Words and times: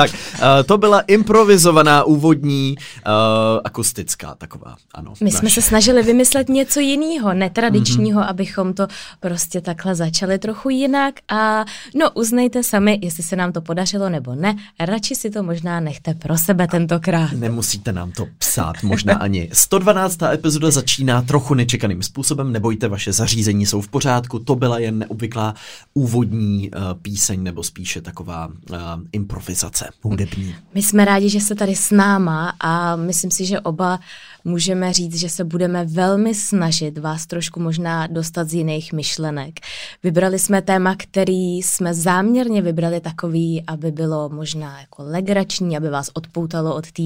tak, 0.00 0.10
uh, 0.10 0.38
to 0.66 0.78
byla 0.78 1.00
improvizovaná 1.00 2.04
úvodní 2.04 2.76
uh, 3.10 3.60
akustická 3.64 4.34
taková, 4.34 4.76
ano. 4.94 5.14
My 5.20 5.24
naše. 5.24 5.36
jsme 5.36 5.50
se 5.50 5.62
snažili 5.62 6.02
vymyslet 6.02 6.48
něco 6.48 6.80
jiného, 6.80 7.34
netradičního, 7.34 8.20
mm-hmm. 8.20 8.28
abychom 8.30 8.74
to 8.74 8.86
prostě 9.20 9.60
takhle 9.60 9.94
začali 9.94 10.38
trochu 10.38 10.70
jinak 10.70 11.14
a 11.28 11.64
no 11.94 12.10
uznejte 12.10 12.62
sami, 12.62 12.98
jestli 13.02 13.22
se 13.22 13.36
nám 13.36 13.52
to 13.52 13.60
podařilo 13.60 14.08
nebo 14.08 14.34
ne, 14.34 14.56
radši 14.80 15.14
si 15.14 15.30
to 15.30 15.42
možná 15.42 15.80
nechte 15.80 16.14
pro 16.14 16.38
sebe 16.38 16.66
tentokrát. 16.68 17.32
Nemusíte 17.32 17.92
nám 17.92 18.12
to 18.12 18.26
psát, 18.38 18.82
možná 18.82 19.14
ani. 19.14 19.48
112. 19.52 20.22
epizoda 20.22 20.70
začíná 20.70 21.22
trochu 21.22 21.54
nečekaným 21.54 22.02
způsobem, 22.02 22.52
nebojte, 22.52 22.88
vaše 22.88 23.12
zařízení 23.12 23.66
jsou 23.66 23.80
v 23.80 23.88
pořádku, 23.88 24.38
to 24.38 24.54
byla 24.54 24.78
jen 24.78 24.98
neobvyklá 24.98 25.54
úvodní 25.94 26.70
uh, 26.70 26.82
píseň 27.02 27.42
nebo 27.42 27.62
spíše 27.62 28.00
taková 28.00 28.46
uh, 28.46 28.76
improvizace 29.12 29.90
hudební. 30.02 30.54
My 30.74 30.82
jsme 30.82 31.04
rádi, 31.04 31.28
že 31.28 31.40
jste 31.40 31.54
tady 31.54 31.76
s 31.76 31.90
náma 31.90 32.52
a 32.60 32.96
myslím 33.06 33.30
si, 33.30 33.46
že 33.46 33.60
oba 33.60 34.00
můžeme 34.44 34.92
říct, 34.92 35.14
že 35.14 35.28
se 35.28 35.44
budeme 35.44 35.84
velmi 35.84 36.34
snažit 36.34 36.98
vás 36.98 37.26
trošku 37.26 37.60
možná 37.60 38.06
dostat 38.06 38.48
z 38.48 38.54
jiných 38.54 38.92
myšlenek. 38.92 39.60
Vybrali 40.02 40.38
jsme 40.38 40.62
téma, 40.62 40.94
který 40.98 41.56
jsme 41.56 41.94
záměrně 41.94 42.62
vybrali 42.62 43.00
takový, 43.00 43.62
aby 43.66 43.92
bylo 43.92 44.28
možná 44.28 44.80
jako 44.80 45.02
legrační, 45.02 45.76
aby 45.76 45.90
vás 45.90 46.10
odpoutalo 46.14 46.74
od 46.74 46.92
té 46.92 47.02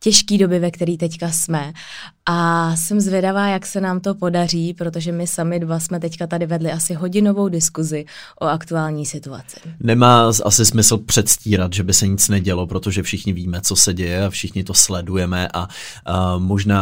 těžké 0.00 0.38
doby, 0.38 0.58
ve 0.58 0.70
které 0.70 0.96
teďka 0.96 1.30
jsme. 1.30 1.72
A 2.28 2.76
jsem 2.76 3.00
zvědavá, 3.00 3.48
jak 3.48 3.66
se 3.66 3.80
nám 3.80 4.00
to 4.00 4.14
podaří, 4.14 4.74
protože 4.74 5.12
my 5.12 5.26
sami 5.26 5.60
dva 5.60 5.80
jsme 5.80 6.00
teďka 6.00 6.26
tady 6.26 6.46
vedli 6.46 6.72
asi 6.72 6.94
hodinovou 6.94 7.48
diskuzi 7.48 8.04
o 8.40 8.44
aktuální 8.44 9.06
situaci. 9.06 9.56
Nemá 9.80 10.30
asi 10.44 10.66
smysl 10.66 10.98
předstírat, 10.98 11.72
že 11.72 11.82
by 11.82 11.94
se 11.94 12.06
nic 12.06 12.28
nedělo, 12.28 12.66
protože 12.66 13.02
všichni 13.02 13.32
víme, 13.32 13.60
co 13.60 13.76
se 13.76 13.94
děje 13.94 14.24
a 14.24 14.30
všichni 14.30 14.64
to 14.64 14.74
sledujeme 14.74 15.48
a, 15.54 15.68
a 16.04 16.38
možná, 16.38 16.75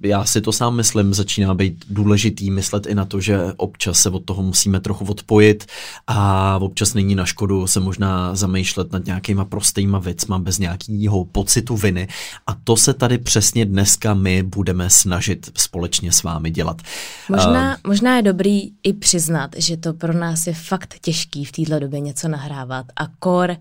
já 0.00 0.24
si 0.24 0.40
to 0.40 0.52
sám 0.52 0.76
myslím, 0.76 1.14
začíná 1.14 1.54
být 1.54 1.84
důležitý 1.90 2.50
myslet 2.50 2.86
i 2.86 2.94
na 2.94 3.04
to, 3.04 3.20
že 3.20 3.38
občas 3.56 3.98
se 3.98 4.10
od 4.10 4.24
toho 4.24 4.42
musíme 4.42 4.80
trochu 4.80 5.04
odpojit 5.04 5.66
a 6.06 6.56
občas 6.56 6.94
není 6.94 7.14
na 7.14 7.24
škodu 7.24 7.66
se 7.66 7.80
možná 7.80 8.34
zamýšlet 8.34 8.92
nad 8.92 9.06
nějakýma 9.06 9.44
prostýma 9.44 9.98
věcma 9.98 10.38
bez 10.38 10.58
nějakého 10.58 11.24
pocitu 11.24 11.76
viny 11.76 12.08
a 12.46 12.54
to 12.64 12.76
se 12.76 12.94
tady 12.94 13.18
přesně 13.18 13.66
dneska 13.66 14.14
my 14.14 14.42
budeme 14.42 14.90
snažit 14.90 15.50
společně 15.56 16.12
s 16.12 16.22
vámi 16.22 16.50
dělat. 16.50 16.82
Možná, 17.28 17.70
uh, 17.70 17.76
možná 17.86 18.16
je 18.16 18.22
dobrý 18.22 18.70
i 18.82 18.92
přiznat, 18.92 19.50
že 19.56 19.76
to 19.76 19.92
pro 19.92 20.12
nás 20.12 20.46
je 20.46 20.54
fakt 20.54 20.94
těžký 21.00 21.44
v 21.44 21.52
této 21.52 21.78
době 21.78 22.00
něco 22.00 22.28
nahrávat 22.28 22.86
a 22.96 23.06
kor 23.18 23.56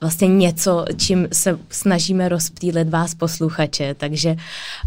vlastně 0.00 0.28
něco, 0.28 0.84
čím 0.96 1.28
se 1.32 1.58
snažíme 1.70 2.28
rozptýlit 2.28 2.88
vás 2.88 3.14
posluchače, 3.14 3.94
takže 3.98 4.36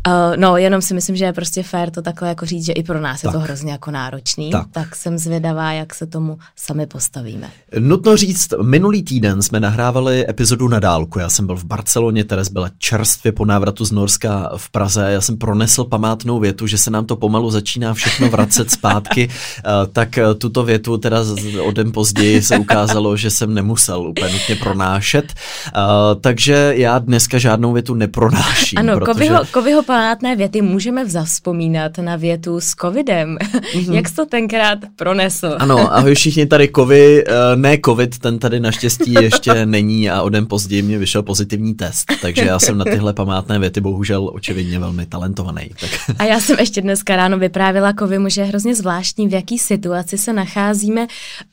uh, 0.08 0.14
no, 0.36 0.58
jenom 0.58 0.82
si 0.82 0.94
myslím, 0.94 1.16
že 1.16 1.26
je 1.26 1.34
prostě 1.34 1.64
fér 1.64 1.92
to 1.92 2.02
takhle 2.02 2.30
jako 2.30 2.46
říct, 2.46 2.66
že 2.66 2.74
i 2.74 2.84
pro 2.84 3.02
nás 3.02 3.22
tak. 3.22 3.30
je 3.30 3.34
to 3.34 3.40
hrozně 3.40 3.72
jako 3.72 3.92
náročný, 3.92 4.52
tak. 4.52 4.68
tak 4.72 4.96
jsem 4.96 5.18
zvědavá, 5.18 5.72
jak 5.72 5.96
se 5.96 6.06
tomu 6.06 6.38
sami 6.56 6.86
postavíme. 6.86 7.50
Nutno 7.80 8.18
říct, 8.18 8.54
minulý 8.62 9.04
týden 9.04 9.42
jsme 9.42 9.60
nahrávali 9.60 10.30
epizodu 10.30 10.68
na 10.68 10.80
dálku, 10.80 11.20
já 11.20 11.30
jsem 11.30 11.46
byl 11.46 11.56
v 11.56 11.64
Barceloně, 11.64 12.24
Teres 12.24 12.50
byla 12.50 12.70
čerstvě 12.78 13.32
po 13.32 13.46
návratu 13.46 13.86
z 13.86 13.92
Norska 13.92 14.52
v 14.58 14.70
Praze, 14.70 15.12
já 15.12 15.22
jsem 15.22 15.38
pronesl 15.38 15.84
památnou 15.84 16.40
větu, 16.40 16.68
že 16.68 16.78
se 16.78 16.92
nám 16.92 17.06
to 17.06 17.16
pomalu 17.16 17.52
začíná 17.52 17.94
všechno 17.94 18.30
vracet 18.30 18.72
zpátky, 18.72 19.28
uh, 19.28 19.88
tak 19.94 20.20
uh, 20.28 20.34
tuto 20.34 20.64
větu 20.64 20.98
teda 20.98 21.20
o 21.62 21.72
den 21.72 21.92
později 21.92 22.42
se 22.42 22.58
ukázalo, 22.58 23.18
že 23.18 23.30
jsem 23.30 23.54
nemusel 23.54 24.08
úplně 24.08 24.34
nutně 24.34 24.56
pronášet 24.56 25.03
pronášet, 25.04 25.34
uh, 25.76 26.22
takže 26.22 26.74
já 26.76 27.00
dneska 27.00 27.38
žádnou 27.38 27.74
větu 27.74 27.94
nepronáším. 27.94 28.80
Ano, 28.84 29.00
protože... 29.00 29.14
Kovyho, 29.14 29.42
Kovyho 29.52 29.84
památné 29.84 30.36
věty 30.36 30.62
můžeme 30.62 31.06
vzpomínat 31.26 31.98
na 31.98 32.16
větu 32.16 32.62
s 32.62 32.76
covidem. 32.82 33.38
Mm-hmm. 33.38 33.94
Jak 33.94 34.10
jsi 34.10 34.16
to 34.16 34.26
tenkrát 34.26 34.80
pronesl? 34.96 35.56
Ano, 35.60 35.94
ahoj 35.96 36.16
všichni 36.16 36.46
tady 36.46 36.68
kovy, 36.68 37.24
uh, 37.26 37.34
ne 37.56 37.78
covid, 37.86 38.20
ten 38.20 38.40
tady 38.40 38.60
naštěstí 38.60 39.14
ještě 39.14 39.66
není 39.66 40.10
a 40.10 40.22
o 40.22 40.30
den 40.30 40.46
později 40.48 40.82
mě 40.82 40.98
vyšel 40.98 41.24
pozitivní 41.24 41.74
test, 41.74 42.06
takže 42.22 42.46
já 42.46 42.60
jsem 42.60 42.78
na 42.78 42.86
tyhle 42.86 43.14
památné 43.14 43.60
věty 43.60 43.82
bohužel 43.82 44.32
očividně 44.34 44.80
velmi 44.80 45.06
talentovaný. 45.06 45.70
Tak. 45.80 45.90
A 46.20 46.24
já 46.24 46.40
jsem 46.40 46.60
ještě 46.60 46.82
dneska 46.82 47.16
ráno 47.16 47.38
vyprávila 47.38 47.94
Kovi, 47.94 48.18
že 48.28 48.42
je 48.42 48.46
hrozně 48.46 48.76
zvláštní, 48.76 49.28
v 49.28 49.34
jaký 49.34 49.60
situaci 49.60 50.18
se 50.18 50.34
nacházíme 50.34 51.08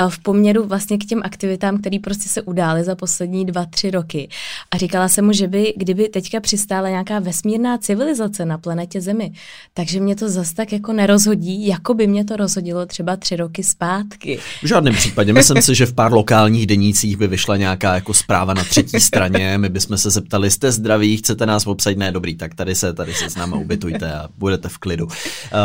v 0.08 0.18
poměru 0.18 0.66
vlastně 0.66 0.98
k 0.98 1.04
těm 1.04 1.20
aktivitám, 1.24 1.78
které 1.78 1.98
prostě 1.98 2.28
se 2.28 2.42
udály 2.42 2.84
za 2.84 2.94
poslední 2.94 3.39
poslední 3.40 3.52
dva, 3.52 3.66
tři 3.66 3.90
roky. 3.90 4.28
A 4.70 4.76
říkala 4.76 5.08
jsem 5.08 5.24
mu, 5.24 5.32
že 5.32 5.48
by, 5.48 5.74
kdyby 5.76 6.08
teďka 6.08 6.40
přistála 6.40 6.88
nějaká 6.88 7.18
vesmírná 7.18 7.78
civilizace 7.78 8.44
na 8.44 8.58
planetě 8.58 9.00
Zemi, 9.00 9.32
takže 9.74 10.00
mě 10.00 10.16
to 10.16 10.28
zas 10.28 10.52
tak 10.52 10.72
jako 10.72 10.92
nerozhodí, 10.92 11.66
jako 11.66 11.94
by 11.94 12.06
mě 12.06 12.24
to 12.24 12.36
rozhodilo 12.36 12.86
třeba 12.86 13.16
tři 13.16 13.36
roky 13.36 13.62
zpátky. 13.62 14.38
V 14.62 14.66
žádném 14.66 14.94
případě. 14.94 15.32
Myslím 15.32 15.62
si, 15.62 15.74
že 15.74 15.86
v 15.86 15.92
pár 15.92 16.12
lokálních 16.12 16.66
denících 16.66 17.16
by 17.16 17.26
vyšla 17.26 17.56
nějaká 17.56 17.94
jako 17.94 18.14
zpráva 18.14 18.54
na 18.54 18.64
třetí 18.64 19.00
straně, 19.00 19.58
my 19.58 19.68
bychom 19.68 19.98
se 19.98 20.10
zeptali, 20.10 20.50
jste 20.50 20.72
zdraví, 20.72 21.16
chcete 21.16 21.46
nás 21.46 21.66
obsadit? 21.66 21.98
Ne, 21.98 22.12
dobrý, 22.12 22.34
tak 22.34 22.54
tady 22.54 22.74
se, 22.74 22.92
tady 22.92 23.14
se 23.14 23.30
s 23.30 23.36
námi 23.36 23.54
ubytujte 23.56 24.12
a 24.12 24.28
budete 24.38 24.68
v 24.68 24.78
klidu. 24.78 25.06
Uh, 25.06 25.12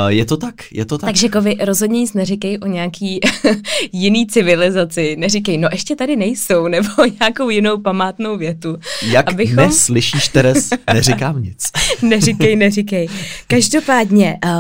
je 0.08 0.26
to 0.26 0.38
tak, 0.38 0.56
je 0.72 0.86
to 0.86 0.98
tak. 0.98 1.08
Takže 1.08 1.30
Kovi, 1.30 1.56
rozhodně 1.62 2.00
nic 2.00 2.14
neříkej 2.14 2.60
o 2.62 2.68
nějaký 2.68 3.20
jiný 3.92 4.28
civilizaci. 4.28 5.16
Neříkej, 5.20 5.58
no 5.58 5.70
ještě 5.72 5.96
tady 5.96 6.16
nejsou, 6.16 6.68
nebo 6.76 6.90
nějakou 7.20 7.50
jinou 7.50 7.65
jinou 7.66 7.82
památnou 7.82 8.38
větu. 8.38 8.78
Jak 9.02 9.30
abychom... 9.30 9.56
neslyšíš, 9.56 10.28
Teres, 10.28 10.70
neříkám 10.94 11.44
nic. 11.44 11.64
neříkej, 12.02 12.56
neříkej. 12.56 13.08
Každopádně, 13.48 14.38
uh, 14.46 14.52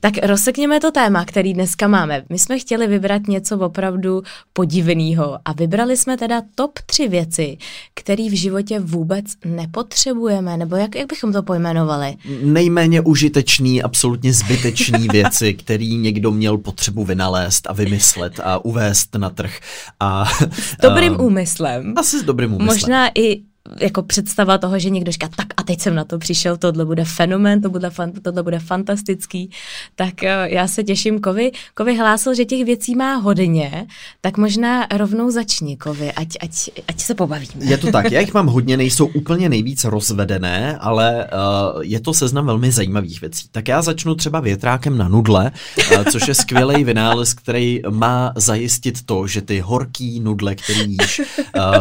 tak 0.00 0.12
rozsekněme 0.22 0.80
to 0.80 0.90
téma, 0.90 1.24
který 1.24 1.54
dneska 1.54 1.88
máme. 1.88 2.22
My 2.30 2.38
jsme 2.38 2.58
chtěli 2.58 2.86
vybrat 2.86 3.22
něco 3.28 3.58
opravdu 3.58 4.22
podivného 4.52 5.38
a 5.44 5.52
vybrali 5.52 5.96
jsme 5.96 6.16
teda 6.16 6.42
top 6.54 6.78
tři 6.86 7.08
věci, 7.08 7.58
které 7.94 8.28
v 8.30 8.38
životě 8.38 8.80
vůbec 8.80 9.24
nepotřebujeme, 9.44 10.56
nebo 10.56 10.76
jak, 10.76 10.94
jak 10.94 11.08
bychom 11.08 11.32
to 11.32 11.42
pojmenovali? 11.42 12.16
Nejméně 12.42 13.00
užitečný, 13.00 13.82
absolutně 13.82 14.32
zbytečný 14.32 15.08
věci, 15.12 15.54
který 15.54 15.96
někdo 15.96 16.30
měl 16.30 16.58
potřebu 16.58 17.04
vynalézt 17.04 17.66
a 17.66 17.72
vymyslet 17.72 18.40
a 18.44 18.64
uvést 18.64 19.14
na 19.14 19.30
trh. 19.30 19.58
A, 20.00 20.24
s 20.52 20.76
dobrým 20.82 21.12
uh, 21.12 21.26
úmyslem. 21.26 21.94
Asi 21.96 22.20
s 22.20 22.22
dobrým 22.22 22.51
úmyslem. 22.56 22.66
Možná 22.66 23.10
i 23.14 23.42
jako 23.80 24.02
představa 24.02 24.58
toho, 24.58 24.78
že 24.78 24.90
někdo 24.90 25.12
říká, 25.12 25.28
tak 25.36 25.46
a 25.56 25.62
teď 25.62 25.80
jsem 25.80 25.94
na 25.94 26.04
to 26.04 26.18
přišel, 26.18 26.56
tohle 26.56 26.84
bude 26.84 27.04
fenomen, 27.04 27.62
to 27.62 27.70
bude 27.70 27.90
fan, 27.90 28.12
tohle 28.22 28.42
bude 28.42 28.58
fantastický, 28.58 29.50
tak 29.94 30.14
uh, 30.22 30.28
já 30.44 30.68
se 30.68 30.84
těším. 30.84 31.20
Kovy, 31.20 31.52
Kovy 31.74 31.96
hlásil, 31.96 32.34
že 32.34 32.44
těch 32.44 32.64
věcí 32.64 32.94
má 32.94 33.14
hodně, 33.14 33.86
tak 34.20 34.38
možná 34.38 34.86
rovnou 34.96 35.30
začni, 35.30 35.76
Kovy, 35.76 36.12
ať, 36.12 36.28
ať, 36.40 36.50
ať 36.88 37.00
se 37.00 37.14
pobavíme. 37.14 37.52
Je 37.58 37.78
to 37.78 37.92
tak, 37.92 38.12
já 38.12 38.20
jich 38.20 38.34
mám 38.34 38.46
hodně, 38.46 38.76
nejsou 38.76 39.06
úplně 39.06 39.48
nejvíc 39.48 39.84
rozvedené, 39.84 40.78
ale 40.80 41.28
uh, 41.74 41.82
je 41.82 42.00
to 42.00 42.14
seznam 42.14 42.46
velmi 42.46 42.72
zajímavých 42.72 43.20
věcí. 43.20 43.46
Tak 43.50 43.68
já 43.68 43.82
začnu 43.82 44.14
třeba 44.14 44.40
větrákem 44.40 44.98
na 44.98 45.08
nudle, 45.08 45.50
uh, 45.92 46.04
což 46.12 46.28
je 46.28 46.34
skvělý 46.34 46.84
vynález, 46.84 47.34
který 47.34 47.80
má 47.90 48.32
zajistit 48.36 49.02
to, 49.06 49.26
že 49.26 49.42
ty 49.42 49.60
horký 49.60 50.20
nudle, 50.20 50.54
který 50.54 50.96
jíš, 51.00 51.20
uh, 51.20 51.24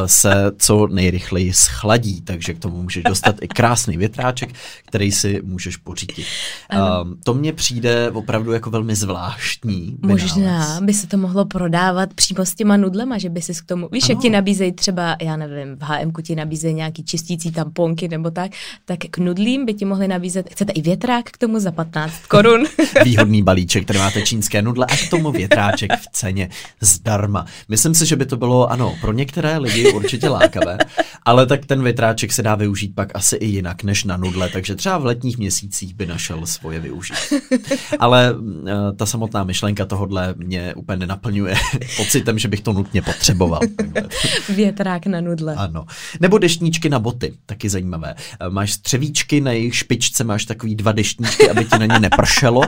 se 0.06 0.51
co 0.57 0.88
nejrychleji 0.88 1.54
schladí, 1.72 2.22
takže 2.22 2.54
k 2.54 2.60
tomu 2.60 2.82
můžeš 2.82 3.04
dostat 3.04 3.36
i 3.42 3.48
krásný 3.48 3.98
větráček, 3.98 4.50
který 4.86 5.12
si 5.12 5.42
můžeš 5.44 5.78
pořídit. 5.78 6.26
Um, 6.74 7.18
to 7.24 7.34
mně 7.34 7.54
přijde 7.54 8.12
opravdu 8.12 8.52
jako 8.52 8.70
velmi 8.70 8.96
zvláštní. 8.96 9.98
Možná 10.02 10.80
by 10.82 10.94
se 10.94 11.08
to 11.08 11.18
mohlo 11.18 11.46
prodávat 11.46 12.14
přímo 12.14 12.46
s 12.46 12.56
těma 12.56 12.78
nudlema, 12.78 13.18
že 13.18 13.30
by 13.30 13.42
si 13.42 13.54
k 13.54 13.66
tomu, 13.66 13.90
víš, 13.92 14.04
ano. 14.04 14.12
jak 14.14 14.22
ti 14.22 14.30
nabízejí 14.30 14.72
třeba, 14.72 15.16
já 15.22 15.38
nevím, 15.38 15.76
v 15.76 15.82
HM 15.82 16.12
ti 16.22 16.36
nabízejí 16.36 16.74
nějaký 16.74 17.04
čistící 17.04 17.52
tamponky 17.52 18.08
nebo 18.08 18.32
tak, 18.32 18.52
tak 18.86 19.00
k 19.12 19.18
nudlím 19.18 19.66
by 19.66 19.74
ti 19.74 19.86
mohli 19.86 20.08
nabízet, 20.08 20.50
chcete 20.50 20.72
i 20.72 20.82
větrák 20.82 21.26
k 21.26 21.38
tomu 21.38 21.60
za 21.60 21.72
15 21.72 22.14
korun. 22.28 22.64
Výhodný 23.04 23.44
balíček, 23.44 23.84
který 23.84 24.00
máte 24.00 24.22
čínské 24.22 24.62
nudle 24.62 24.86
a 24.86 24.98
k 24.98 25.10
tomu 25.10 25.32
větráček 25.32 25.92
v 25.92 26.08
ceně 26.12 26.50
zdarma. 26.82 27.46
Myslím 27.70 27.94
si, 27.94 28.06
že 28.06 28.16
by 28.16 28.26
to 28.26 28.38
bylo, 28.38 28.72
ano, 28.72 28.96
pro 29.02 29.14
některé 29.14 29.58
lidi 29.58 29.92
určitě 29.92 30.30
lákavé, 30.30 30.78
ale 31.26 31.46
tak 31.46 31.61
tak 31.62 31.68
ten 31.68 31.84
větráček 31.84 32.34
se 32.34 32.44
dá 32.44 32.56
využít 32.56 32.96
pak 32.96 33.16
asi 33.16 33.36
i 33.36 33.46
jinak 33.46 33.84
než 33.84 34.04
na 34.04 34.18
nudle, 34.18 34.50
takže 34.50 34.75
třeba 34.75 34.98
v 34.98 35.06
letních 35.06 35.38
měsících 35.38 35.94
by 35.94 36.06
našel 36.06 36.46
svoje 36.46 36.80
využít. 36.80 37.16
Ale 38.00 38.34
uh, 38.34 38.48
ta 38.96 39.06
samotná 39.06 39.44
myšlenka 39.44 39.86
tohodle 39.86 40.34
mě 40.38 40.74
úplně 40.74 40.98
nenaplňuje 40.98 41.56
pocitem, 41.98 42.40
že 42.40 42.48
bych 42.48 42.62
to 42.62 42.74
nutně 42.74 43.02
potřeboval. 43.02 43.60
Větrák 44.50 45.06
na 45.06 45.22
nudle. 45.22 45.56
Ano. 45.56 45.86
Nebo 46.19 46.38
deštníčky 46.38 46.90
na 46.90 47.00
boty, 47.00 47.34
taky 47.46 47.69
zajímavé. 47.69 48.16
Eh, 48.18 48.50
máš 48.50 48.72
střevíčky, 48.72 49.42
na 49.42 49.52
jejich 49.52 49.75
špičce 49.75 50.24
máš 50.24 50.46
takový 50.46 50.75
dva 50.75 50.92
deštníčky, 50.92 51.50
aby 51.50 51.66
ti 51.66 51.80
na 51.80 51.86
ně 51.86 52.00
nepršelo, 52.00 52.60
uh, 52.60 52.66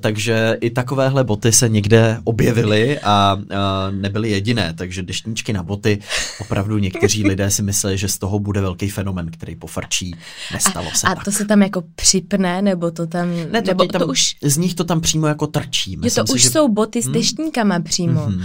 takže 0.00 0.56
i 0.60 0.70
takovéhle 0.70 1.24
boty 1.24 1.52
se 1.52 1.68
někde 1.68 2.20
objevily 2.24 2.98
a 2.98 3.34
uh, 3.34 3.44
nebyly 3.90 4.30
jediné, 4.30 4.74
takže 4.74 5.02
deštníčky 5.02 5.52
na 5.52 5.62
boty, 5.62 5.98
opravdu 6.40 6.78
někteří 6.78 7.24
lidé 7.24 7.50
si 7.50 7.62
mysleli, 7.62 7.98
že 7.98 8.08
z 8.16 8.18
toho 8.18 8.38
bude 8.38 8.60
velký 8.60 8.90
fenomen, 8.90 9.30
který 9.30 9.56
pofrčí. 9.56 10.16
Nestalo 10.52 10.90
se 10.94 11.06
a 11.06 11.14
tak. 11.14 11.24
to 11.24 11.32
se 11.32 11.44
tam 11.44 11.62
jako 11.62 11.82
připne, 11.94 12.62
nebo 12.62 12.90
to 12.90 13.06
tam... 13.06 13.28
Ne, 13.50 13.62
to, 13.62 13.68
nebo 13.68 13.84
tam, 13.84 14.00
to 14.00 14.06
už... 14.06 14.36
Z 14.42 14.56
nich 14.56 14.74
to 14.74 14.84
tam 14.84 15.00
přímo 15.00 15.26
jako 15.26 15.46
trčí. 15.46 15.92
Jo, 15.92 16.00
Myslím 16.02 16.24
to 16.24 16.32
si, 16.32 16.34
už 16.34 16.42
že... 16.42 16.50
jsou 16.50 16.68
boty 16.68 17.02
s 17.02 17.08
deštníkama 17.08 17.80
přímo. 17.80 18.26
Mhm. 18.26 18.42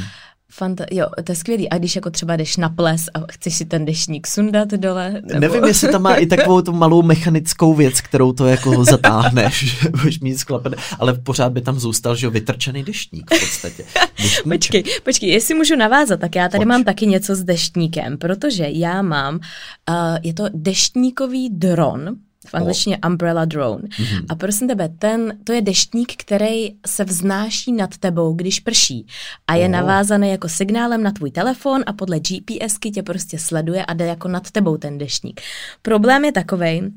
Fanta- 0.60 0.86
jo, 0.92 1.08
to 1.24 1.32
je 1.32 1.36
skvělý. 1.36 1.70
A 1.70 1.78
když 1.78 1.96
jako 1.96 2.10
třeba 2.10 2.36
jdeš 2.36 2.58
na 2.58 2.70
ples 2.70 3.06
a 3.14 3.20
chceš 3.32 3.56
si 3.56 3.66
ten 3.66 3.86
deštník 3.86 4.28
sundat 4.28 4.68
dole? 4.68 5.12
Nebo... 5.12 5.40
Nevím, 5.40 5.64
jestli 5.64 5.92
tam 5.92 6.02
má 6.02 6.16
i 6.16 6.26
takovou 6.26 6.62
tu 6.62 6.72
malou 6.72 7.02
mechanickou 7.02 7.74
věc, 7.74 8.02
kterou 8.02 8.34
to 8.34 8.46
jako 8.48 8.86
zatáhneš, 8.86 9.88
budeš 9.90 10.20
mít 10.20 10.38
sklepené, 10.38 10.78
ale 11.00 11.14
pořád 11.14 11.52
by 11.52 11.62
tam 11.62 11.80
zůstal, 11.80 12.16
že 12.16 12.26
jo, 12.26 12.32
vytrčený 12.32 12.84
deštník 12.84 13.36
v 13.36 13.40
podstatě. 13.40 13.84
Deštníček. 14.22 14.72
Počkej, 14.72 14.84
počkej, 15.04 15.30
jestli 15.30 15.54
můžu 15.54 15.76
navázat, 15.76 16.20
tak 16.20 16.36
já 16.36 16.50
tady 16.50 16.60
Pojď. 16.60 16.68
mám 16.68 16.84
taky 16.84 17.08
něco 17.08 17.36
s 17.36 17.44
deštníkem, 17.44 18.18
protože 18.18 18.68
já 18.70 19.02
mám, 19.02 19.36
uh, 19.36 20.18
je 20.24 20.34
to 20.34 20.46
deštníkový 20.54 21.50
dron, 21.50 22.16
v 22.48 22.54
angličtině 22.54 22.98
umbrella 23.08 23.46
drone. 23.46 23.88
Mhm. 24.00 24.26
A 24.30 24.36
prosím 24.36 24.68
tebe, 24.68 24.90
ten, 25.00 25.38
to 25.44 25.54
je 25.54 25.62
deštník, 25.62 26.14
který 26.16 26.70
se 26.88 27.04
vznáší 27.04 27.72
nad 27.72 27.98
tebou, 27.98 28.34
když 28.34 28.60
prší. 28.60 29.08
A 29.48 29.56
je 29.56 29.66
Oh. 29.66 29.72
navázaný 29.72 30.30
jako 30.30 30.50
signálem 30.50 31.04
na 31.04 31.12
tvůj 31.12 31.32
telefon 31.32 31.84
a 31.86 31.94
podle 31.94 32.20
GPSky 32.20 32.92
tě 32.92 33.04
prostě 33.04 33.40
sleduje 33.40 33.86
a 33.86 33.94
jde 33.94 34.06
jako 34.06 34.28
nad 34.28 34.52
tebou 34.52 34.78
ten 34.78 34.98
deštník. 34.98 35.42
Problém 35.82 36.26
je 36.26 36.32
takovej, 36.32 36.92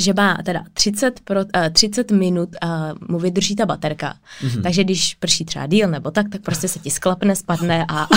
že 0.00 0.12
má 0.16 0.38
teda 0.44 0.64
30, 0.74 1.20
pro, 1.20 1.40
uh, 1.40 1.68
30 1.72 2.10
minut 2.10 2.48
uh, 2.64 2.70
mu 3.08 3.18
vydrží 3.18 3.56
ta 3.56 3.66
baterka. 3.66 4.14
Mhm. 4.42 4.50
Mm-hmm. 4.52 4.62
Takže 4.62 4.84
když 4.84 5.14
prší 5.14 5.44
třeba 5.44 5.66
díl 5.66 5.88
nebo 5.88 6.10
tak, 6.10 6.28
tak 6.28 6.40
prostě 6.42 6.68
se 6.68 6.78
ti 6.78 6.90
sklapne, 6.90 7.36
spadne 7.36 7.84
a... 7.88 8.08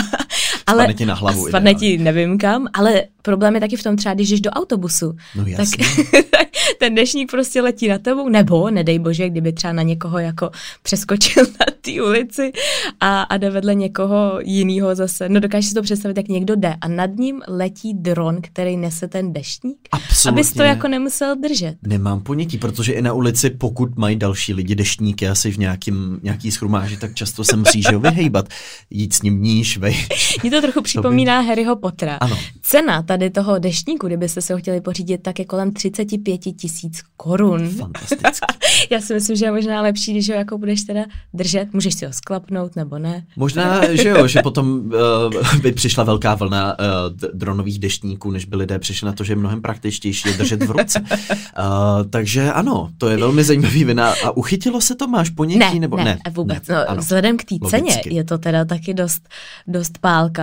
ale, 0.68 0.78
Spadne 0.84 0.94
ti 0.94 1.06
na 1.06 1.14
hlavu 1.14 1.48
Spadne 1.48 1.72
ideálně. 1.72 1.98
ti 1.98 2.04
nevím 2.04 2.38
kam, 2.38 2.68
ale 2.74 3.04
problém 3.22 3.56
je 3.56 3.62
taky 3.62 3.76
v 3.78 3.84
tom 3.84 3.96
třeba, 3.96 4.16
když 4.16 4.30
jdeš 4.30 4.42
do 4.42 4.50
autobusu. 4.50 5.16
No 5.36 5.44
tak, 5.44 5.60
jasně. 5.60 5.86
tak 6.32 6.48
ten 6.80 6.96
dešník 6.96 7.32
prostě 7.32 7.62
letí 7.62 7.88
na 7.88 7.98
tebou, 7.98 8.30
nebo 8.30 8.70
nedej 8.70 9.00
bože, 9.00 9.30
kdyby 9.30 9.54
třeba 9.54 9.74
na 9.74 9.84
někoho 9.84 10.20
jako 10.20 10.52
přeskočil 10.84 11.44
na 11.46 11.66
té 11.82 12.02
ulici 12.02 12.52
a, 13.00 13.22
a 13.22 13.38
jde 13.38 13.50
vedle 13.50 13.76
někoho 13.76 14.40
jiného 14.44 14.96
zase. 14.96 15.30
No 15.30 15.40
dokážeš 15.40 15.68
si 15.68 15.74
to 15.74 15.82
představit, 15.82 16.18
jak 16.18 16.28
někdo 16.28 16.56
jde 16.56 16.76
a 16.82 16.88
nad 16.88 17.10
ním 17.16 17.42
letí 17.48 17.94
dron, 17.94 18.38
který 18.42 18.78
nese 18.78 19.08
ten 19.08 19.34
deštník, 19.34 19.78
Absolutně. 19.92 20.40
abys 20.42 20.54
to 20.54 20.64
jako 20.64 20.88
nemusel 20.88 21.36
držet. 21.36 21.76
Nemám 21.84 22.20
ponětí, 22.20 22.58
protože 22.58 22.94
i 22.94 23.02
na 23.02 23.14
ulici, 23.14 23.50
pokud 23.50 23.98
mají 23.98 24.16
další 24.16 24.54
lidi 24.54 24.76
deštníky 24.76 25.28
asi 25.28 25.52
v 25.52 25.58
nějakým, 25.58 26.20
nějaký 26.24 26.52
schromáži, 26.52 26.98
tak 26.98 27.14
často 27.14 27.44
se 27.44 27.56
musí 27.56 27.82
že 27.82 27.94
jo, 27.94 28.00
vyhejbat. 28.00 28.50
Jít 28.90 29.14
s 29.14 29.22
ním 29.22 29.42
níž, 29.42 29.78
vej. 29.78 29.96
Mě 30.42 30.52
to 30.54 30.62
trochu 30.62 30.82
připomíná 30.82 31.40
Harryho 31.40 31.76
Pottera. 31.76 32.16
Ano. 32.16 32.38
Cena 32.62 33.02
tady 33.02 33.30
toho 33.30 33.60
deštníku, 33.60 34.08
kdybyste 34.08 34.42
se 34.42 34.54
ho 34.54 34.60
chtěli 34.60 34.82
pořídit, 34.82 35.18
tak 35.18 35.40
je 35.40 35.46
kolem 35.46 35.74
35 35.74 36.38
tisíc 36.38 37.02
korun. 37.18 37.70
Fantasticky. 37.70 38.46
Já 38.92 39.02
si 39.02 39.14
myslím, 39.14 39.36
že 39.36 39.46
je 39.46 39.52
možná 39.52 39.82
lepší, 39.82 40.12
když 40.12 40.30
ho 40.30 40.36
jako 40.36 40.58
budeš 40.58 40.82
teda 40.82 41.02
držet. 41.34 41.74
Můžeš 41.74 41.94
si 41.94 42.06
ho 42.06 42.14
sklapnout 42.14 42.76
nebo 42.76 43.00
ne. 43.00 43.26
Možná, 43.36 43.96
že 43.96 44.10
jo, 44.10 44.28
že 44.28 44.42
potom 44.42 44.80
uh, 44.80 45.56
by 45.62 45.72
přišla 45.72 46.04
velká 46.04 46.36
vlna 46.36 46.80
uh, 46.80 46.86
dronových 47.34 47.80
deštníků, 47.80 48.32
než 48.32 48.46
by 48.46 48.56
lidé 48.56 48.80
přišli 48.80 49.06
na 49.06 49.12
to, 49.12 49.24
že 49.24 49.32
je 49.32 49.38
mnohem 49.38 49.62
praktičtější 49.62 50.30
je 50.30 50.38
držet 50.38 50.64
v 50.64 50.72
ruce. 50.72 51.00
Uh, 51.00 52.10
takže 52.10 52.52
ano, 52.52 52.90
to 52.98 53.10
je 53.10 53.18
velmi 53.18 53.44
zajímavý 53.44 53.84
vina. 53.84 54.14
A 54.26 54.38
uchytilo 54.38 54.82
se 54.82 54.96
to? 54.96 55.08
Máš 55.08 55.30
ponětí? 55.30 55.60
Ne, 55.60 55.80
nebo 55.80 55.98
ne, 55.98 56.04
ne 56.04 56.18
vůbec. 56.32 56.68
Ne, 56.68 56.76
no, 56.76 56.90
ano. 56.90 57.02
vzhledem 57.02 57.38
k 57.38 57.44
té 57.44 57.56
ceně 57.70 58.02
je 58.06 58.24
to 58.24 58.38
teda 58.38 58.66
taky 58.66 58.94
dost, 58.94 59.30
dost 59.68 59.98
pálka, 59.98 60.43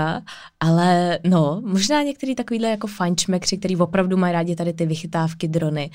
ale 0.61 1.19
no, 1.25 1.63
možná 1.65 2.03
některý 2.03 2.35
takovýhle 2.35 2.69
jako 2.69 2.87
fajnčmekři, 2.87 3.59
který 3.59 3.77
opravdu 3.77 4.17
mají 4.17 4.33
rádi 4.33 4.57
tady 4.57 4.73
ty 4.73 4.87
vychytávky 4.87 5.49
drony, 5.49 5.91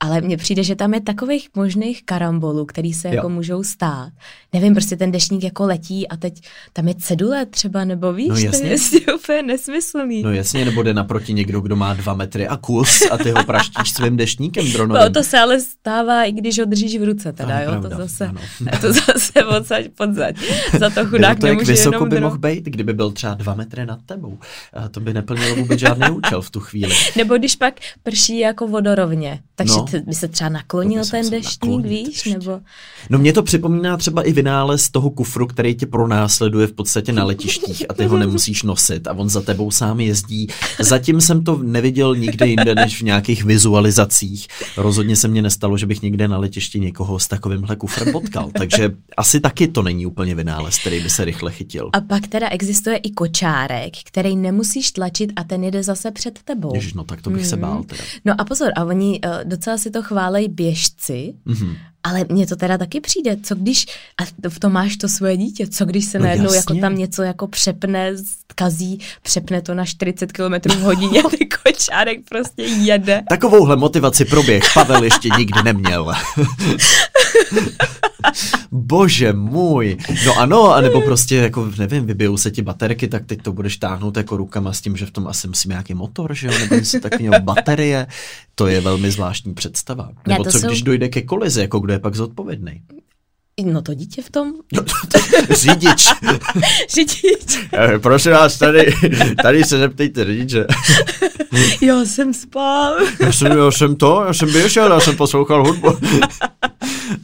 ale 0.00 0.20
mně 0.20 0.36
přijde, 0.36 0.62
že 0.62 0.76
tam 0.76 0.94
je 0.94 1.00
takových 1.00 1.48
možných 1.56 2.04
karambolů, 2.04 2.64
který 2.66 2.92
se 2.92 3.08
Jo. 3.08 3.14
jako 3.14 3.28
můžou 3.28 3.62
stát. 3.64 4.12
Nevím, 4.52 4.74
prostě 4.74 4.96
ten 4.96 5.12
dešník 5.12 5.44
jako 5.44 5.66
letí 5.66 6.08
a 6.08 6.16
teď 6.16 6.40
tam 6.72 6.88
je 6.88 6.94
cedule 6.94 7.46
třeba, 7.46 7.84
nebo 7.84 8.12
víš, 8.12 8.28
No 8.28 8.34
to 8.34 8.40
jasně. 8.40 8.68
je 8.68 9.14
úplně 9.14 9.42
nesmyslný. 9.42 10.22
No 10.22 10.32
jasně, 10.32 10.64
nebo 10.64 10.82
jde 10.82 10.94
naproti 10.94 11.32
někdo, 11.34 11.60
kdo 11.60 11.76
má 11.76 11.94
dva 11.94 12.14
metry 12.14 12.48
a 12.48 12.56
kus 12.56 13.02
a 13.10 13.18
ty 13.18 13.30
ho 13.30 13.44
praštíš 13.44 13.90
svým 13.90 14.16
deštníkem 14.16 14.72
dronovým. 14.72 15.02
No, 15.04 15.10
to 15.10 15.22
se 15.22 15.38
ale 15.38 15.60
stává, 15.60 16.24
i 16.24 16.32
když 16.32 16.58
ho 16.58 16.64
držíš 16.64 16.98
v 16.98 17.04
ruce, 17.04 17.32
teda, 17.32 17.58
To 17.58 17.64
jo, 17.64 17.70
pravda, 17.70 17.88
to 17.90 17.96
zase, 18.02 18.26
ano. 18.26 18.40
to 18.80 18.92
zase 18.92 19.44
odsaď 19.44 19.84
podzaď. 19.88 20.36
Za 20.78 20.90
to 20.90 21.06
chudák 21.06 21.40
to, 21.40 21.46
jak 21.46 21.54
nemůže 21.56 21.72
vysoko 21.72 22.06
by 22.06 22.20
mohl 22.20 22.38
být, 22.38 22.64
kdyby 22.64 22.92
byl 22.92 23.10
třeba 23.12 23.36
dva 23.46 23.54
metry 23.54 23.86
nad 23.86 23.98
tebou. 24.06 24.38
A 24.72 24.88
to 24.88 25.00
by 25.00 25.14
neplnilo 25.14 25.56
vůbec 25.56 25.80
žádný 25.80 26.10
účel 26.10 26.42
v 26.42 26.50
tu 26.50 26.60
chvíli. 26.60 26.94
Nebo 27.16 27.38
když 27.38 27.56
pak 27.56 27.74
prší 28.02 28.38
jako 28.38 28.66
vodorovně, 28.68 29.40
takže 29.54 29.74
No. 29.76 29.86
by 30.06 30.14
se 30.14 30.28
třeba 30.28 30.50
naklonil 30.50 31.04
ten 31.10 31.30
deštník, 31.30 31.86
víš, 31.86 32.24
nebo... 32.24 32.60
No 33.10 33.18
mě 33.18 33.32
to 33.32 33.42
připomíná 33.42 33.96
třeba 33.96 34.22
i 34.22 34.32
vynález 34.32 34.90
toho 34.90 35.10
kufru, 35.10 35.46
který 35.46 35.74
tě 35.74 35.86
pronásleduje 35.86 36.66
v 36.66 36.72
podstatě 36.72 37.12
na 37.12 37.24
letištích 37.24 37.84
a 37.88 37.94
ty 37.94 38.04
ho 38.06 38.18
nemusíš 38.18 38.62
nosit 38.62 39.06
a 39.06 39.12
on 39.12 39.28
za 39.28 39.40
tebou 39.42 39.70
sám 39.70 40.00
jezdí. 40.00 40.46
Zatím 40.80 41.20
jsem 41.20 41.44
to 41.44 41.58
neviděl 41.62 42.16
nikde 42.16 42.46
jinde 42.46 42.74
než 42.74 42.98
v 43.00 43.04
nějakých 43.04 43.44
vizualizacích. 43.44 44.46
Rozhodně 44.76 45.16
se 45.16 45.28
mně 45.28 45.42
nestalo, 45.42 45.78
že 45.78 45.86
bych 45.86 46.02
někde 46.02 46.28
na 46.28 46.38
letišti 46.38 46.80
někoho 46.80 47.18
s 47.18 47.28
takovýmhle 47.28 47.76
kufrem 47.76 48.12
potkal, 48.12 48.50
takže 48.58 48.90
asi 49.16 49.40
taky 49.40 49.68
to 49.68 49.82
není 49.82 50.06
úplně 50.06 50.34
vynález, 50.34 50.78
který 50.78 51.00
by 51.02 51.10
se 51.10 51.24
rychle 51.24 51.52
chytil. 51.52 51.90
A 51.92 52.00
pak 52.00 52.26
teda 52.26 52.48
existuje 52.48 52.96
i 52.96 53.10
kočárek, 53.40 53.92
který 54.04 54.36
nemusíš 54.36 54.92
tlačit 54.92 55.32
a 55.36 55.44
ten 55.44 55.64
jede 55.64 55.82
zase 55.82 56.10
před 56.10 56.38
tebou. 56.44 56.74
Ježiš, 56.74 56.94
no 56.94 57.04
tak 57.04 57.22
to 57.22 57.30
bych 57.30 57.46
se 57.46 57.56
bál 57.56 57.82
teda. 57.84 58.02
No 58.24 58.34
a 58.38 58.44
pozor, 58.44 58.72
a 58.76 58.84
oni 58.84 59.20
uh, 59.24 59.30
docela 59.44 59.78
si 59.78 59.90
to 59.90 60.02
chválejí 60.02 60.48
běžci, 60.48 61.34
Mhm. 61.44 61.76
ale 62.04 62.24
mně 62.28 62.46
to 62.46 62.56
teda 62.56 62.78
taky 62.78 63.00
přijde, 63.00 63.36
co 63.42 63.54
když, 63.54 63.86
a 64.44 64.48
v 64.48 64.58
tom 64.60 64.72
máš 64.72 64.96
to 64.96 65.08
svoje 65.08 65.36
dítě, 65.36 65.66
co 65.66 65.84
když 65.84 66.04
se 66.04 66.18
No 66.18 66.24
najednou 66.24 66.44
jasně. 66.54 66.56
jako 66.58 66.74
tam 66.80 66.98
něco 66.98 67.22
jako 67.22 67.46
přepne, 67.46 68.12
kazí, 68.54 68.98
přepne 69.22 69.62
to 69.62 69.74
na 69.74 69.84
40 69.84 70.32
km 70.32 70.54
v 70.70 70.80
hodině 70.80 71.22
a 71.26 71.28
ty 71.28 71.48
kočárek 71.64 72.18
prostě 72.28 72.62
jede. 72.62 73.22
Takovouhle 73.28 73.76
motivaci 73.76 74.24
proběh 74.24 74.62
Pavel 74.74 75.02
ještě 75.04 75.28
nikdy 75.38 75.62
neměl. 75.64 76.12
Bože 78.72 79.32
můj. 79.32 79.96
No 80.26 80.38
ano, 80.38 80.74
anebo 80.74 81.00
prostě 81.00 81.36
jako, 81.36 81.68
nevím, 81.78 82.06
vybijou 82.06 82.36
se 82.36 82.50
ti 82.50 82.62
baterky, 82.62 83.08
tak 83.08 83.26
teď 83.26 83.42
to 83.42 83.52
budeš 83.52 83.76
táhnout 83.76 84.16
jako 84.16 84.36
rukama 84.36 84.72
s 84.72 84.80
tím, 84.80 84.96
že 84.96 85.06
v 85.06 85.10
tom 85.10 85.26
asi 85.26 85.48
musí 85.48 85.68
nějaký 85.68 85.94
motor, 85.94 86.34
že 86.34 86.46
jo, 86.46 86.52
nebo 86.58 86.74
něco 86.74 87.00
takového, 87.00 87.40
baterie. 87.40 88.06
To 88.54 88.66
je 88.66 88.80
velmi 88.80 89.10
zvláštní 89.10 89.54
představa. 89.54 90.10
Nebo 90.28 90.44
to 90.44 90.50
co 90.50 90.58
jsou- 90.60 90.66
když 90.66 90.82
dojde 90.82 91.08
ke 91.08 91.22
kolizi, 91.22 91.60
jako 91.60 91.78
kdo 91.80 91.92
je 91.92 91.98
pak 91.98 92.14
zodpovědný? 92.14 92.82
No 93.64 93.82
to 93.82 93.94
dítě 93.94 94.22
v 94.22 94.30
tom, 94.30 94.52
No, 94.72 94.82
Řidič. 95.50 96.08
řidič. 96.94 97.58
Eh, 97.72 97.98
Prosím 97.98 98.32
vás, 98.32 98.58
tady, 98.58 98.92
tady 99.42 99.64
se 99.64 99.78
zeptejte 99.78 100.24
řidiče. 100.24 100.66
Já 101.80 102.04
jsem 102.04 102.34
spal. 102.34 102.94
Já 103.20 103.32
jsem, 103.32 103.52
já 103.58 103.70
jsem 103.70 103.96
to, 103.96 104.24
já 104.26 104.32
jsem 104.34 104.52
běžel, 104.52 104.92
já 104.92 105.00
jsem 105.00 105.16
poslouchal 105.16 105.66
hudbu. 105.66 105.88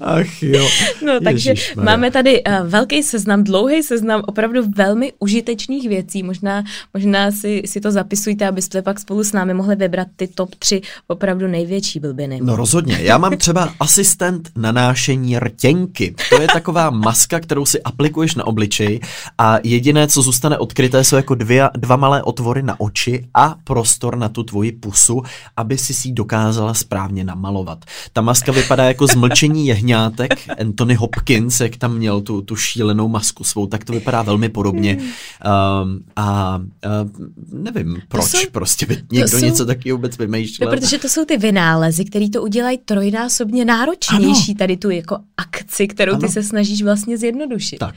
Ach 0.03 0.43
jo. 0.43 0.69
No, 1.07 1.21
takže 1.21 1.51
Ježišmarja. 1.51 1.91
máme 1.91 2.11
tady 2.11 2.45
uh, 2.45 2.53
velký 2.69 3.03
seznam, 3.03 3.45
dlouhý 3.45 3.83
seznam 3.83 4.23
opravdu 4.27 4.63
velmi 4.77 5.13
užitečných 5.19 5.89
věcí. 5.89 6.23
Možná, 6.23 6.65
možná 6.95 7.31
si, 7.31 7.63
si 7.67 7.81
to 7.81 7.91
zapisujte, 7.91 8.47
abyste 8.47 8.83
pak 8.83 9.01
spolu 9.01 9.25
s 9.25 9.33
námi 9.33 9.55
mohli 9.55 9.77
vybrat 9.77 10.09
ty 10.17 10.29
top 10.29 10.55
tři 10.55 10.81
opravdu 11.07 11.49
největší 11.49 12.01
blbiny. 12.01 12.41
No 12.43 12.57
rozhodně. 12.57 12.99
Já 13.01 13.19
mám 13.19 13.37
třeba 13.37 13.75
asistent 13.81 14.51
nanášení 14.57 15.39
rtěnky. 15.39 16.15
To 16.31 16.43
je 16.43 16.49
taková 16.53 16.91
maska, 16.91 17.41
kterou 17.41 17.67
si 17.67 17.83
aplikuješ 17.83 18.35
na 18.35 18.47
obličej 18.47 19.01
a 19.39 19.59
jediné, 19.63 20.09
co 20.09 20.23
zůstane 20.23 20.59
odkryté, 20.59 21.05
jsou 21.05 21.17
jako 21.17 21.35
dvě, 21.35 21.71
dva 21.77 21.97
malé 21.97 22.23
otvory 22.23 22.63
na 22.63 22.81
oči 22.81 23.29
a 23.35 23.57
prostor 23.65 24.17
na 24.17 24.29
tu 24.29 24.43
tvoji 24.43 24.73
pusu, 24.73 25.23
aby 25.57 25.79
si 25.79 25.95
si 25.95 26.09
ji 26.09 26.15
dokázala 26.15 26.75
správně 26.75 27.25
namalovat. 27.25 27.85
Ta 28.13 28.21
maska 28.21 28.53
vypadá 28.53 28.85
jako 28.85 29.07
zmlčení 29.07 29.67
jehňátka, 29.67 29.92
začátek, 29.93 30.61
Anthony 30.61 30.95
Hopkins, 30.95 31.61
jak 31.61 31.77
tam 31.77 31.97
měl 31.97 32.21
tu, 32.21 32.43
tu 32.43 32.57
šílenou 32.57 33.09
masku 33.09 33.45
svou, 33.45 33.67
tak 33.67 33.85
to 33.85 33.93
vypadá 33.93 34.23
velmi 34.23 34.49
podobně. 34.49 34.97
Um, 34.97 36.05
a 36.17 36.57
uh, 36.59 37.63
nevím, 37.63 38.03
proč 38.09 38.25
jsou, 38.25 38.39
prostě 38.53 38.87
by 38.87 39.03
někdo 39.13 39.29
jsou, 39.29 39.45
něco 39.45 39.67
takového 39.67 39.97
vůbec 39.97 40.19
vymýšlel. 40.19 40.71
No, 40.71 40.77
protože 40.77 40.99
to 40.99 41.09
jsou 41.09 41.25
ty 41.25 41.37
vynálezy, 41.37 42.05
které 42.05 42.29
to 42.29 42.43
udělají 42.43 42.79
trojnásobně 42.79 43.65
náročnější, 43.65 44.53
ano. 44.53 44.59
tady 44.59 44.77
tu 44.77 44.91
jako 44.91 45.19
akci, 45.37 45.89
kterou 45.89 46.13
ano. 46.13 46.21
ty 46.21 46.29
se 46.29 46.43
snažíš 46.43 46.83
vlastně 46.83 47.19
zjednodušit. 47.19 47.79
Tak. 47.79 47.95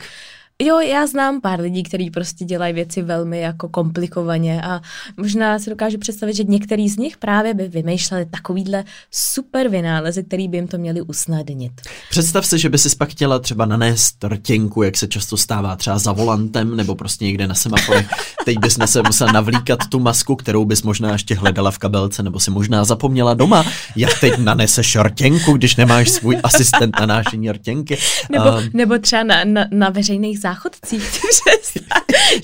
Jo, 0.61 0.79
já 0.79 1.07
znám 1.07 1.41
pár 1.41 1.59
lidí, 1.61 1.83
kteří 1.83 2.09
prostě 2.09 2.45
dělají 2.45 2.73
věci 2.73 3.01
velmi 3.01 3.39
jako 3.39 3.69
komplikovaně 3.69 4.61
a 4.61 4.81
možná 5.17 5.59
si 5.59 5.69
dokážu 5.69 5.97
představit, 5.97 6.35
že 6.35 6.43
některý 6.43 6.89
z 6.89 6.97
nich 6.97 7.17
právě 7.17 7.53
by 7.53 7.67
vymýšleli 7.67 8.25
takovýhle 8.25 8.83
super 9.11 9.67
vynálezy, 9.67 10.23
který 10.23 10.47
by 10.47 10.57
jim 10.57 10.67
to 10.67 10.77
měli 10.77 11.01
usnadnit. 11.01 11.71
Představ 12.09 12.45
si, 12.45 12.59
že 12.59 12.69
by 12.69 12.77
si 12.77 12.95
pak 12.95 13.09
chtěla 13.09 13.39
třeba 13.39 13.65
nanést 13.65 14.23
rtěnku, 14.23 14.83
jak 14.83 14.97
se 14.97 15.07
často 15.07 15.37
stává 15.37 15.75
třeba 15.75 15.99
za 15.99 16.11
volantem 16.11 16.75
nebo 16.75 16.95
prostě 16.95 17.25
někde 17.25 17.47
na 17.47 17.55
semaforech. 17.55 18.07
Teď 18.45 18.57
bys 18.57 18.77
se 18.85 19.01
musela 19.07 19.31
navlíkat 19.31 19.79
tu 19.89 19.99
masku, 19.99 20.35
kterou 20.35 20.65
bys 20.65 20.83
možná 20.83 21.11
ještě 21.11 21.35
hledala 21.35 21.71
v 21.71 21.77
kabelce 21.77 22.23
nebo 22.23 22.39
si 22.39 22.51
možná 22.51 22.85
zapomněla 22.85 23.33
doma. 23.33 23.65
Jak 23.95 24.19
teď 24.19 24.37
naneseš 24.37 24.95
rtěnku, 24.95 25.53
když 25.53 25.75
nemáš 25.75 26.09
svůj 26.09 26.37
asistent 26.43 26.99
na 26.99 27.05
nášení 27.05 27.51
rtěnky? 27.51 27.97
Nebo, 28.31 28.45
um, 28.45 28.69
nebo 28.73 28.99
třeba 28.99 29.23
na, 29.23 29.43
na, 29.45 29.65
na 29.71 29.89
veřejných 29.89 30.44
záchodcích, 30.45 31.03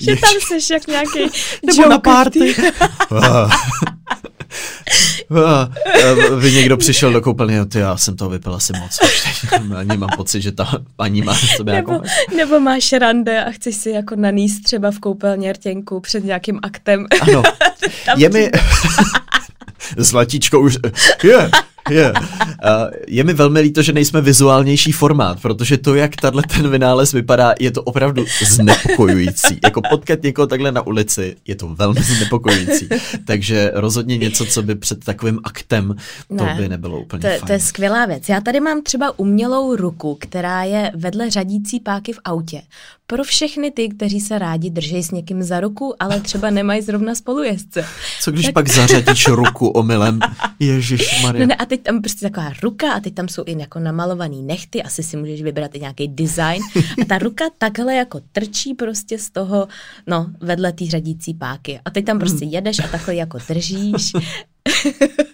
že 0.00 0.16
tam 0.16 0.34
seš 0.48 0.70
jak 0.70 0.86
nějaký 0.86 1.18
Nebo 1.66 1.88
na 1.88 1.98
party. 1.98 2.54
Vy 6.38 6.52
někdo 6.52 6.76
přišel 6.76 7.12
do 7.12 7.20
koupelny, 7.20 7.66
ty 7.66 7.78
já 7.78 7.96
jsem 7.96 8.16
toho 8.16 8.30
vypil 8.30 8.54
asi 8.54 8.72
moc. 8.80 8.98
Ani 9.76 9.96
mám 9.96 10.08
pocit, 10.16 10.42
že 10.42 10.52
ta 10.52 10.82
paní 10.96 11.22
má 11.22 11.34
sebe 11.34 11.72
nebo, 11.72 11.92
jako... 11.92 12.04
Nebo 12.36 12.60
máš 12.60 12.92
rande 12.92 13.44
a 13.44 13.50
chceš 13.50 13.76
si 13.76 13.90
jako 13.90 14.16
naníst 14.16 14.64
třeba 14.64 14.90
v 14.90 14.98
koupelně 14.98 15.52
rtěnku 15.52 16.00
před 16.00 16.24
nějakým 16.24 16.60
aktem. 16.62 17.06
Ano. 17.20 17.42
je 18.16 18.28
mi... 18.28 18.50
Zlatíčko 19.96 20.60
už... 20.60 20.78
Je, 21.24 21.50
je. 21.90 22.12
Uh, 22.12 22.90
je 23.08 23.24
mi 23.24 23.32
velmi 23.32 23.60
líto, 23.60 23.82
že 23.82 23.92
nejsme 23.92 24.20
vizuálnější 24.20 24.92
formát, 24.92 25.40
protože 25.42 25.78
to, 25.78 25.94
jak 25.94 26.16
tahle 26.16 26.42
ten 26.42 26.70
vynález 26.70 27.12
vypadá, 27.12 27.54
je 27.60 27.70
to 27.70 27.82
opravdu 27.82 28.24
znepokojující. 28.46 29.60
Jako 29.64 29.82
potkat 29.90 30.22
někoho 30.22 30.46
takhle 30.46 30.72
na 30.72 30.86
ulici, 30.86 31.36
je 31.46 31.54
to 31.54 31.68
velmi 31.68 32.02
znepokojující. 32.02 32.88
Takže 33.26 33.70
rozhodně 33.74 34.18
něco, 34.18 34.46
co 34.46 34.62
by 34.62 34.74
před 34.74 35.04
takovým 35.04 35.40
aktem, 35.44 35.96
to 36.28 36.44
ne, 36.44 36.54
by 36.58 36.68
nebylo 36.68 37.00
úplně 37.00 37.20
to, 37.20 37.28
fajn. 37.28 37.40
To 37.46 37.52
je 37.52 37.60
skvělá 37.60 38.06
věc. 38.06 38.28
Já 38.28 38.40
tady 38.40 38.60
mám 38.60 38.82
třeba 38.82 39.18
umělou 39.18 39.76
ruku, 39.76 40.16
která 40.20 40.62
je 40.64 40.92
vedle 40.94 41.30
řadící 41.30 41.80
páky 41.80 42.12
v 42.12 42.18
autě. 42.24 42.62
Pro 43.12 43.24
všechny 43.24 43.70
ty, 43.70 43.88
kteří 43.88 44.20
se 44.20 44.38
rádi 44.38 44.70
drží 44.70 45.02
s 45.02 45.10
někým 45.10 45.42
za 45.42 45.60
ruku, 45.60 45.94
ale 46.00 46.20
třeba 46.20 46.50
nemají 46.50 46.82
zrovna 46.82 47.14
spolujezdce. 47.14 47.84
Co 48.20 48.30
když 48.30 48.44
tak... 48.44 48.54
pak 48.54 48.68
zařadíš 48.68 49.28
ruku 49.28 49.68
omylem? 49.68 50.20
Ježíš 50.60 51.22
Maria. 51.22 51.40
No 51.40 51.46
ne, 51.46 51.54
a 51.54 51.66
teď 51.66 51.82
tam 51.82 52.02
prostě 52.02 52.30
taková 52.30 52.52
ruka 52.62 52.92
a 52.92 53.00
teď 53.00 53.14
tam 53.14 53.28
jsou 53.28 53.42
i 53.46 53.58
jako 53.58 53.78
namalovaný 53.78 54.42
nechty, 54.42 54.82
asi 54.82 55.02
si 55.02 55.16
můžeš 55.16 55.42
vybrat 55.42 55.74
i 55.74 55.80
nějaký 55.80 56.08
design. 56.08 56.62
A 57.02 57.04
ta 57.04 57.18
ruka 57.18 57.44
takhle 57.58 57.94
jako 57.94 58.20
trčí 58.32 58.74
prostě 58.74 59.18
z 59.18 59.30
toho, 59.30 59.68
no, 60.06 60.26
vedle 60.40 60.72
té 60.72 60.86
řadící 60.86 61.34
páky. 61.34 61.80
A 61.84 61.90
teď 61.90 62.04
tam 62.04 62.18
prostě 62.18 62.44
hmm. 62.44 62.54
jedeš 62.54 62.78
a 62.78 62.88
takhle 62.88 63.14
jako 63.14 63.38
držíš. 63.48 64.12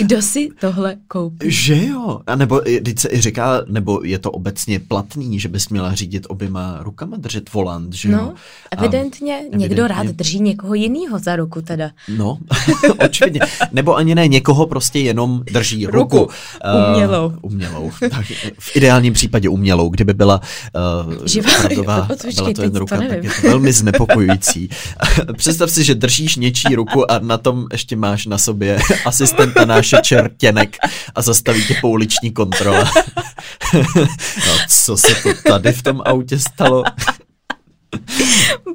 Kdo 0.00 0.22
si 0.22 0.48
tohle 0.60 0.96
koupí? 1.08 1.50
Že 1.50 1.86
jo, 1.86 2.20
a 2.26 2.36
nebo 2.36 2.60
teď 2.60 2.98
se 2.98 3.08
i 3.12 3.20
říká, 3.20 3.62
nebo 3.66 4.00
je 4.04 4.18
to 4.18 4.30
obecně 4.30 4.78
platný, 4.78 5.40
že 5.40 5.48
bys 5.48 5.68
měla 5.68 5.94
řídit 5.94 6.26
oběma 6.28 6.78
rukama, 6.80 7.16
držet 7.16 7.52
volant, 7.52 7.92
že 7.92 8.08
no, 8.08 8.18
jo? 8.18 8.32
evidentně, 8.70 9.34
a, 9.34 9.42
někdo 9.42 9.64
evidentně. 9.64 9.88
rád 9.88 10.06
drží 10.06 10.40
někoho 10.40 10.74
jiného 10.74 11.18
za 11.18 11.36
ruku 11.36 11.62
teda. 11.62 11.90
No, 12.16 12.38
očividně. 13.04 13.40
Nebo 13.72 13.96
ani 13.96 14.14
ne, 14.14 14.28
někoho 14.28 14.66
prostě 14.66 14.98
jenom 14.98 15.42
drží 15.52 15.86
ruku. 15.86 16.18
ruku. 16.18 16.32
Umělou. 16.88 17.26
Uh, 17.26 17.34
umělou. 17.42 17.90
Tak, 18.10 18.26
v 18.58 18.76
ideálním 18.76 19.12
případě 19.12 19.48
umělou, 19.48 19.88
kdyby 19.88 20.14
byla 20.14 20.40
uh, 21.06 21.26
Živá, 21.26 21.52
opravdová, 21.58 22.08
byla 22.34 22.52
to 22.52 22.62
jen 22.62 22.76
ruka, 22.76 22.96
to 22.96 23.08
tak 23.08 23.24
je 23.24 23.30
to 23.42 23.48
velmi 23.48 23.72
znepokojující. 23.72 24.68
Představ 25.36 25.70
si, 25.70 25.84
že 25.84 25.94
držíš 25.94 26.36
něčí 26.36 26.74
ruku 26.74 27.10
a 27.10 27.18
na 27.18 27.38
tom 27.38 27.66
ještě 27.72 27.96
máš 27.96 28.26
na 28.26 28.38
sobě 28.38 28.78
asistenta 29.04 29.64
náš 29.64 29.89
naše 29.92 30.02
čertěnek 30.02 30.76
a 31.14 31.22
zastaví 31.22 31.66
tě 31.66 31.74
pouliční 31.80 32.32
kontrola. 32.32 32.84
no, 34.46 34.56
co 34.68 34.96
se 34.96 35.14
to 35.22 35.28
tady 35.48 35.72
v 35.72 35.82
tom 35.82 36.02
autě 36.04 36.38
stalo? 36.38 36.82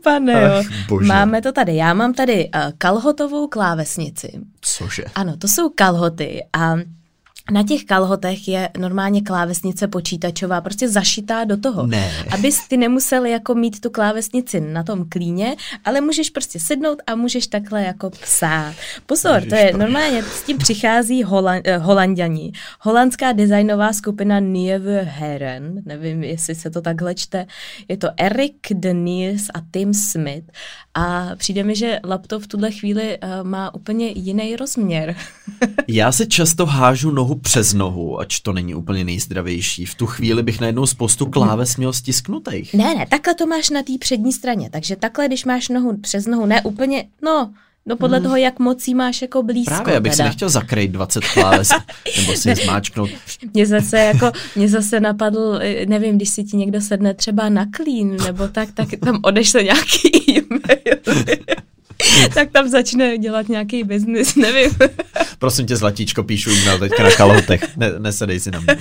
Pane 0.04 0.34
jo, 0.34 0.64
bože. 0.88 1.08
máme 1.08 1.42
to 1.42 1.52
tady. 1.52 1.76
Já 1.76 1.94
mám 1.94 2.14
tady 2.14 2.50
uh, 2.56 2.62
kalhotovou 2.78 3.48
klávesnici. 3.48 4.32
Cože? 4.62 5.04
Ano, 5.16 5.38
to 5.38 5.48
jsou 5.48 5.70
kalhoty 5.70 6.44
a 6.54 6.76
na 7.52 7.64
těch 7.64 7.84
kalhotech 7.84 8.48
je 8.48 8.70
normálně 8.78 9.22
klávesnice 9.22 9.88
počítačová, 9.88 10.62
prostě 10.62 10.90
zašitá 10.90 11.44
do 11.44 11.58
toho. 11.58 11.88
Ne. 11.88 12.12
Abys 12.32 12.68
ty 12.68 12.78
nemusel 12.78 13.26
jako 13.26 13.56
mít 13.56 13.82
tu 13.82 13.90
klávesnici 13.90 14.60
na 14.60 14.84
tom 14.84 15.06
klíně, 15.10 15.56
ale 15.86 16.02
můžeš 16.02 16.30
prostě 16.30 16.60
sednout 16.60 17.02
a 17.08 17.16
můžeš 17.16 17.48
takhle 17.48 17.84
jako 17.84 18.10
psát. 18.10 18.74
Pozor, 19.06 19.36
Ježiš, 19.36 19.50
to 19.50 19.56
je 19.56 19.78
normálně, 19.78 20.24
s 20.24 20.44
tím 20.44 20.58
přichází 20.58 21.24
Holand, 21.24 21.68
eh, 21.68 21.78
holanděni. 21.78 22.52
Holandská 22.80 23.32
designová 23.32 23.94
skupina 23.94 24.40
Nieuwe 24.40 25.02
Herren, 25.02 25.82
nevím, 25.86 26.24
jestli 26.24 26.56
se 26.56 26.70
to 26.70 26.82
takhle 26.82 27.16
čte, 27.16 27.46
je 27.88 27.98
to 27.98 28.08
Eric 28.18 28.56
Denies 28.74 29.48
a 29.54 29.60
Tim 29.72 29.94
Smith 29.94 30.46
a 30.94 31.30
přijde 31.36 31.64
mi, 31.64 31.76
že 31.76 32.00
laptop 32.04 32.44
v 32.44 32.48
tuhle 32.48 32.72
chvíli 32.72 33.18
uh, 33.18 33.48
má 33.48 33.76
úplně 33.76 34.08
jiný 34.08 34.56
rozměr. 34.56 35.16
Já 35.88 36.12
se 36.12 36.26
často 36.26 36.66
hážu 36.66 37.12
nohu 37.12 37.35
přes 37.36 37.74
nohu, 37.74 38.20
ač 38.20 38.40
to 38.40 38.54
není 38.54 38.76
úplně 38.76 39.04
nejzdravější. 39.04 39.86
V 39.86 39.96
tu 39.96 40.06
chvíli 40.06 40.44
bych 40.44 40.60
najednou 40.60 40.86
spoustu 40.86 41.26
kláves 41.26 41.78
měl 41.78 41.94
stisknutých. 41.94 42.74
Ne, 42.74 42.96
ne, 42.96 43.06
takhle 43.10 43.36
to 43.36 43.48
máš 43.48 43.70
na 43.70 43.84
té 43.84 43.94
přední 44.00 44.34
straně. 44.34 44.70
Takže 44.70 44.96
takhle, 44.96 45.28
když 45.28 45.46
máš 45.46 45.70
nohu 45.70 45.98
přes 45.98 46.26
nohu, 46.26 46.46
ne 46.46 46.62
úplně, 46.62 47.06
no, 47.22 47.52
No 47.88 47.96
podle 47.96 48.18
hmm. 48.18 48.24
toho, 48.24 48.36
jak 48.36 48.60
moc 48.60 48.88
máš 48.88 49.22
jako 49.22 49.44
blízko. 49.44 49.74
Právě, 49.74 49.98
abych 49.98 50.12
teda. 50.12 50.24
si 50.24 50.30
nechtěl 50.30 50.50
zakrýt 50.50 50.92
20 50.92 51.26
kláves, 51.26 51.70
nebo 52.18 52.34
si 52.34 52.50
je 52.50 52.56
zmáčknout. 52.56 53.10
Mě 53.54 53.66
zase 53.66 54.00
jako, 54.00 54.32
mě 54.56 54.70
zase 54.70 55.00
napadl, 55.00 55.60
eh, 55.62 55.86
nevím, 55.86 56.16
když 56.16 56.30
si 56.30 56.44
ti 56.44 56.58
někdo 56.58 56.82
sedne 56.82 57.14
třeba 57.14 57.50
na 57.50 57.66
klín, 57.72 58.18
nebo 58.24 58.48
tak, 58.48 58.72
tak 58.72 58.90
tam 59.06 59.20
odešle 59.24 59.64
nějaký 59.64 60.10
e-mail. 60.38 61.26
tak 62.34 62.52
tam 62.52 62.70
začne 62.70 63.18
dělat 63.18 63.50
nějaký 63.50 63.84
biznis, 63.84 64.36
nevím. 64.46 64.72
Prosím 65.40 65.66
tě, 65.66 65.76
Zlatíčko, 65.76 66.24
píšu 66.24 66.50
e-mail 66.50 66.80
teďka 66.80 67.04
na 67.04 67.12
kalotech, 67.12 67.78
ne, 67.78 67.92
nesedej 68.00 68.40
si 68.40 68.52
na 68.52 68.60
mě. 68.60 68.78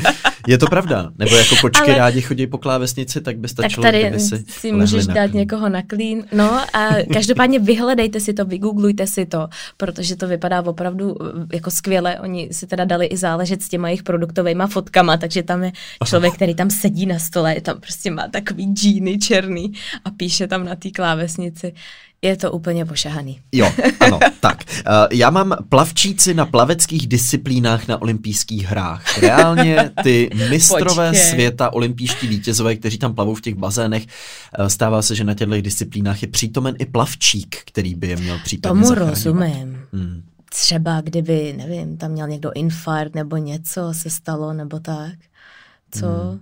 Je 0.46 0.58
to 0.58 0.66
pravda, 0.66 1.10
nebo 1.18 1.36
jako 1.36 1.56
kočky 1.60 1.90
Ale... 1.90 1.98
rádi 1.98 2.22
chodí 2.22 2.46
po 2.46 2.58
klávesnici, 2.58 3.20
tak 3.20 3.38
by 3.38 3.48
stačilo, 3.48 3.82
tak 3.82 3.92
tady 3.92 4.20
si, 4.20 4.44
si 4.48 4.72
můžeš 4.72 5.06
dát 5.06 5.32
někoho 5.32 5.68
na 5.68 5.82
klín. 5.82 6.24
No 6.32 6.52
a 6.76 6.88
každopádně 7.12 7.58
vyhledejte 7.58 8.20
si 8.20 8.32
to, 8.32 8.44
vygooglujte 8.44 9.06
si 9.06 9.26
to, 9.26 9.48
protože 9.76 10.16
to 10.16 10.28
vypadá 10.28 10.62
opravdu 10.62 11.16
eh, 11.22 11.56
jako 11.56 11.70
skvěle. 11.70 12.20
Oni 12.20 12.48
si 12.52 12.66
teda 12.66 12.84
dali 12.84 13.06
i 13.06 13.16
záležet 13.16 13.62
s 13.62 13.68
těma 13.68 13.88
jejich 13.88 14.02
produktovými 14.02 14.64
fotkama, 14.66 15.16
takže 15.16 15.42
tam 15.42 15.62
je 15.62 15.72
člověk, 16.06 16.34
který 16.34 16.54
tam 16.54 16.70
sedí 16.70 17.06
na 17.06 17.18
stole, 17.18 17.60
tam 17.60 17.80
prostě 17.80 18.10
má 18.10 18.28
takový 18.28 18.64
džíny 18.64 19.18
černý 19.18 19.72
a 20.04 20.10
píše 20.10 20.46
tam 20.46 20.64
na 20.64 20.74
té 20.74 20.90
klávesnici 20.90 21.72
je 22.24 22.36
to 22.36 22.52
úplně 22.52 22.84
pošahaný. 22.84 23.40
Jo, 23.52 23.72
ano, 24.00 24.18
tak. 24.40 24.64
Uh, 24.70 24.92
já 25.12 25.30
mám 25.30 25.56
plavčíci 25.68 26.34
na 26.34 26.46
plaveckých 26.46 27.06
disciplínách 27.06 27.88
na 27.88 28.02
olympijských 28.02 28.66
hrách. 28.66 29.18
Reálně 29.18 29.90
ty 30.02 30.30
mistrové 30.50 31.10
Počkej. 31.10 31.30
světa, 31.30 31.72
olympijští 31.72 32.28
vítězové, 32.28 32.76
kteří 32.76 32.98
tam 32.98 33.14
plavou 33.14 33.34
v 33.34 33.40
těch 33.40 33.54
bazénech, 33.54 34.06
uh, 34.58 34.66
stává 34.66 35.02
se, 35.02 35.14
že 35.14 35.24
na 35.24 35.34
těchto 35.34 35.60
disciplínách 35.60 36.22
je 36.22 36.28
přítomen 36.28 36.74
i 36.78 36.86
plavčík, 36.86 37.56
který 37.64 37.94
by 37.94 38.08
je 38.08 38.16
měl 38.16 38.38
případně 38.44 38.82
Tomu 38.82 38.94
rozumím. 38.94 39.78
Hmm. 39.92 40.22
Třeba 40.50 41.00
kdyby, 41.00 41.54
nevím, 41.56 41.96
tam 41.96 42.10
měl 42.10 42.28
někdo 42.28 42.50
infarkt 42.54 43.14
nebo 43.14 43.36
něco 43.36 43.94
se 43.94 44.10
stalo, 44.10 44.52
nebo 44.52 44.80
tak. 44.80 45.14
Co? 45.90 46.06
Hmm 46.06 46.40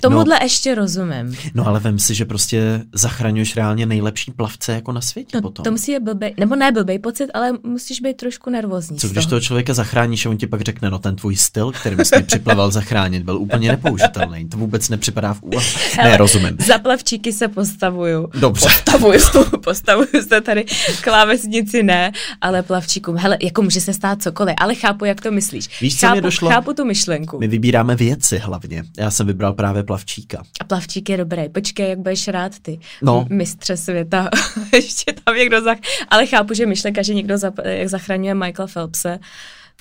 Tomuhle 0.00 0.24
no, 0.40 0.42
ještě 0.42 0.74
rozumím. 0.74 1.36
No 1.54 1.66
ale 1.66 1.80
vem 1.80 1.98
si, 1.98 2.14
že 2.14 2.24
prostě 2.24 2.82
zachraňuješ 2.92 3.56
reálně 3.56 3.86
nejlepší 3.86 4.32
plavce 4.32 4.72
jako 4.72 4.92
na 4.92 5.00
světě 5.00 5.36
no, 5.36 5.42
potom. 5.42 5.64
To 5.64 5.70
musí 5.70 5.92
být 5.92 6.02
blbej, 6.02 6.34
nebo 6.38 6.56
ne 6.56 6.72
blbej 6.72 6.98
pocit, 6.98 7.30
ale 7.34 7.52
musíš 7.62 8.00
být 8.00 8.16
trošku 8.16 8.50
nervózní. 8.50 8.98
Co 8.98 9.08
když 9.08 9.26
toho 9.26 9.40
člověka 9.40 9.74
zachráníš 9.74 10.26
a 10.26 10.30
on 10.30 10.36
ti 10.36 10.46
pak 10.46 10.60
řekne, 10.60 10.90
no 10.90 10.98
ten 10.98 11.16
tvůj 11.16 11.36
styl, 11.36 11.72
kterým 11.72 12.04
jsi 12.04 12.16
mě 12.16 12.24
připlaval 12.24 12.70
zachránit, 12.70 13.22
byl 13.22 13.36
úplně 13.36 13.70
nepoužitelný. 13.70 14.48
To 14.48 14.56
vůbec 14.56 14.88
nepřipadá 14.88 15.34
v 15.34 15.42
úvahu. 15.42 15.66
Ne, 15.96 16.16
rozumím. 16.16 16.56
Za 16.66 16.78
plavčíky 16.78 17.32
se 17.32 17.48
postavuju. 17.48 18.28
Dobře. 18.40 18.66
Postavuju, 18.66 19.20
postavuju 19.64 20.22
se 20.28 20.40
tady, 20.40 20.64
klávesnici 21.00 21.82
ne, 21.82 22.12
ale 22.40 22.62
plavčíkům. 22.62 23.16
Hele, 23.16 23.38
jako 23.42 23.62
může 23.62 23.80
se 23.80 23.94
stát 23.94 24.22
cokoliv, 24.22 24.54
ale 24.58 24.74
chápu, 24.74 25.04
jak 25.04 25.20
to 25.20 25.30
myslíš. 25.30 25.80
Víš, 25.80 26.00
co 26.00 26.06
chápu, 26.06 26.14
mě 26.14 26.22
došlo? 26.22 26.50
Chápu 26.50 26.72
tu 26.72 26.84
myšlenku. 26.84 27.38
My 27.40 27.48
vybíráme 27.48 27.96
věci 27.96 28.38
hlavně. 28.38 28.84
Já 28.98 29.10
jsem 29.10 29.26
vybral 29.26 29.54
právě 29.64 29.82
plavčíka. 29.82 30.42
A 30.60 30.64
plavčík 30.64 31.08
je 31.08 31.16
dobrý. 31.16 31.48
Počkej, 31.48 31.88
jak 31.88 31.98
budeš 31.98 32.28
rád 32.28 32.58
ty. 32.58 32.80
No. 33.02 33.26
Mistře 33.30 33.76
světa. 33.76 34.28
Ještě 34.72 35.12
tam 35.12 35.36
někdo 35.36 35.62
zach... 35.62 35.78
Ale 36.08 36.26
chápu, 36.26 36.54
že 36.54 36.66
myšlenka, 36.66 37.02
že 37.02 37.14
někdo 37.14 37.38
zap... 37.38 37.54
jak 37.64 37.88
zachraňuje 37.88 38.34
Michaela 38.34 38.68
Phelpse, 38.72 39.18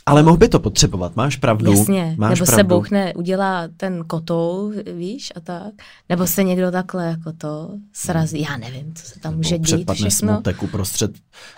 ale 0.06 0.24
mohl 0.24 0.38
by 0.38 0.48
to 0.50 0.60
potřebovat, 0.60 1.16
máš 1.16 1.36
pravdu. 1.36 1.72
Jasně, 1.72 2.16
máš 2.18 2.40
nebo 2.40 2.46
pravdu. 2.46 2.60
se 2.60 2.64
bouchne, 2.64 3.14
udělá 3.14 3.68
ten 3.78 4.04
kotou, 4.08 4.72
víš, 4.98 5.32
a 5.36 5.40
tak. 5.40 5.74
Nebo 6.10 6.28
se 6.28 6.44
někdo 6.44 6.72
takhle 6.72 7.06
jako 7.06 7.32
to 7.38 7.70
srazí, 7.94 8.42
já 8.42 8.58
nevím, 8.58 8.94
co 8.96 9.06
se 9.06 9.20
tam 9.20 9.36
může 9.36 9.58
dít 9.58 9.64
Předpadne 9.64 10.10
všechno. 10.10 10.34
smutek 10.34 10.64
uprostřed 10.64 11.12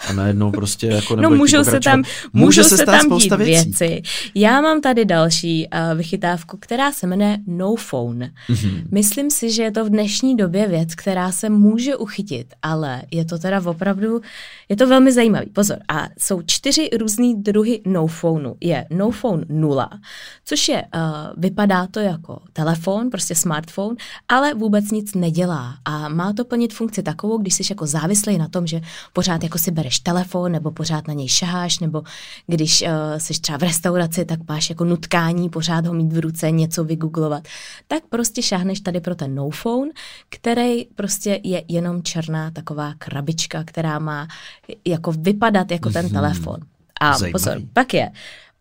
a 0.10 0.14
najednou 0.14 0.52
prostě 0.52 0.88
jako 0.88 1.16
No 1.26 1.30
můžou 1.30 1.64
se 1.64 1.80
tam, 1.80 2.04
můžou 2.34 2.64
se, 2.64 2.78
se 2.78 2.86
tam 2.86 3.18
dít 3.18 3.34
věcí. 3.36 3.66
věci. 3.70 4.02
Já 4.36 4.62
mám 4.62 4.82
tady 4.82 5.06
další 5.06 5.68
uh, 5.92 5.98
vychytávku, 5.98 6.58
která 6.58 6.92
se 6.92 7.08
jmenuje 7.08 7.38
No 7.48 7.76
Phone. 7.76 8.32
Mm-hmm. 8.50 8.84
Myslím 8.92 9.32
si, 9.32 9.52
že 9.52 9.64
je 9.64 9.72
to 9.72 9.86
v 9.86 9.90
dnešní 9.90 10.38
době 10.38 10.68
věc, 10.68 10.96
která 10.96 11.32
se 11.32 11.50
může 11.50 11.96
uchytit, 11.96 12.48
ale 12.62 13.02
je 13.12 13.26
to 13.26 13.38
teda 13.40 13.62
opravdu, 13.66 14.22
je 14.70 14.76
to 14.76 14.88
velmi 14.88 15.12
zajímavý. 15.12 15.46
Pozor, 15.50 15.78
a 15.88 16.08
jsou 16.20 16.42
čtyři 16.46 16.90
různý 17.00 17.44
druhy 17.44 17.82
No 17.86 18.08
Phone 18.08 18.35
iPhoneu 18.36 18.56
je 18.62 18.86
No 18.90 19.12
Phone 19.12 19.46
0, 19.50 19.90
což 20.46 20.70
je, 20.70 20.84
uh, 20.96 21.02
vypadá 21.38 21.88
to 21.88 22.00
jako 22.00 22.42
telefon, 22.54 23.10
prostě 23.10 23.36
smartphone, 23.36 23.96
ale 24.28 24.54
vůbec 24.54 24.92
nic 24.92 25.14
nedělá 25.14 25.78
a 25.86 26.10
má 26.10 26.34
to 26.34 26.46
plnit 26.46 26.74
funkci 26.74 27.04
takovou, 27.04 27.38
když 27.38 27.54
jsi 27.54 27.64
jako 27.70 27.86
závislý 27.86 28.38
na 28.38 28.48
tom, 28.48 28.68
že 28.68 28.82
pořád 29.14 29.44
jako 29.44 29.58
si 29.58 29.72
bereš 29.72 30.00
telefon 30.00 30.52
nebo 30.52 30.72
pořád 30.72 31.08
na 31.08 31.14
něj 31.14 31.28
šaháš, 31.28 31.80
nebo 31.80 32.04
když 32.48 32.82
uh, 32.82 32.88
jsi 33.18 33.42
třeba 33.42 33.58
v 33.58 33.64
restauraci, 33.64 34.26
tak 34.26 34.40
máš 34.48 34.70
jako 34.70 34.86
nutkání 34.86 35.50
pořád 35.50 35.86
ho 35.86 35.94
mít 35.94 36.14
v 36.14 36.20
ruce, 36.20 36.52
něco 36.52 36.84
vygooglovat, 36.84 37.44
tak 37.88 38.04
prostě 38.10 38.42
šáhneš 38.42 38.80
tady 38.80 39.00
pro 39.00 39.16
ten 39.16 39.36
No 39.36 39.50
Phone, 39.50 39.92
který 40.30 40.86
prostě 40.86 41.40
je 41.44 41.64
jenom 41.68 42.04
černá 42.04 42.52
taková 42.52 42.94
krabička, 42.98 43.64
která 43.64 44.00
má 44.00 44.28
jako 44.86 45.12
vypadat 45.12 45.72
jako 45.72 45.90
ten 45.90 46.06
mm-hmm. 46.06 46.14
telefon. 46.14 46.75
A 47.02 47.18
Zajímavý. 47.18 47.32
pozor, 47.32 47.62
pak 47.74 47.94
je 47.94 48.12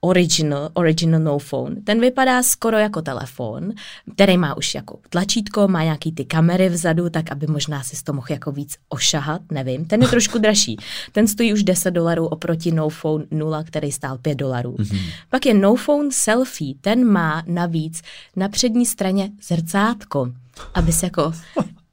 original, 0.05 0.71
original 0.75 1.21
no 1.21 1.39
phone. 1.39 1.77
Ten 1.85 2.01
vypadá 2.01 2.43
skoro 2.43 2.79
jako 2.79 3.03
telefon, 3.03 3.73
který 4.15 4.39
má 4.39 4.57
už 4.57 4.75
jako 4.75 4.99
tlačítko, 5.09 5.69
má 5.69 5.83
nějaký 5.83 6.13
ty 6.13 6.25
kamery 6.25 6.69
vzadu, 6.69 7.11
tak 7.11 7.33
aby 7.33 7.47
možná 7.47 7.83
si 7.83 8.05
to 8.05 8.13
mohl 8.13 8.27
jako 8.31 8.53
víc 8.53 8.77
ošahat, 8.89 9.43
nevím. 9.53 9.85
Ten 9.85 10.03
je 10.03 10.09
trošku 10.15 10.39
dražší. 10.39 10.77
Ten 11.13 11.27
stojí 11.29 11.53
už 11.53 11.63
10 11.63 11.91
dolarů 11.91 12.27
oproti 12.27 12.73
no 12.73 12.89
phone 12.89 13.25
0, 13.31 13.65
který 13.65 13.93
stál 13.93 14.19
5 14.19 14.35
dolarů. 14.35 14.73
Mm-hmm. 14.73 15.01
Pak 15.31 15.47
je 15.47 15.55
no 15.55 15.75
phone 15.75 16.09
selfie, 16.13 16.75
ten 16.81 17.05
má 17.05 17.43
navíc 17.47 18.03
na 18.37 18.49
přední 18.49 18.87
straně 18.87 19.31
zrcátko, 19.43 20.33
aby 20.75 20.93
se 20.93 21.07
jako 21.07 21.33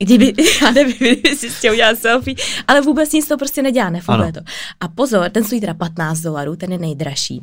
kdyby, 0.04 0.34
já 0.62 0.72
nevím, 0.72 0.98
kdyby 0.98 1.36
si 1.36 1.50
chtěl 1.50 1.74
udělat 1.74 2.00
selfie, 2.00 2.36
ale 2.68 2.82
vůbec 2.82 3.14
nic 3.14 3.28
to 3.28 3.38
prostě 3.38 3.62
nedělá, 3.62 3.90
nefunguje 3.90 4.34
to. 4.34 4.40
A 4.80 4.88
pozor, 4.88 5.30
ten 5.30 5.44
stojí 5.44 5.62
teda 5.62 5.74
15 5.74 6.20
dolarů, 6.22 6.56
ten 6.56 6.72
je 6.72 6.78
nejdražší. 6.78 7.42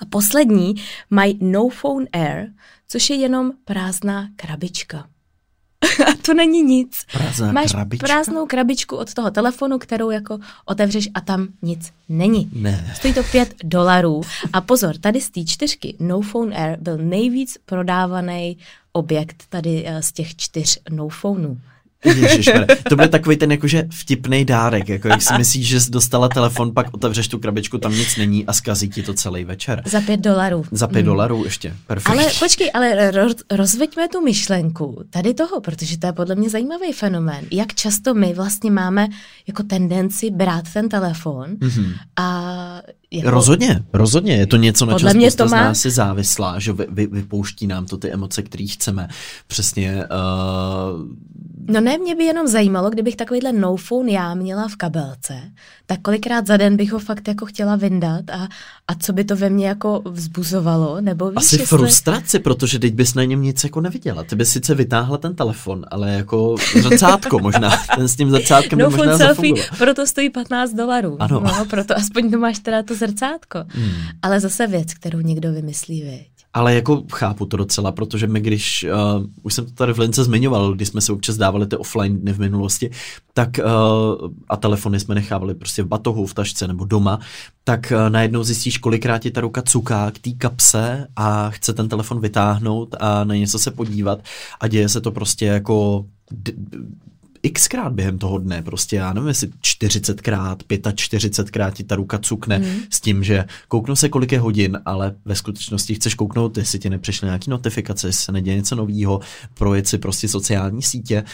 A 0.00 0.04
poslední 0.04 0.74
mají 1.10 1.38
No 1.40 1.68
Phone 1.68 2.06
Air, 2.12 2.46
což 2.88 3.10
je 3.10 3.16
jenom 3.16 3.52
prázdná 3.64 4.28
krabička. 4.36 5.08
a 6.06 6.12
to 6.26 6.34
není 6.34 6.62
nic. 6.62 7.04
Prázdná 7.12 7.52
Máš 7.52 7.72
krabička? 7.72 8.06
prázdnou 8.06 8.46
krabičku 8.46 8.96
od 8.96 9.14
toho 9.14 9.30
telefonu, 9.30 9.78
kterou 9.78 10.10
jako 10.10 10.38
otevřeš 10.64 11.08
a 11.14 11.20
tam 11.20 11.48
nic 11.62 11.92
není. 12.08 12.50
Ne. 12.52 12.92
Stojí 12.96 13.14
to 13.14 13.22
5 13.22 13.54
dolarů. 13.64 14.20
A 14.52 14.60
pozor, 14.60 14.98
tady 14.98 15.20
z 15.20 15.30
té 15.30 15.44
čtyřky 15.44 15.96
No 16.00 16.20
Phone 16.20 16.56
Air 16.56 16.78
byl 16.80 16.98
nejvíc 16.98 17.58
prodávaný 17.64 18.58
objekt 18.92 19.44
tady 19.48 19.84
eh, 19.86 20.02
z 20.02 20.12
těch 20.12 20.36
čtyř 20.36 20.78
No 20.90 21.08
Phoneů. 21.08 21.58
Ježišmar, 22.04 22.66
to 22.88 22.96
bude 22.96 23.08
takový 23.08 23.36
ten 23.36 23.52
jakože 23.52 23.84
vtipný 23.90 24.44
dárek, 24.44 24.88
jako 24.88 25.08
jak 25.08 25.22
si 25.22 25.34
myslíš, 25.38 25.66
že 25.66 25.80
jsi 25.80 25.90
dostala 25.90 26.28
telefon, 26.28 26.74
pak 26.74 26.94
otevřeš 26.94 27.28
tu 27.28 27.38
krabičku, 27.38 27.78
tam 27.78 27.92
nic 27.92 28.16
není 28.16 28.46
a 28.46 28.52
zkazí 28.52 28.88
ti 28.88 29.02
to 29.02 29.14
celý 29.14 29.44
večer. 29.44 29.82
Za 29.86 30.00
pět 30.00 30.20
dolarů. 30.20 30.64
Za 30.70 30.86
pět 30.86 31.02
mm. 31.02 31.06
dolarů 31.06 31.44
ještě, 31.44 31.74
perfekt. 31.86 32.12
Ale 32.12 32.30
počkej, 32.38 32.70
ale 32.74 33.10
roz, 33.10 33.34
rozveďme 33.50 34.08
tu 34.08 34.20
myšlenku 34.20 35.04
tady 35.10 35.34
toho, 35.34 35.60
protože 35.60 35.98
to 35.98 36.06
je 36.06 36.12
podle 36.12 36.34
mě 36.34 36.50
zajímavý 36.50 36.92
fenomén. 36.92 37.44
Jak 37.50 37.74
často 37.74 38.14
my 38.14 38.34
vlastně 38.34 38.70
máme 38.70 39.08
jako 39.46 39.62
tendenci 39.62 40.30
brát 40.30 40.64
ten 40.72 40.88
telefon 40.88 41.50
mm-hmm. 41.50 41.92
a 42.16 42.82
jako... 43.10 43.30
Rozhodně, 43.30 43.82
rozhodně. 43.92 44.36
Je 44.36 44.46
to 44.46 44.56
něco, 44.56 44.86
na 44.86 44.94
Podle 44.94 45.12
čem 45.12 45.30
to 45.36 45.44
má... 45.44 45.48
z 45.48 45.50
nás 45.50 45.84
je 45.84 45.90
závislá, 45.90 46.58
že 46.58 46.72
vy, 46.72 46.86
vy, 46.90 47.06
vypouští 47.06 47.66
nám 47.66 47.86
to 47.86 47.96
ty 47.96 48.12
emoce, 48.12 48.42
které 48.42 48.66
chceme. 48.66 49.08
Přesně. 49.46 50.04
Uh... 50.04 51.31
No 51.68 51.80
ne, 51.80 51.98
mě 51.98 52.14
by 52.14 52.24
jenom 52.24 52.46
zajímalo, 52.46 52.90
kdybych 52.90 53.16
takovýhle 53.16 53.52
no 53.52 53.76
phone 53.76 54.12
já 54.12 54.34
měla 54.34 54.68
v 54.68 54.76
kabelce, 54.76 55.34
tak 55.86 56.00
kolikrát 56.00 56.46
za 56.46 56.56
den 56.56 56.76
bych 56.76 56.92
ho 56.92 56.98
fakt 56.98 57.28
jako 57.28 57.46
chtěla 57.46 57.76
vyndat 57.76 58.30
a, 58.30 58.48
a 58.88 58.94
co 58.94 59.12
by 59.12 59.24
to 59.24 59.36
ve 59.36 59.50
mně 59.50 59.68
jako 59.68 60.02
vzbuzovalo, 60.10 61.00
nebo 61.00 61.30
víš, 61.30 61.36
Asi 61.36 61.54
jestli... 61.54 61.66
frustraci, 61.66 62.38
protože 62.38 62.78
teď 62.78 62.94
bys 62.94 63.14
na 63.14 63.24
něm 63.24 63.42
nic 63.42 63.64
jako 63.64 63.80
neviděla. 63.80 64.24
Ty 64.24 64.36
bys 64.36 64.50
sice 64.50 64.74
vytáhla 64.74 65.18
ten 65.18 65.34
telefon, 65.34 65.86
ale 65.90 66.12
jako 66.12 66.56
zrcátko 66.82 67.38
možná. 67.38 67.70
Ten 67.96 68.08
s 68.08 68.16
tím 68.16 68.30
zrcátkem 68.30 68.78
no 68.78 68.90
by 68.90 68.96
možná 68.96 69.18
selfie, 69.18 69.54
zafungoval. 69.54 69.78
proto 69.78 70.06
stojí 70.06 70.30
15 70.30 70.72
dolarů. 70.72 71.16
Ano. 71.20 71.40
No, 71.40 71.64
proto 71.70 71.96
aspoň 71.96 72.30
to 72.30 72.38
máš 72.38 72.58
teda 72.58 72.82
to 72.82 72.94
zrcátko. 72.94 73.64
Hmm. 73.68 73.92
Ale 74.22 74.40
zase 74.40 74.66
věc, 74.66 74.94
kterou 74.94 75.20
někdo 75.20 75.52
vymyslí, 75.52 76.02
viď. 76.02 76.31
Ale 76.54 76.74
jako 76.74 77.02
chápu 77.12 77.46
to 77.46 77.56
docela, 77.56 77.92
protože 77.92 78.26
my 78.26 78.40
když, 78.40 78.86
uh, 78.92 79.26
už 79.42 79.54
jsem 79.54 79.66
to 79.66 79.72
tady 79.72 79.92
v 79.92 79.98
Lince 79.98 80.24
zmiňoval, 80.24 80.74
když 80.74 80.88
jsme 80.88 81.00
se 81.00 81.12
občas 81.12 81.36
dávali 81.36 81.66
ty 81.66 81.76
offline 81.76 82.18
dny 82.18 82.32
v 82.32 82.38
minulosti, 82.38 82.90
tak 83.34 83.48
uh, 83.58 84.30
a 84.48 84.56
telefony 84.56 85.00
jsme 85.00 85.14
nechávali 85.14 85.54
prostě 85.54 85.82
v 85.82 85.86
batohu, 85.86 86.26
v 86.26 86.34
tašce 86.34 86.68
nebo 86.68 86.84
doma, 86.84 87.18
tak 87.64 87.92
uh, 87.96 88.10
najednou 88.10 88.44
zjistíš, 88.44 88.78
kolikrát 88.78 89.18
ti 89.18 89.30
ta 89.30 89.40
ruka 89.40 89.62
cuká 89.62 90.10
k 90.10 90.18
té 90.18 90.30
kapse 90.30 91.06
a 91.16 91.50
chce 91.50 91.72
ten 91.72 91.88
telefon 91.88 92.20
vytáhnout 92.20 92.94
a 93.00 93.24
na 93.24 93.34
něco 93.34 93.58
se 93.58 93.70
podívat 93.70 94.18
a 94.60 94.68
děje 94.68 94.88
se 94.88 95.00
to 95.00 95.12
prostě 95.12 95.46
jako 95.46 96.06
xkrát 97.50 97.92
během 97.92 98.18
toho 98.18 98.38
dne, 98.38 98.62
prostě 98.62 98.96
já 98.96 99.12
nevím, 99.12 99.28
jestli 99.28 99.46
40krát, 99.46 100.56
45krát 100.56 101.72
ti 101.72 101.84
ta 101.84 101.96
ruka 101.96 102.18
cukne 102.18 102.58
mm. 102.58 102.76
s 102.90 103.00
tím, 103.00 103.24
že 103.24 103.44
kouknu 103.68 103.96
se, 103.96 104.08
kolik 104.08 104.32
je 104.32 104.38
hodin, 104.38 104.78
ale 104.84 105.14
ve 105.24 105.34
skutečnosti 105.34 105.94
chceš 105.94 106.14
kouknout, 106.14 106.56
jestli 106.56 106.78
ti 106.78 106.90
nepřišly 106.90 107.26
nějaký 107.26 107.50
notifikace, 107.50 108.08
jestli 108.08 108.24
se 108.24 108.32
neděje 108.32 108.56
něco 108.56 108.76
nového, 108.76 109.20
projet 109.54 109.88
si 109.88 109.98
prostě 109.98 110.28
sociální 110.28 110.82
sítě, 110.82 111.24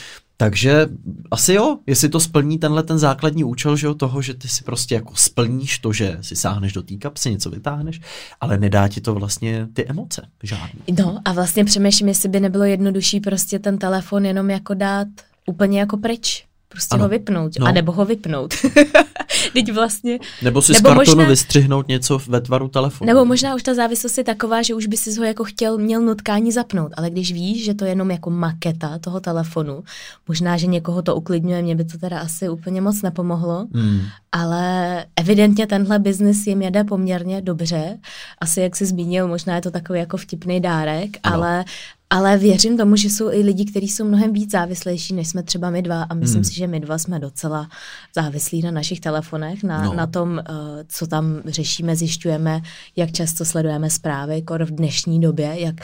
takže 0.40 0.88
asi 1.30 1.54
jo, 1.54 1.78
jestli 1.86 2.08
to 2.08 2.20
splní 2.20 2.58
tenhle 2.58 2.82
ten 2.82 2.98
základní 2.98 3.44
účel, 3.44 3.76
že 3.76 3.86
jo, 3.86 3.94
toho, 3.94 4.22
že 4.22 4.34
ty 4.34 4.48
si 4.48 4.64
prostě 4.64 4.94
jako 4.94 5.12
splníš 5.16 5.78
to, 5.78 5.92
že 5.92 6.18
si 6.20 6.36
sáhneš 6.36 6.72
do 6.72 6.82
té 6.82 6.96
kapsy, 6.96 7.30
něco 7.30 7.50
vytáhneš, 7.50 8.00
ale 8.40 8.58
nedá 8.58 8.88
ti 8.88 9.00
to 9.00 9.14
vlastně 9.14 9.68
ty 9.72 9.86
emoce 9.86 10.22
žádný. 10.42 10.80
No 10.98 11.20
a 11.24 11.32
vlastně 11.32 11.64
přemýšlím, 11.64 12.08
jestli 12.08 12.28
by 12.28 12.40
nebylo 12.40 12.64
jednodušší 12.64 13.20
prostě 13.20 13.58
ten 13.58 13.78
telefon 13.78 14.26
jenom 14.26 14.50
jako 14.50 14.74
dát 14.74 15.08
úplně 15.48 15.80
jako 15.80 15.96
pryč. 15.96 16.48
Prostě 16.68 16.94
ano. 16.94 17.04
ho 17.04 17.08
vypnout, 17.08 17.52
no. 17.58 17.66
a 17.66 17.72
nebo 17.72 17.92
ho 17.92 18.04
vypnout. 18.04 18.54
Teď 19.52 19.72
vlastně... 19.72 20.18
Nebo 20.42 20.62
si 20.62 20.72
nebo 20.72 20.78
z 20.78 20.82
kartonu 20.82 21.16
možná, 21.16 21.24
vystřihnout 21.24 21.88
něco 21.88 22.18
ve 22.28 22.40
tvaru 22.40 22.68
telefonu. 22.68 23.06
Nebo 23.06 23.24
možná 23.24 23.54
už 23.54 23.62
ta 23.62 23.74
závislost 23.74 24.18
je 24.18 24.24
taková, 24.24 24.62
že 24.62 24.74
už 24.74 24.86
by 24.86 24.96
si 24.96 25.18
ho 25.18 25.24
jako 25.24 25.44
chtěl, 25.44 25.78
měl 25.78 26.00
nutkání 26.00 26.52
zapnout, 26.52 26.92
ale 26.96 27.10
když 27.10 27.32
víš, 27.32 27.64
že 27.64 27.74
to 27.74 27.84
je 27.84 27.90
jenom 27.90 28.10
jako 28.10 28.30
maketa 28.30 28.98
toho 28.98 29.20
telefonu, 29.20 29.82
možná, 30.28 30.56
že 30.56 30.66
někoho 30.66 31.02
to 31.02 31.16
uklidňuje, 31.16 31.62
mě 31.62 31.76
by 31.76 31.84
to 31.84 31.98
teda 31.98 32.18
asi 32.18 32.48
úplně 32.48 32.80
moc 32.80 33.02
nepomohlo, 33.02 33.66
hmm. 33.74 34.00
ale 34.32 35.04
evidentně 35.16 35.66
tenhle 35.66 35.98
biznis 35.98 36.46
jim 36.46 36.62
jede 36.62 36.84
poměrně 36.84 37.40
dobře. 37.40 37.98
Asi 38.38 38.60
jak 38.60 38.76
jsi 38.76 38.86
zmínil, 38.86 39.28
možná 39.28 39.54
je 39.54 39.62
to 39.62 39.70
takový 39.70 39.98
jako 39.98 40.16
vtipný 40.16 40.60
dárek, 40.60 41.10
no. 41.26 41.34
ale 41.34 41.64
Ale 42.10 42.38
věřím 42.38 42.76
tomu, 42.76 42.96
že 42.96 43.10
jsou 43.10 43.30
i 43.30 43.42
lidi, 43.42 43.64
kteří 43.64 43.88
jsou 43.88 44.04
mnohem 44.04 44.32
víc 44.32 44.50
závislejší, 44.50 45.14
než 45.14 45.28
jsme 45.28 45.42
třeba 45.42 45.70
my 45.70 45.82
dva. 45.82 46.02
A 46.02 46.14
myslím 46.14 46.42
hmm. 46.42 46.44
si, 46.44 46.54
že 46.54 46.66
my 46.66 46.80
dva 46.80 46.98
jsme 46.98 47.18
docela 47.18 47.68
závislí 48.14 48.62
na 48.62 48.70
našich 48.70 49.00
telefonech, 49.00 49.62
na, 49.62 49.82
no. 49.82 49.94
na 49.94 50.06
tom, 50.06 50.30
uh, 50.30 50.56
co 50.88 51.06
tam 51.06 51.42
řešíme, 51.46 51.96
zjišťujeme, 51.96 52.60
jak 52.96 53.12
často 53.12 53.44
sledujeme 53.44 53.90
zprávy, 53.90 54.42
kor 54.42 54.64
v 54.64 54.70
dnešní 54.70 55.20
době, 55.20 55.54
jak 55.60 55.74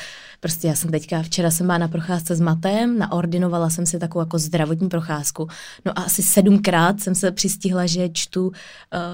prostě 0.44 0.68
já 0.68 0.74
jsem 0.74 0.90
teďka, 0.90 1.22
včera 1.22 1.50
jsem 1.50 1.66
byla 1.66 1.78
na 1.78 1.88
procházce 1.88 2.36
s 2.36 2.40
Matem, 2.40 2.98
naordinovala 2.98 3.70
jsem 3.70 3.86
si 3.86 3.98
takovou 3.98 4.22
jako 4.22 4.38
zdravotní 4.38 4.88
procházku. 4.88 5.48
No 5.84 5.98
a 5.98 6.02
asi 6.02 6.22
sedmkrát 6.22 7.00
jsem 7.00 7.14
se 7.14 7.32
přistihla, 7.32 7.86
že 7.86 8.08
čtu, 8.12 8.46
uh, 8.46 8.52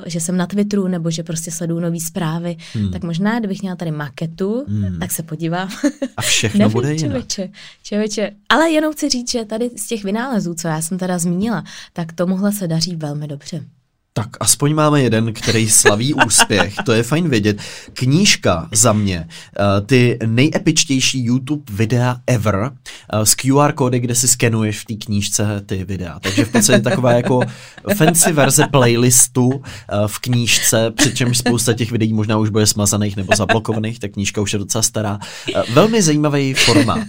že 0.06 0.20
jsem 0.20 0.36
na 0.36 0.46
Twitteru, 0.46 0.88
nebo 0.88 1.10
že 1.10 1.22
prostě 1.22 1.50
sleduju 1.50 1.80
nové 1.80 2.00
zprávy. 2.00 2.56
Hmm. 2.74 2.90
Tak 2.90 3.04
možná, 3.04 3.38
kdybych 3.38 3.62
měla 3.62 3.76
tady 3.76 3.90
maketu, 3.90 4.64
hmm. 4.68 4.98
tak 4.98 5.12
se 5.12 5.22
podívám. 5.22 5.68
A 6.16 6.22
všechno 6.22 6.70
bude 6.70 6.98
čověče, 6.98 7.48
čověče. 7.82 8.30
Ale 8.48 8.70
jenom 8.70 8.92
chci 8.92 9.08
říct, 9.08 9.30
že 9.30 9.44
tady 9.44 9.70
z 9.76 9.86
těch 9.86 10.04
vynálezů, 10.04 10.54
co 10.54 10.68
já 10.68 10.82
jsem 10.82 10.98
teda 10.98 11.18
zmínila, 11.18 11.64
tak 11.92 12.12
tomuhle 12.12 12.52
se 12.52 12.68
daří 12.68 12.96
velmi 12.96 13.28
dobře. 13.28 13.64
Tak 14.12 14.28
aspoň 14.40 14.74
máme 14.74 15.02
jeden, 15.02 15.32
který 15.32 15.70
slaví 15.70 16.14
úspěch, 16.14 16.74
to 16.84 16.92
je 16.92 17.02
fajn 17.02 17.28
vědět. 17.28 17.60
Knížka 17.92 18.68
za 18.72 18.92
mě, 18.92 19.28
eh, 19.28 19.80
ty 19.80 20.18
nejepičtější 20.26 21.24
YouTube 21.24 21.72
videa 21.72 22.16
ever 22.26 22.70
eh, 23.12 23.26
s 23.26 23.34
QR 23.34 23.72
kódy, 23.72 24.00
kde 24.00 24.14
si 24.14 24.28
skenuješ 24.28 24.80
v 24.80 24.84
té 24.84 24.94
knížce 24.94 25.62
ty 25.66 25.84
videa. 25.84 26.20
Takže 26.20 26.44
v 26.44 26.52
podstatě 26.52 26.80
taková 26.80 27.12
jako 27.12 27.40
fancy 27.96 28.32
verze 28.32 28.66
playlistu 28.70 29.62
eh, 29.64 29.96
v 30.06 30.18
knížce, 30.18 30.90
přičemž 30.90 31.38
spousta 31.38 31.72
těch 31.72 31.90
videí 31.90 32.12
možná 32.12 32.38
už 32.38 32.48
bude 32.48 32.66
smazaných 32.66 33.16
nebo 33.16 33.36
zablokovaných, 33.36 33.98
ta 33.98 34.08
knížka 34.08 34.40
už 34.40 34.52
je 34.52 34.58
docela 34.58 34.82
stará. 34.82 35.18
Velmi 35.72 36.02
zajímavý 36.02 36.54
formát. 36.54 37.06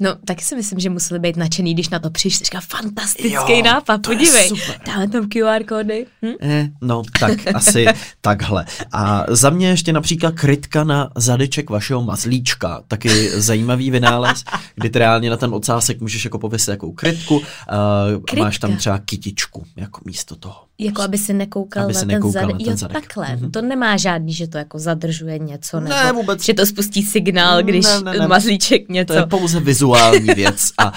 No, 0.00 0.14
tak 0.24 0.42
si 0.42 0.56
myslím, 0.56 0.78
že 0.80 0.90
museli 0.90 1.20
být 1.20 1.36
nadšený, 1.36 1.74
když 1.74 1.88
na 1.88 1.98
to 1.98 2.10
přišli. 2.10 2.44
Říká, 2.44 2.60
fantastický 2.60 3.32
jo, 3.32 3.62
nápad, 3.64 4.02
podívej. 4.02 4.50
Dáme 4.86 5.08
tam 5.08 5.28
QR 5.28 5.64
kódy. 5.68 6.06
Hm? 6.22 6.35
Eh, 6.40 6.68
no, 6.80 7.02
tak 7.20 7.38
asi 7.54 7.86
takhle. 8.20 8.64
A 8.92 9.24
za 9.28 9.50
mě 9.50 9.68
ještě 9.68 9.92
například 9.92 10.34
krytka 10.34 10.84
na 10.84 11.10
zadeček 11.16 11.70
vašeho 11.70 12.02
mazlíčka, 12.02 12.82
taky 12.88 13.30
zajímavý 13.40 13.90
vynález, 13.90 14.44
kdy 14.74 14.90
ty 14.90 14.98
reálně 14.98 15.30
na 15.30 15.36
ten 15.36 15.54
ocásek 15.54 16.00
můžeš 16.00 16.24
jako 16.24 16.38
pověsit 16.38 16.70
jako 16.70 16.92
krytku, 16.92 17.36
uh, 17.36 18.38
máš 18.38 18.58
tam 18.58 18.76
třeba 18.76 18.98
kytičku 18.98 19.66
jako 19.76 20.00
místo 20.04 20.36
toho. 20.36 20.65
Jako 20.78 21.02
aby 21.02 21.18
si 21.18 21.32
nekoukal 21.32 21.84
aby 21.84 21.92
na 21.92 22.00
si 22.00 22.06
ten, 22.06 22.30
zad... 22.30 22.42
na 22.42 22.48
ten 22.48 22.60
jo, 22.60 22.76
zadek. 22.76 22.94
takhle. 22.94 23.26
Mm-hmm. 23.26 23.50
To 23.50 23.62
nemá 23.62 23.96
žádný, 23.96 24.32
že 24.32 24.46
to 24.46 24.58
jako 24.58 24.78
zadržuje 24.78 25.38
něco, 25.38 25.80
nebo 25.80 25.94
ne, 25.94 26.12
vůbec. 26.12 26.44
že 26.44 26.54
to 26.54 26.66
spustí 26.66 27.02
signál, 27.02 27.62
když 27.62 27.86
ne, 27.86 28.00
ne, 28.00 28.18
ne. 28.18 28.28
mazlíček 28.28 28.88
něco. 28.88 29.12
To 29.12 29.18
je 29.18 29.26
pouze 29.26 29.60
vizuální 29.60 30.34
věc. 30.34 30.60
A 30.78 30.92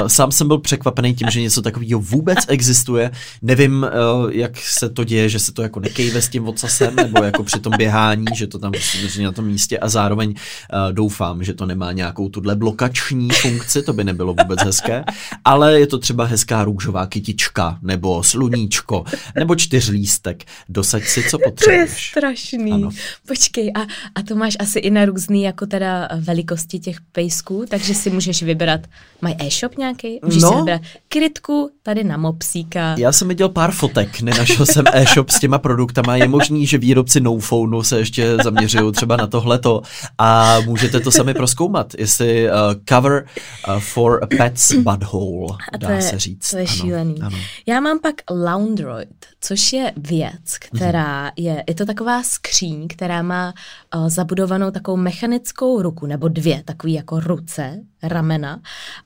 uh, 0.00 0.06
sám 0.06 0.32
jsem 0.32 0.48
byl 0.48 0.58
překvapený 0.58 1.14
tím, 1.14 1.30
že 1.30 1.40
něco 1.40 1.62
takového 1.62 2.00
vůbec 2.00 2.38
existuje. 2.48 3.10
Nevím, 3.42 3.86
uh, 4.22 4.30
jak 4.30 4.56
se 4.56 4.88
to 4.88 5.04
děje, 5.04 5.28
že 5.28 5.38
se 5.38 5.52
to 5.52 5.62
jako 5.62 5.80
nekejve 5.80 6.22
s 6.22 6.28
tím 6.28 6.48
ocasem, 6.48 6.96
nebo 6.96 7.24
jako 7.24 7.42
při 7.42 7.60
tom 7.60 7.72
běhání, 7.76 8.24
že 8.34 8.46
to 8.46 8.58
tam 8.58 8.72
prostě 8.72 9.22
na 9.22 9.32
tom 9.32 9.44
místě 9.44 9.78
a 9.78 9.88
zároveň 9.88 10.30
uh, 10.30 10.92
doufám, 10.92 11.44
že 11.44 11.54
to 11.54 11.66
nemá 11.66 11.92
nějakou 11.92 12.28
tuhle 12.28 12.56
blokační 12.56 13.30
funkci, 13.30 13.82
to 13.82 13.92
by 13.92 14.04
nebylo 14.04 14.34
vůbec 14.34 14.62
hezké, 14.62 15.04
ale 15.44 15.80
je 15.80 15.86
to 15.86 15.98
třeba 15.98 16.24
hezká 16.24 16.64
růžová 16.64 17.06
kytička, 17.06 17.78
nebo 17.82 18.22
sluníčko, 18.22 19.04
nebo 19.34 19.56
čtyřlístek. 19.56 20.44
Dosaď 20.68 21.04
si, 21.04 21.22
co 21.22 21.38
potřebuješ. 21.38 21.60
To 21.70 21.70
je 21.70 21.88
strašný. 21.88 22.72
Ano. 22.72 22.90
Počkej, 23.28 23.72
a, 23.74 23.80
a 24.14 24.22
to 24.28 24.34
máš 24.34 24.56
asi 24.58 24.78
i 24.78 24.90
na 24.90 25.04
různý 25.04 25.42
jako 25.42 25.66
teda 25.66 26.08
velikosti 26.16 26.78
těch 26.78 26.96
pejsků, 27.12 27.64
takže 27.68 27.94
si 27.94 28.10
můžeš 28.10 28.42
vybrat, 28.42 28.80
mají 29.20 29.36
e-shop 29.38 29.78
nějaký? 29.78 30.20
Můžeš 30.24 30.42
no. 30.42 30.48
si 30.48 30.56
vybrat 30.56 30.80
krytku 31.08 31.70
tady 31.82 32.04
na 32.04 32.16
mopsíka. 32.16 32.94
Já 32.98 33.12
jsem 33.12 33.28
viděl 33.28 33.48
pár 33.48 33.72
fotek, 33.72 34.20
nenašel 34.20 34.66
jsem 34.66 34.84
e-shop 34.92 35.30
s 35.30 35.40
těma 35.40 35.58
produktama. 35.58 36.16
Je 36.16 36.28
možný, 36.28 36.66
že 36.66 36.78
výrobci 36.78 37.20
Nophoneu 37.20 37.82
se 37.82 37.98
ještě 37.98 38.36
zaměřují 38.44 38.92
třeba 38.92 39.16
na 39.16 39.26
tohleto 39.26 39.82
a 40.18 40.60
můžete 40.60 41.00
to 41.00 41.10
sami 41.10 41.34
proskoumat, 41.34 41.92
jestli 41.98 42.50
uh, 42.50 42.54
cover 42.88 43.24
uh, 43.68 43.80
for 43.80 44.20
a 44.22 44.26
pet's 44.26 44.72
butthole, 44.72 45.46
dá 45.78 45.90
je, 45.90 46.02
se 46.02 46.18
říct. 46.18 46.50
To 46.50 46.56
je 46.56 46.62
ano, 46.62 46.76
šílený. 46.76 47.14
Ano. 47.22 47.38
Já 47.66 47.80
mám 47.80 47.98
pak 47.98 48.14
Laundroid, 48.30 49.08
což 49.40 49.72
je 49.72 49.92
věc, 49.96 50.58
která 50.58 51.32
je, 51.36 51.64
je 51.68 51.74
to 51.74 51.86
taková 51.86 52.22
skříň, 52.22 52.88
která 52.88 53.22
má 53.22 53.54
uh, 53.94 54.08
zabudovanou 54.08 54.70
takovou 54.70 54.96
mechanickou 54.96 55.82
ruku, 55.82 56.06
nebo 56.06 56.28
dvě, 56.28 56.62
takový 56.62 56.92
jako 56.92 57.20
ruce, 57.20 57.80
ramena 58.02 58.60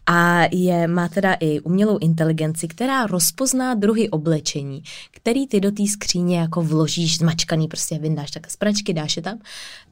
a 0.07 0.43
je, 0.53 0.87
má 0.89 1.09
teda 1.09 1.37
i 1.41 1.61
umělou 1.61 1.99
inteligenci, 1.99 2.69
která 2.69 3.07
rozpozná 3.07 3.75
druhy 3.75 4.11
oblečení, 4.11 4.83
který 5.11 5.47
ty 5.47 5.61
do 5.61 5.71
té 5.71 5.87
skříně 5.87 6.39
jako 6.39 6.63
vložíš 6.63 7.19
zmačkaný, 7.19 7.69
prostě 7.69 7.99
vyndáš 7.99 8.31
tak 8.31 8.51
z 8.51 8.57
pračky, 8.57 8.93
dáš 8.95 9.17
je 9.17 9.23
tam. 9.23 9.39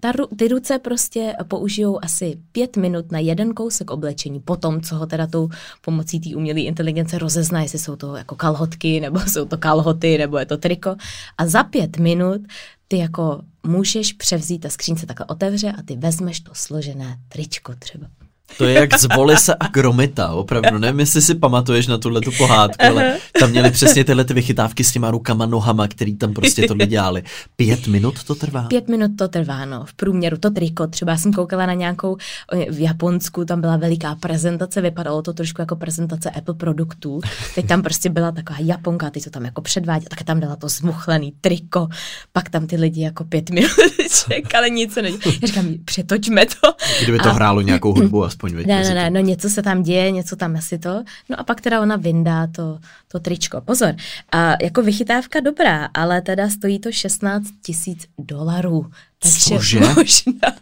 Ta, 0.01 0.13
ty 0.37 0.49
ruce 0.49 0.79
prostě 0.79 1.35
použijou 1.49 1.99
asi 2.03 2.39
pět 2.53 2.77
minut 2.77 3.13
na 3.13 3.19
jeden 3.19 3.55
kousek 3.55 3.91
oblečení, 3.91 4.41
potom, 4.41 4.81
co 4.81 4.97
ho 4.97 5.07
teda 5.07 5.27
tou 5.27 5.49
pomocí 5.81 6.21
té 6.21 6.37
umělé 6.37 6.61
inteligence 6.61 7.19
rozezná, 7.19 7.63
jestli 7.63 7.79
jsou 7.79 7.97
to 7.97 8.17
jako 8.17 8.37
kalhotky, 8.37 9.01
nebo 9.01 9.21
jsou 9.27 9.45
to 9.45 9.59
kalhoty, 9.59 10.19
nebo 10.19 10.39
je 10.39 10.47
to 10.47 10.57
triko. 10.57 10.97
A 11.39 11.47
za 11.47 11.63
pět 11.65 11.97
minut 11.97 12.41
ty 12.89 12.99
jako 12.99 13.43
můžeš 13.67 14.13
převzít, 14.13 14.59
ta 14.59 14.69
skříň 14.69 14.97
se 14.97 15.07
takhle 15.07 15.27
otevře 15.27 15.73
a 15.73 15.83
ty 15.83 15.97
vezmeš 15.97 16.41
to 16.41 16.51
složené 16.55 17.19
tričko 17.29 17.75
třeba. 17.79 18.07
To 18.59 18.65
je 18.65 18.75
jak 18.75 18.99
z 18.99 19.09
Volise 19.17 19.55
a 19.55 19.69
Gromita, 19.69 20.33
opravdu. 20.33 20.79
Nevím, 20.79 21.01
jestli 21.01 21.23
si 21.23 21.35
pamatuješ 21.35 21.87
na 21.87 21.99
tuhle 21.99 22.21
tu 22.21 22.33
pohádku, 22.33 22.87
ale 22.87 23.17
tam 23.41 23.51
měli 23.51 23.71
přesně 23.71 24.05
tyhle 24.05 24.25
ty 24.25 24.35
vychytávky 24.35 24.85
s 24.85 24.93
těma 24.93 25.11
rukama, 25.11 25.47
nohama, 25.47 25.89
který 25.89 26.17
tam 26.17 26.35
prostě 26.35 26.67
to 26.67 26.75
dělali. 26.75 27.23
Pět 27.57 27.87
minut 27.87 28.25
to 28.25 28.35
trvá? 28.35 28.63
Pět 28.63 28.89
minut 28.89 29.11
to 29.19 29.29
trvá, 29.29 29.65
no. 29.65 29.85
V 29.85 29.95
průměru 29.95 30.37
to 30.37 30.51
triko. 30.51 30.87
Třeba 30.87 31.17
jsem 31.17 31.33
koukala 31.33 31.67
na 31.67 31.75
nějakou 31.75 32.17
v 32.71 32.81
Japonsku, 32.81 33.45
tam 33.45 33.61
byla 33.61 33.77
veliká 33.77 34.15
prezentace, 34.15 34.81
vypadalo 34.81 35.23
to 35.23 35.33
trošku 35.33 35.63
jako 35.63 35.77
prezentace 35.77 36.31
Apple 36.31 36.55
produktů. 36.55 37.21
Teď 37.55 37.67
tam 37.67 37.83
prostě 37.83 38.11
byla 38.11 38.33
taková 38.33 38.59
Japonka, 38.61 39.11
ty 39.11 39.21
to 39.21 39.31
tam 39.31 39.45
jako 39.45 39.63
předváděla, 39.63 40.09
tak 40.11 40.23
tam 40.23 40.41
dala 40.41 40.57
to 40.57 40.69
zmuchlený 40.69 41.33
triko. 41.41 41.89
Pak 42.33 42.51
tam 42.51 42.67
ty 42.67 42.77
lidi 42.77 43.03
jako 43.03 43.25
pět 43.25 43.51
minut 43.51 43.71
čekali, 44.29 44.71
nic 44.71 44.93
se 44.93 45.03
nedělali. 45.03 45.39
Já 45.43 45.49
říkám, 45.49 45.67
přetočme 45.85 46.47
to. 46.47 46.73
Kdyby 47.03 47.19
to 47.19 47.29
a... 47.29 47.33
hrálo 47.33 47.61
nějakou 47.61 47.93
hudbu 47.93 48.25
aspoň 48.33 48.67
ne, 48.67 48.85
ne, 48.85 48.95
ne, 48.95 49.11
no 49.11 49.21
něco 49.21 49.51
se 49.51 49.63
tam 49.63 49.83
děje, 49.83 50.11
něco 50.11 50.37
tam 50.37 50.57
asi 50.57 50.79
to. 50.79 51.05
No 51.29 51.41
a 51.41 51.45
pak 51.45 51.61
teda 51.61 51.81
ona 51.81 51.97
vyndá 51.97 52.47
to, 52.47 52.79
to 53.09 53.21
tričko. 53.21 53.61
Pozor, 53.61 53.95
a 54.33 54.57
jako 54.63 54.83
vychytávka 54.83 55.41
dobrá, 55.41 55.89
ale 55.95 56.23
teda 56.23 56.49
stojí 56.49 56.79
to 56.79 56.93
16 56.93 57.47
tisíc 57.63 58.07
dolarů. 58.19 58.91
Takže 59.23 59.55
Cože? 59.55 59.81
možná, 59.81 60.55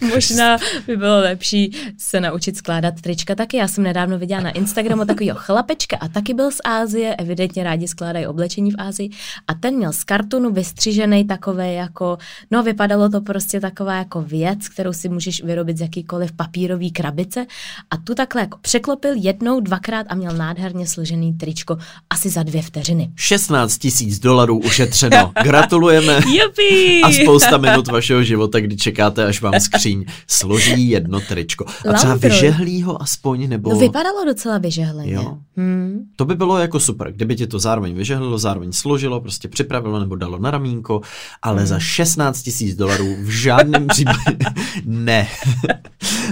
možná 0.14 0.58
by 0.86 0.96
bylo 0.96 1.18
lepší 1.20 1.76
se 1.98 2.20
naučit 2.20 2.56
skládat 2.56 3.00
trička 3.00 3.34
taky. 3.34 3.56
Já 3.56 3.68
jsem 3.68 3.84
nedávno 3.84 4.18
viděla 4.18 4.40
na 4.40 4.50
Instagramu 4.50 5.04
takového 5.04 5.38
chlapečka 5.40 5.96
a 6.00 6.08
taky 6.08 6.34
byl 6.34 6.50
z 6.50 6.58
Ázie, 6.64 7.16
evidentně 7.16 7.64
rádi 7.64 7.88
skládají 7.88 8.26
oblečení 8.26 8.70
v 8.70 8.74
Ázii 8.78 9.10
a 9.48 9.54
ten 9.54 9.74
měl 9.74 9.92
z 9.92 10.04
kartonu 10.04 10.50
vystřižený 10.50 11.24
takové 11.24 11.72
jako, 11.72 12.18
no 12.50 12.62
vypadalo 12.62 13.08
to 13.08 13.20
prostě 13.20 13.60
taková 13.60 13.94
jako 13.94 14.22
věc, 14.22 14.68
kterou 14.68 14.92
si 14.92 15.08
můžeš 15.08 15.44
vyrobit 15.44 15.78
z 15.78 15.80
jakýkoliv 15.80 16.32
papírový 16.32 16.90
krabice 16.90 17.46
a 17.90 17.96
tu 17.96 18.14
takhle 18.14 18.40
jako 18.40 18.58
překlopil 18.58 19.14
jednou, 19.16 19.60
dvakrát 19.60 20.06
a 20.08 20.14
měl 20.14 20.32
nádherně 20.36 20.86
složený 20.86 21.34
tričko 21.34 21.78
asi 22.10 22.30
za 22.30 22.42
dvě 22.42 22.62
vteřiny. 22.62 23.10
16 23.16 23.78
tisíc 23.78 24.18
dolarů 24.18 24.58
ušetřeno. 24.58 25.32
Gratulujeme. 25.42 26.20
Jupi. 26.26 27.00
A 27.04 27.12
spousta 27.12 27.58
minut 27.70 27.88
vašeho 27.88 28.22
života, 28.22 28.60
kdy 28.60 28.76
čekáte, 28.76 29.24
až 29.24 29.42
vám 29.42 29.60
skříň 29.60 30.04
složí 30.26 30.90
jedno 30.90 31.20
tričko. 31.20 31.64
A 31.88 31.92
třeba 31.92 32.14
vyžehlí 32.14 32.82
ho 32.82 33.02
aspoň, 33.02 33.48
nebo... 33.48 33.70
No 33.70 33.78
vypadalo 33.78 34.24
docela 34.24 34.58
vyžehleně. 34.58 35.12
Jo. 35.12 35.38
Hmm. 35.56 36.04
To 36.16 36.24
by 36.24 36.34
bylo 36.34 36.58
jako 36.58 36.80
super, 36.80 37.12
kdyby 37.12 37.36
ti 37.36 37.46
to 37.46 37.58
zároveň 37.58 37.94
vyžehlilo, 37.94 38.38
zároveň 38.38 38.72
složilo, 38.72 39.20
prostě 39.20 39.48
připravilo 39.48 40.00
nebo 40.00 40.16
dalo 40.16 40.38
na 40.38 40.50
ramínko, 40.50 41.00
ale 41.42 41.58
hmm. 41.58 41.66
za 41.66 41.78
16 41.78 42.42
tisíc 42.42 42.76
dolarů 42.76 43.16
v 43.20 43.30
žádném 43.30 43.86
případě 43.88 44.44
ne. 44.84 45.28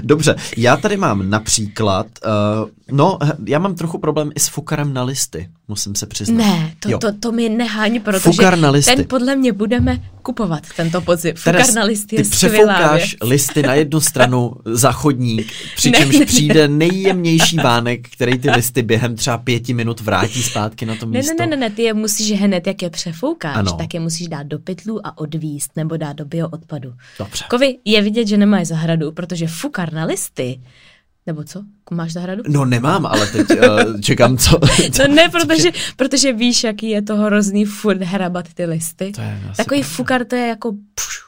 Dobře, 0.03 0.37
já 0.57 0.77
tady 0.77 0.97
mám 0.97 1.31
například, 1.31 2.07
uh, 2.63 2.71
no, 2.91 3.19
já 3.47 3.59
mám 3.59 3.75
trochu 3.75 3.99
problém 3.99 4.31
i 4.35 4.41
s 4.41 4.49
fukarem 4.49 4.95
na 4.95 5.03
listy, 5.03 5.51
musím 5.69 5.95
se 5.95 6.07
přiznat. 6.07 6.37
Ne, 6.37 6.75
to, 6.81 6.99
to, 6.99 7.13
to 7.13 7.33
mi 7.33 7.49
neháň, 7.49 8.01
protože 8.01 8.21
Fukar 8.21 8.59
na 8.59 8.71
listy. 8.71 8.97
ten 8.97 9.05
podle 9.09 9.37
mě 9.37 9.53
budeme 9.53 10.03
kupovat, 10.23 10.63
tento 10.77 11.01
podzim. 11.01 11.26
Fukar 11.35 11.75
na 11.75 11.85
listy 11.85 12.17
je 12.17 12.23
ty 12.23 12.31
přefoukáš 12.31 13.17
listy 13.23 13.63
na 13.63 13.75
jednu 13.75 14.01
stranu 14.01 14.53
za 14.65 14.93
chodník, 14.93 15.53
přičemž 15.77 16.13
ne, 16.13 16.19
ne, 16.19 16.27
přijde 16.27 16.69
nejjemnější 16.69 17.57
vánek, 17.57 18.09
který 18.09 18.39
ty 18.39 18.51
listy 18.51 18.83
během 18.83 19.17
třeba 19.17 19.39
pěti 19.39 19.75
minut 19.75 20.01
vrátí 20.01 20.43
zpátky 20.43 20.87
na 20.87 20.97
to 20.97 21.07
místo. 21.07 21.35
Ne, 21.39 21.47
ne, 21.47 21.57
ne, 21.57 21.69
ne, 21.69 21.71
ty 21.71 21.83
je 21.83 21.95
musíš 21.95 22.41
hned, 22.41 22.67
jak 22.67 22.83
je 22.83 22.91
přefoukáš, 22.91 23.57
ano. 23.57 23.73
tak 23.73 23.95
je 23.95 24.01
musíš 24.01 24.29
dát 24.29 24.47
do 24.47 24.59
pytlu 24.59 25.07
a 25.07 25.19
odvíst, 25.19 25.71
nebo 25.77 25.97
dát 25.97 26.13
do 26.13 26.25
bioodpadu. 26.25 26.93
Dobře. 27.19 27.45
Kovy 27.51 27.77
je 27.85 28.03
vidět, 28.03 28.29
že 28.29 28.37
nemáš 28.37 28.67
zahradu, 28.67 29.13
protože 29.13 29.47
fukar 29.47 29.93
na 29.93 30.05
listy 30.05 30.61
Nebo 31.27 31.45
co? 31.45 31.63
Máš 31.91 32.13
zahradu? 32.13 32.43
No 32.49 32.65
nemám, 32.65 33.07
ale 33.07 33.27
teď 33.27 33.47
uh, 33.51 34.01
čekám, 34.01 34.39
co... 34.39 34.59
no 34.99 35.15
ne, 35.15 35.29
protože, 35.29 35.71
protože 35.97 36.33
víš, 36.33 36.65
jaký 36.65 36.91
je 36.91 37.03
to 37.03 37.17
hrozný 37.17 37.65
furt 37.65 38.03
hrabat 38.03 38.55
ty 38.55 38.65
listy. 38.65 39.13
To 39.13 39.21
je 39.21 39.41
Takový 39.57 39.83
fukar, 39.83 40.25
to 40.25 40.37
je 40.37 40.47
jako... 40.47 40.73
Pš, 40.95 41.26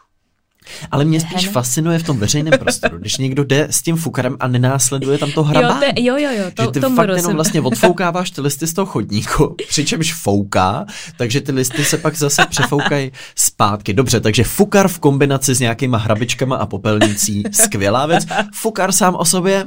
ale 0.91 1.05
mě 1.05 1.21
spíš 1.21 1.43
Hene. 1.43 1.53
fascinuje 1.53 1.99
v 1.99 2.03
tom 2.03 2.19
veřejném 2.19 2.59
prostoru, 2.59 2.99
když 2.99 3.17
někdo 3.17 3.45
jde 3.45 3.67
s 3.71 3.83
tím 3.83 3.97
fukarem 3.97 4.37
a 4.41 4.49
nenásleduje 4.49 5.19
tam 5.19 5.33
to 5.33 5.43
hrabání. 5.43 5.81
Jo, 5.87 5.93
te, 5.95 6.03
jo, 6.03 6.17
jo, 6.17 6.31
jo, 6.45 6.51
to, 6.55 6.63
že 6.63 6.69
ty 6.69 6.81
fakt 6.81 7.09
jenom 7.17 7.35
vlastně 7.35 7.61
odfoukáváš 7.69 8.31
ty 8.31 8.41
listy 8.41 8.67
z 8.67 8.73
toho 8.73 8.87
chodníku, 8.87 9.57
přičemž 9.69 10.15
fouká, 10.15 10.87
takže 11.17 11.41
ty 11.41 11.53
listy 11.53 11.85
se 11.85 11.99
pak 11.99 12.17
zase 12.17 12.47
přefoukají 12.47 13.13
zpátky. 13.37 13.95
Dobře, 13.95 14.21
takže 14.21 14.45
fukar 14.45 14.89
v 14.89 14.99
kombinaci 14.99 15.55
s 15.55 15.61
nějakýma 15.61 15.99
hrabičkama 15.99 16.57
a 16.57 16.67
popelnicí, 16.67 17.43
skvělá 17.53 18.07
věc. 18.07 18.27
Fukar 18.55 18.93
sám 18.93 19.15
o 19.15 19.25
sobě, 19.25 19.67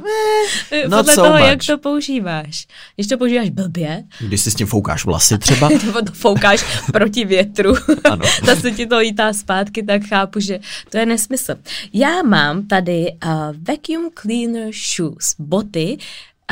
eh, 0.72 0.88
not 0.88 0.98
Podle 0.98 1.14
so 1.14 1.22
toho, 1.28 1.38
much. 1.38 1.48
jak 1.48 1.58
to 1.66 1.78
používáš. 1.78 2.66
Když 2.96 3.06
to 3.06 3.18
používáš 3.18 3.50
blbě. 3.50 4.04
Když 4.20 4.40
si 4.40 4.50
s 4.50 4.54
tím 4.54 4.66
foukáš 4.66 5.04
vlasy 5.04 5.38
třeba. 5.38 5.68
Nebo 5.86 6.02
to 6.02 6.12
foukáš 6.12 6.64
proti 6.92 7.24
větru. 7.24 7.74
Ano. 8.10 8.24
Zase 8.46 8.70
ti 8.70 8.86
to 8.86 8.98
lítá 8.98 9.32
zpátky, 9.32 9.82
tak 9.82 10.02
chápu, 10.08 10.40
že 10.40 10.58
to 10.92 10.98
je 10.98 11.06
nesmysl. 11.06 11.54
Já 11.92 12.22
mám 12.22 12.66
tady 12.66 13.06
uh, 13.24 13.30
vacuum 13.68 14.10
cleaner 14.20 14.70
shoes, 14.72 15.34
boty, 15.38 15.98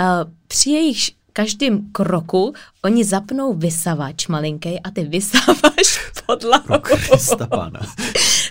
uh, 0.01 0.31
při 0.49 0.71
jejich 0.71 1.11
každém 1.33 1.93
kroku 1.93 2.55
oni 2.85 3.05
zapnou 3.05 3.55
vysavač 3.55 4.29
malinký 4.29 4.81
a 4.81 4.91
ty 4.91 5.05
vysáváš 5.05 6.11
podlahu. 6.27 6.65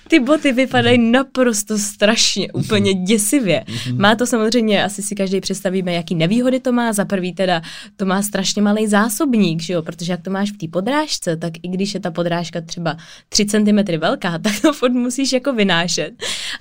Ty 0.10 0.20
boty 0.20 0.52
vypadají 0.52 1.12
naprosto 1.12 1.78
strašně, 1.78 2.52
úplně 2.52 2.94
děsivě. 2.94 3.66
Má 3.98 4.16
to 4.16 4.26
samozřejmě, 4.26 4.84
asi 4.84 5.02
si 5.02 5.16
každý 5.16 5.42
představíme, 5.42 5.94
jaký 5.94 6.16
nevýhody 6.16 6.60
to 6.60 6.72
má. 6.72 6.94
Za 6.94 7.06
prvý 7.06 7.34
teda 7.34 7.62
to 7.96 8.06
má 8.06 8.22
strašně 8.22 8.62
malý 8.62 8.88
zásobník, 8.88 9.62
že 9.62 9.74
jo? 9.74 9.82
protože 9.82 10.12
jak 10.12 10.22
to 10.22 10.32
máš 10.32 10.52
v 10.52 10.58
té 10.58 10.68
podrážce, 10.68 11.38
tak 11.38 11.54
i 11.64 11.68
když 11.68 11.94
je 11.94 12.00
ta 12.00 12.12
podrážka 12.12 12.62
třeba 12.62 12.98
3 13.30 13.46
cm 13.46 13.98
velká, 13.98 14.38
tak 14.38 14.60
to 14.62 14.74
furt 14.74 14.94
musíš 14.94 15.34
jako 15.34 15.54
vynášet. 15.54 16.12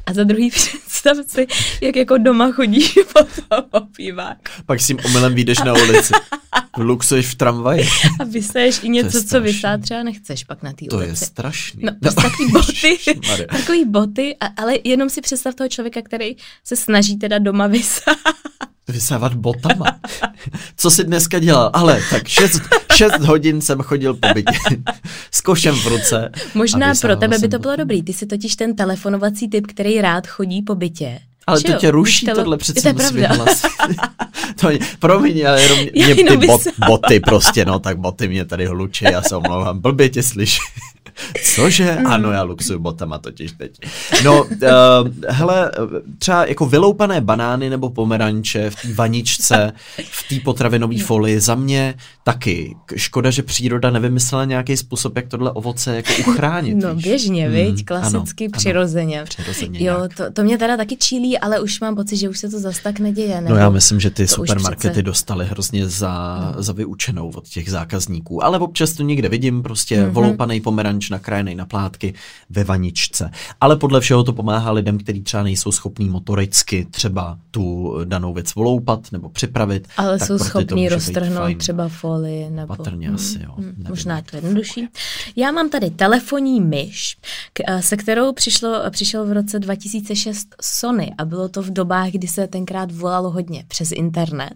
A 0.06 0.12
za 0.12 0.24
druhý 0.24 0.50
představ 0.50 1.16
si, 1.26 1.46
jak 1.80 1.96
jako 1.96 2.18
doma 2.18 2.52
chodíš 2.52 2.98
po 3.12 3.24
tom 3.24 3.64
opívák. 3.70 4.38
Pak 4.66 4.80
si 4.80 4.92
jim 4.92 4.98
omylem 5.04 5.34
vyjdeš 5.34 5.58
na 5.58 5.72
ulici. 5.72 6.12
Luxuješ 6.78 7.26
v 7.26 7.34
tramvaji. 7.34 7.88
A 8.20 8.24
vysaješ 8.24 8.80
i 8.82 8.88
něco, 8.88 9.24
co 9.24 9.40
vysát 9.40 9.80
třeba 9.80 10.02
nechceš 10.02 10.44
pak 10.44 10.62
na 10.62 10.72
té 10.72 10.84
ulici. 10.84 10.88
To 10.88 11.00
je 11.00 11.16
strašný. 11.16 11.82
No, 11.84 11.92
no. 12.02 12.12
takový 12.12 12.52
boty, 12.52 12.98
takový 13.50 13.84
boty, 13.84 14.36
a, 14.40 14.46
ale 14.46 14.74
jenom 14.84 15.10
si 15.10 15.20
představ 15.20 15.54
toho 15.54 15.68
člověka, 15.68 16.02
který 16.02 16.36
se 16.64 16.76
snaží 16.76 17.16
teda 17.16 17.38
doma 17.38 17.66
vysát. 17.66 18.16
Vysávat 18.88 19.34
botama. 19.34 19.84
Co 20.76 20.90
jsi 20.90 21.04
dneska 21.04 21.38
dělal? 21.38 21.70
Ale 21.72 22.00
tak 22.10 22.28
šest, 22.28 22.62
šest 22.96 23.20
hodin 23.20 23.60
jsem 23.60 23.78
chodil 23.78 24.14
po 24.14 24.28
bytě 24.34 24.58
s 25.30 25.40
košem 25.40 25.74
v 25.74 25.86
ruce. 25.86 26.30
Možná 26.54 26.92
pro 27.00 27.16
tebe 27.16 27.38
by 27.38 27.48
to 27.48 27.58
bylo 27.58 27.76
dobrý. 27.76 28.02
Ty 28.02 28.12
jsi 28.12 28.26
totiž 28.26 28.56
ten 28.56 28.76
telefonovací 28.76 29.48
typ, 29.48 29.66
který 29.66 30.00
rád 30.00 30.26
chodí 30.26 30.62
po 30.62 30.74
bytě. 30.74 31.20
Ale 31.46 31.60
to 31.60 31.72
tě 31.72 31.90
ruší 31.90 32.26
tele... 32.26 32.36
tohle 32.36 32.56
přece 32.56 32.92
musí 32.92 33.20
hlas. 33.20 33.62
to 34.60 34.70
je, 34.70 34.78
promiň, 34.98 35.46
ale 35.46 35.62
jenom 35.62 35.78
mě 35.78 36.14
ty 36.14 36.36
bot, 36.36 36.60
boty 36.86 37.20
prostě, 37.20 37.64
no 37.64 37.78
tak 37.78 37.98
boty 37.98 38.28
mě 38.28 38.44
tady 38.44 38.66
hlučí, 38.66 39.04
já 39.04 39.22
se 39.22 39.36
omlouvám, 39.36 39.80
blbě 39.80 40.08
tě 40.08 40.22
slyším. 40.22 40.64
Cože? 41.54 41.96
Mm. 42.00 42.06
Ano, 42.06 42.32
já 42.32 42.42
luxuju 42.42 42.78
botama 42.78 43.18
totiž 43.18 43.52
teď. 43.52 43.78
No, 44.24 44.44
uh, 44.44 44.48
hele, 45.28 45.70
třeba 46.18 46.46
jako 46.46 46.66
vyloupané 46.66 47.20
banány 47.20 47.70
nebo 47.70 47.90
pomeranče 47.90 48.70
v 48.70 48.74
té 48.82 48.92
vaničce, 48.92 49.72
v 50.10 50.28
té 50.28 50.40
potravinové 50.44 50.98
folii, 50.98 51.40
za 51.40 51.54
mě 51.54 51.94
taky. 52.24 52.76
Škoda, 52.96 53.30
že 53.30 53.42
příroda 53.42 53.90
nevymyslela 53.90 54.44
nějaký 54.44 54.76
způsob, 54.76 55.16
jak 55.16 55.28
tohle 55.28 55.52
ovoce 55.52 55.96
jako 55.96 56.12
uchránit. 56.30 56.76
No 56.76 56.94
víš? 56.94 57.04
běžně, 57.04 57.48
mm, 57.48 57.54
viď? 57.54 57.84
Klasicky 57.84 58.44
ano, 58.44 58.52
přirozeně. 58.52 59.18
Ano, 59.18 59.26
přirozeně 59.26 59.84
jo, 59.84 60.08
to, 60.16 60.32
to 60.32 60.42
mě 60.42 60.58
teda 60.58 60.76
taky 60.76 60.96
čílí, 60.96 61.38
ale 61.38 61.60
už 61.60 61.80
mám 61.80 61.96
pocit, 61.96 62.16
že 62.16 62.28
už 62.28 62.38
se 62.38 62.48
to 62.48 62.58
zas 62.58 62.78
tak 62.78 63.00
neděje. 63.00 63.40
No 63.40 63.56
já 63.56 63.70
myslím, 63.70 64.00
že 64.00 64.10
ty 64.10 64.26
supermarkety 64.26 64.88
přece... 64.88 65.02
dostaly 65.02 65.46
hrozně 65.46 65.88
za, 65.88 66.38
no. 66.56 66.62
za 66.62 66.72
vyučenou 66.72 67.30
od 67.34 67.48
těch 67.48 67.70
zákazníků, 67.70 68.44
ale 68.44 68.58
občas 68.58 68.92
to 68.92 69.02
někde 69.02 69.28
vidím, 69.28 69.62
prostě 69.62 70.02
mm-hmm. 70.02 70.10
voloupaný 70.10 70.60
pomeranč 70.60 71.07
nakrájený 71.10 71.54
na 71.54 71.66
plátky 71.66 72.14
ve 72.50 72.64
vaničce. 72.64 73.30
Ale 73.60 73.76
podle 73.76 74.00
všeho 74.00 74.24
to 74.24 74.32
pomáhá 74.32 74.72
lidem, 74.72 74.98
kteří 74.98 75.22
třeba 75.22 75.42
nejsou 75.42 75.72
schopní 75.72 76.08
motoricky 76.08 76.86
třeba 76.90 77.38
tu 77.50 77.94
danou 78.04 78.34
věc 78.34 78.54
voloupat 78.54 79.12
nebo 79.12 79.28
připravit. 79.28 79.88
Ale 79.96 80.18
jsou 80.18 80.38
schopní 80.38 80.88
roztrhnout 80.88 81.58
třeba 81.58 81.88
folii. 81.88 82.50
Nebo... 82.50 82.76
Patrně 82.76 83.06
hmm, 83.06 83.14
asi, 83.14 83.42
jo. 83.42 83.54
Hmm, 83.56 83.84
možná 83.88 84.16
je 84.16 84.22
to 84.22 84.36
jednodušší. 84.36 84.88
Já 85.36 85.50
mám 85.50 85.70
tady 85.70 85.90
telefonní 85.90 86.60
myš, 86.60 87.16
eh, 87.66 87.82
se 87.82 87.96
kterou 87.96 88.32
přišlo, 88.32 88.82
přišel 88.90 89.26
v 89.26 89.32
roce 89.32 89.58
2006 89.58 90.48
Sony 90.62 91.14
a 91.18 91.24
bylo 91.24 91.48
to 91.48 91.62
v 91.62 91.70
dobách, 91.70 92.10
kdy 92.10 92.28
se 92.28 92.46
tenkrát 92.46 92.92
volalo 92.92 93.30
hodně 93.30 93.64
přes 93.68 93.92
internet. 93.92 94.54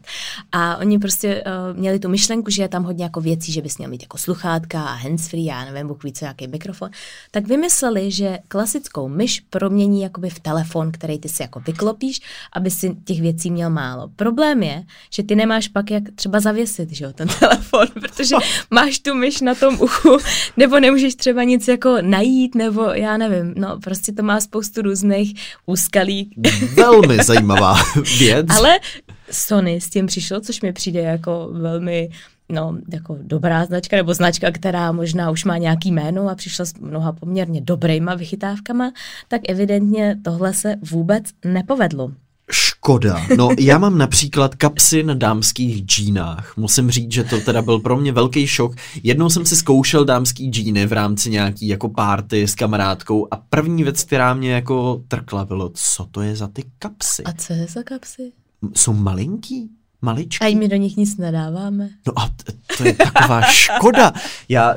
A 0.53 0.77
oni 0.77 0.99
prostě 0.99 1.45
uh, 1.47 1.79
měli 1.79 1.99
tu 1.99 2.09
myšlenku, 2.09 2.51
že 2.51 2.63
je 2.63 2.69
tam 2.69 2.85
hodně 2.85 3.05
jako 3.05 3.21
věcí, 3.21 3.53
že 3.53 3.63
bys 3.63 3.79
měl 3.79 3.91
mít 3.91 4.03
jako 4.03 4.19
sluchátka 4.19 4.83
a 4.83 4.95
handsfree, 4.95 5.45
já 5.45 5.65
nevím, 5.65 5.89
Bůh 5.89 6.05
ví 6.05 6.13
co, 6.13 6.25
jaký 6.43 6.53
mikrofon, 6.53 6.91
tak 7.31 7.47
vymysleli, 7.47 8.11
že 8.11 8.39
klasickou 8.49 9.09
myš 9.09 9.41
promění 9.41 10.03
jakoby 10.03 10.31
v 10.31 10.41
telefon, 10.41 10.93
který 10.93 11.19
ty 11.19 11.29
si 11.29 11.43
jako 11.43 11.61
vyklopíš, 11.61 12.21
aby 12.53 12.71
si 12.71 12.97
těch 13.05 13.21
věcí 13.21 13.51
měl 13.51 13.71
málo. 13.71 14.09
Problém 14.17 14.63
je, 14.63 14.85
že 15.11 15.23
ty 15.23 15.35
nemáš 15.35 15.69
pak 15.69 15.91
jak 15.91 16.03
třeba 16.15 16.41
zavěsit, 16.41 16.91
že 16.91 17.05
jo, 17.05 17.13
ten 17.13 17.29
telefon, 17.39 17.87
protože 18.01 18.37
máš 18.71 18.99
tu 18.99 19.15
myš 19.15 19.41
na 19.41 19.55
tom 19.55 19.81
uchu, 19.81 20.19
nebo 20.57 20.81
nemůžeš 20.81 21.15
třeba 21.15 21.43
nic 21.43 21.69
jako 21.69 21.97
najít, 22.01 22.55
nebo 22.55 22.83
já 22.83 23.17
nevím, 23.17 23.55
no 23.57 23.81
prostě 23.81 24.13
to 24.13 24.23
má 24.23 24.41
spoustu 24.41 24.83
různých 24.83 25.35
úskalí. 25.67 26.31
Velmi 26.75 27.17
zajímavá 27.25 27.77
věc. 28.19 28.47
Ale 28.51 28.79
Sony 29.31 29.81
s 29.81 29.91
tím 29.91 30.07
přišlo, 30.07 30.41
což 30.41 30.61
mi 30.61 30.73
přijde 30.73 31.01
jako 31.01 31.49
velmi 31.53 32.09
no, 32.53 32.79
jako 32.93 33.19
dobrá 33.23 33.65
značka, 33.65 33.97
nebo 33.97 34.15
značka, 34.15 34.51
která 34.51 34.93
možná 34.93 35.31
už 35.31 35.45
má 35.45 35.59
nějaký 35.59 35.93
jméno 35.93 36.29
a 36.29 36.35
přišla 36.35 36.65
s 36.65 36.75
mnoha 36.75 37.13
poměrně 37.13 37.61
dobrýma 37.61 38.15
vychytávkama, 38.15 38.93
tak 39.29 39.41
evidentně 39.49 40.17
tohle 40.25 40.55
se 40.55 40.77
vůbec 40.91 41.25
nepovedlo. 41.45 42.13
Škoda. 42.51 43.27
No, 43.37 43.49
já 43.59 43.79
mám 43.79 43.99
například 43.99 44.55
kapsy 44.55 45.03
na 45.03 45.15
dámských 45.15 45.85
džínách. 45.85 46.57
Musím 46.57 46.91
říct, 46.91 47.13
že 47.13 47.25
to 47.25 47.41
teda 47.41 47.63
byl 47.63 47.79
pro 47.79 47.97
mě 47.97 48.13
velký 48.13 48.47
šok. 48.47 48.75
Jednou 49.03 49.31
jsem 49.31 49.47
si 49.47 49.57
zkoušel 49.57 50.05
dámský 50.05 50.51
džíny 50.51 50.87
v 50.87 50.93
rámci 50.93 51.31
nějaký 51.31 51.69
jako 51.69 51.89
párty 51.89 52.49
s 52.49 52.55
kamarádkou 52.55 53.29
a 53.31 53.37
první 53.37 53.83
věc, 53.83 54.05
která 54.05 54.35
mě 54.35 54.53
jako 54.53 55.03
trkla, 55.09 55.45
bylo, 55.45 55.71
co 55.75 56.05
to 56.11 56.21
je 56.21 56.37
za 56.37 56.49
ty 56.49 56.65
kapsy? 56.79 57.25
A 57.25 57.33
co 57.33 57.53
je 57.53 57.67
za 57.67 57.83
kapsy? 57.83 58.33
Jsou 58.75 58.93
malinký 58.93 59.71
maličký. 60.03 60.45
A 60.45 60.57
my 60.57 60.69
do 60.69 60.77
nich 60.77 60.97
nic 60.97 61.17
nedáváme. 61.17 61.89
No 62.07 62.19
a 62.19 62.31
to 62.77 62.85
je 62.85 62.93
taková 62.93 63.43
škoda. 63.51 64.13
Já, 64.49 64.75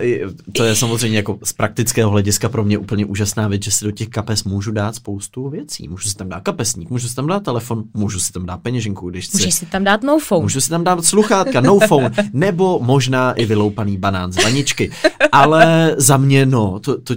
to 0.51 0.63
je 0.63 0.75
samozřejmě 0.75 1.17
jako 1.17 1.39
z 1.43 1.53
praktického 1.53 2.11
hlediska 2.11 2.49
pro 2.49 2.63
mě 2.63 2.77
úplně 2.77 3.05
úžasná 3.05 3.47
věc, 3.47 3.63
že 3.63 3.71
si 3.71 3.85
do 3.85 3.91
těch 3.91 4.09
kapes 4.09 4.43
můžu 4.43 4.71
dát 4.71 4.95
spoustu 4.95 5.49
věcí. 5.49 5.87
Můžu 5.87 6.09
si 6.09 6.15
tam 6.15 6.29
dát 6.29 6.43
kapesník, 6.43 6.89
můžu 6.89 7.07
si 7.07 7.15
tam 7.15 7.27
dát 7.27 7.43
telefon, 7.43 7.83
můžu 7.93 8.19
si 8.19 8.31
tam 8.31 8.45
dát 8.45 8.57
peněženku, 8.57 9.09
když 9.09 9.25
chci. 9.25 9.37
Můžeš 9.37 9.53
si 9.53 9.65
tam 9.65 9.83
dát 9.83 10.03
no 10.03 10.19
phone. 10.19 10.41
Můžu 10.41 10.61
si 10.61 10.69
tam 10.69 10.83
dát 10.83 11.05
sluchátka, 11.05 11.61
no 11.61 11.79
phone, 11.87 12.11
nebo 12.33 12.79
možná 12.81 13.33
i 13.33 13.45
vyloupaný 13.45 13.97
banán 13.97 14.31
z 14.31 14.43
vaničky. 14.43 14.91
Ale 15.31 15.95
za 15.97 16.17
mě, 16.17 16.45
no, 16.45 16.79
to, 16.79 17.01
to, 17.01 17.15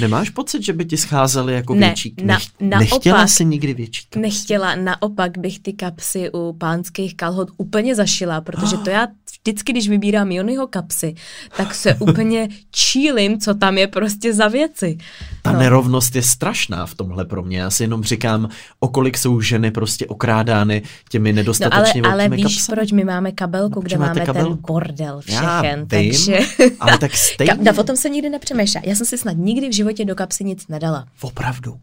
nemáš 0.00 0.30
pocit, 0.30 0.62
že 0.62 0.72
by 0.72 0.84
ti 0.84 0.96
scházely 0.96 1.54
jako 1.54 1.74
ne, 1.74 1.86
větší? 1.86 2.14
Na, 2.22 2.34
Nech, 2.34 2.42
naopak, 2.60 2.80
nechtěla 2.80 3.26
jsi 3.26 3.44
nikdy 3.44 3.74
větší 3.74 4.02
kapsy? 4.08 4.20
Nechtěla, 4.20 4.74
naopak 4.74 5.38
bych 5.38 5.58
ty 5.60 5.72
kapsy 5.72 6.30
u 6.32 6.52
pánských 6.52 7.16
kalhot 7.16 7.47
úplně 7.56 7.94
zašila, 7.94 8.40
protože 8.40 8.76
to 8.76 8.90
já 8.90 9.06
vždycky, 9.42 9.72
když 9.72 9.88
vybírám 9.88 10.32
Jonyho 10.32 10.66
kapsy, 10.66 11.14
tak 11.56 11.74
se 11.74 11.94
úplně 11.98 12.48
čílim, 12.70 13.40
co 13.40 13.54
tam 13.54 13.78
je 13.78 13.86
prostě 13.86 14.34
za 14.34 14.48
věci. 14.48 14.98
Ta 15.42 15.52
no. 15.52 15.58
nerovnost 15.58 16.16
je 16.16 16.22
strašná 16.22 16.86
v 16.86 16.94
tomhle 16.94 17.24
pro 17.24 17.42
mě. 17.42 17.58
Já 17.58 17.70
si 17.70 17.82
jenom 17.82 18.04
říkám, 18.04 18.48
o 18.80 18.88
kolik 18.88 19.18
jsou 19.18 19.40
ženy 19.40 19.70
prostě 19.70 20.06
okrádány 20.06 20.82
těmi 21.10 21.32
nedostatečně 21.32 22.02
no, 22.02 22.10
ale, 22.10 22.24
ale 22.24 22.36
víš, 22.36 22.42
kapsami. 22.42 22.76
proč 22.76 22.92
my 22.92 23.04
máme 23.04 23.32
kabelku, 23.32 23.80
kde 23.80 23.98
máme 23.98 24.20
kabelku? 24.20 24.54
ten 24.54 24.64
bordel 24.66 25.20
všechen. 25.20 25.44
Já 25.44 25.62
vím, 25.62 25.86
takže... 25.86 26.38
ale 26.80 26.98
tak 26.98 27.14
stejně. 27.16 27.52
Ka- 27.52 27.80
o 27.80 27.82
tom 27.82 27.96
jsem 27.96 28.12
nikdy 28.12 28.30
nepřemýšlela. 28.30 28.84
Já 28.86 28.94
jsem 28.94 29.06
si 29.06 29.18
snad 29.18 29.36
nikdy 29.36 29.68
v 29.68 29.74
životě 29.74 30.04
do 30.04 30.14
kapsy 30.14 30.44
nic 30.44 30.68
nedala. 30.68 31.06
Opravdu? 31.20 31.76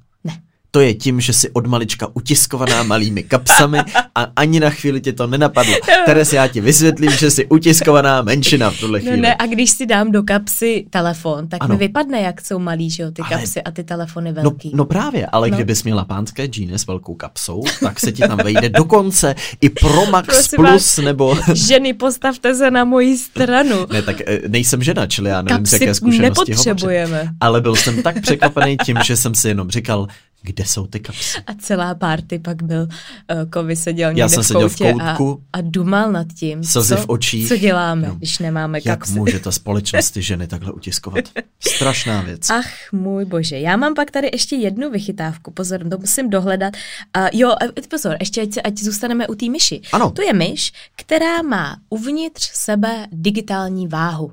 To 0.75 0.81
je 0.81 0.93
tím, 0.93 1.21
že 1.21 1.33
jsi 1.33 1.49
od 1.49 1.65
malička 1.65 2.07
utiskovaná 2.13 2.83
malými 2.83 3.23
kapsami 3.23 3.79
a 4.15 4.27
ani 4.35 4.59
na 4.59 4.69
chvíli 4.69 5.01
tě 5.01 5.13
to 5.13 5.27
nenapadlo. 5.27 5.73
Teres, 6.05 6.33
já 6.33 6.47
ti 6.47 6.61
vysvětlím, 6.61 7.11
že 7.11 7.31
jsi 7.31 7.45
utiskovaná 7.45 8.21
menšina 8.21 8.71
v 8.71 8.79
tuhle 8.79 8.99
chvíli. 8.99 9.17
No 9.17 9.21
ne, 9.21 9.35
a 9.35 9.45
když 9.45 9.71
si 9.71 9.85
dám 9.85 10.11
do 10.11 10.23
kapsy 10.23 10.85
telefon, 10.89 11.47
tak 11.47 11.63
ano. 11.63 11.73
mi 11.73 11.79
vypadne, 11.79 12.21
jak 12.21 12.41
jsou 12.41 12.59
malý, 12.59 12.89
že 12.89 13.03
jo, 13.03 13.11
ty 13.11 13.21
ale, 13.21 13.29
kapsy 13.29 13.63
a 13.63 13.71
ty 13.71 13.83
telefony 13.83 14.33
no, 14.33 14.41
velký. 14.41 14.69
No, 14.71 14.77
no 14.77 14.85
právě, 14.85 15.27
ale 15.27 15.49
no. 15.49 15.55
kdybys 15.55 15.83
měla 15.83 16.05
pánské 16.05 16.45
džíny 16.45 16.79
s 16.79 16.88
velkou 16.88 17.15
kapsou, 17.15 17.63
tak 17.79 17.99
se 17.99 18.11
ti 18.11 18.27
tam 18.27 18.38
vejde 18.38 18.69
dokonce 18.69 19.35
i 19.61 19.69
Pro 19.69 20.05
Max 20.05 20.27
Prosím 20.35 20.55
Plus 20.55 20.69
vás, 20.69 20.97
nebo... 20.97 21.38
Ženy, 21.53 21.93
postavte 21.93 22.55
se 22.55 22.71
na 22.71 22.83
moji 22.83 23.17
stranu. 23.17 23.75
Ne, 23.91 24.01
tak 24.01 24.21
eh, 24.27 24.39
nejsem 24.47 24.83
žena, 24.83 25.07
čili 25.07 25.29
já 25.29 25.41
nevím, 25.41 25.57
Kapsy 25.57 25.77
z 25.77 25.81
jaké 25.81 25.93
zkušenosti 25.93 26.51
nepotřebujeme. 26.51 27.17
Hovořit. 27.17 27.35
Ale 27.41 27.61
byl 27.61 27.75
jsem 27.75 28.03
tak 28.03 28.21
překvapený 28.21 28.77
tím, 28.85 28.97
že 29.05 29.15
jsem 29.15 29.35
si 29.35 29.47
jenom 29.47 29.69
říkal, 29.69 30.07
kde 30.45 30.65
jsou 30.65 30.88
ty 30.88 30.99
kapsy. 30.99 31.38
A 31.47 31.53
celá 31.53 31.95
party 31.95 32.39
pak 32.39 32.63
byl, 32.63 32.81
uh, 32.81 33.49
Kovy 33.49 33.75
seděl 33.75 34.10
někde 34.10 34.21
Já 34.21 34.29
jsem 34.29 34.43
v, 34.43 34.47
seděl 34.47 34.69
v 34.69 34.77
koutku 34.77 35.43
a, 35.53 35.58
a 35.58 35.62
dumal 35.62 36.12
nad 36.12 36.27
tím, 36.39 36.63
slzy 36.63 36.95
v 36.95 37.05
očích. 37.08 37.47
co 37.47 37.58
děláme, 37.58 38.08
no. 38.08 38.15
když 38.15 38.39
nemáme 38.39 38.77
Jak 38.86 38.99
kapsy. 38.99 39.12
Jak 39.12 39.19
může 39.19 39.39
ta 39.39 39.51
společnost 39.51 40.12
ty 40.12 40.21
ženy 40.21 40.47
takhle 40.47 40.71
utiskovat? 40.71 41.23
Strašná 41.60 42.21
věc. 42.21 42.49
Ach, 42.49 42.69
můj 42.91 43.25
bože. 43.25 43.60
Já 43.60 43.77
mám 43.77 43.93
pak 43.93 44.12
tady 44.12 44.29
ještě 44.34 44.55
jednu 44.55 44.91
vychytávku, 44.91 45.51
pozor, 45.51 45.89
to 45.89 45.97
musím 45.97 46.29
dohledat. 46.29 46.73
Uh, 47.17 47.27
jo, 47.34 47.55
pozor, 47.89 48.17
ještě 48.19 48.41
ať, 48.41 48.49
ať 48.63 48.77
zůstaneme 48.77 49.27
u 49.27 49.36
té 49.36 49.49
myši. 49.49 49.81
Ano. 49.91 50.12
To 50.12 50.21
je 50.21 50.34
myš, 50.34 50.71
která 50.95 51.41
má 51.41 51.77
uvnitř 51.89 52.51
sebe 52.53 53.08
digitální 53.12 53.88
váhu. 53.88 54.31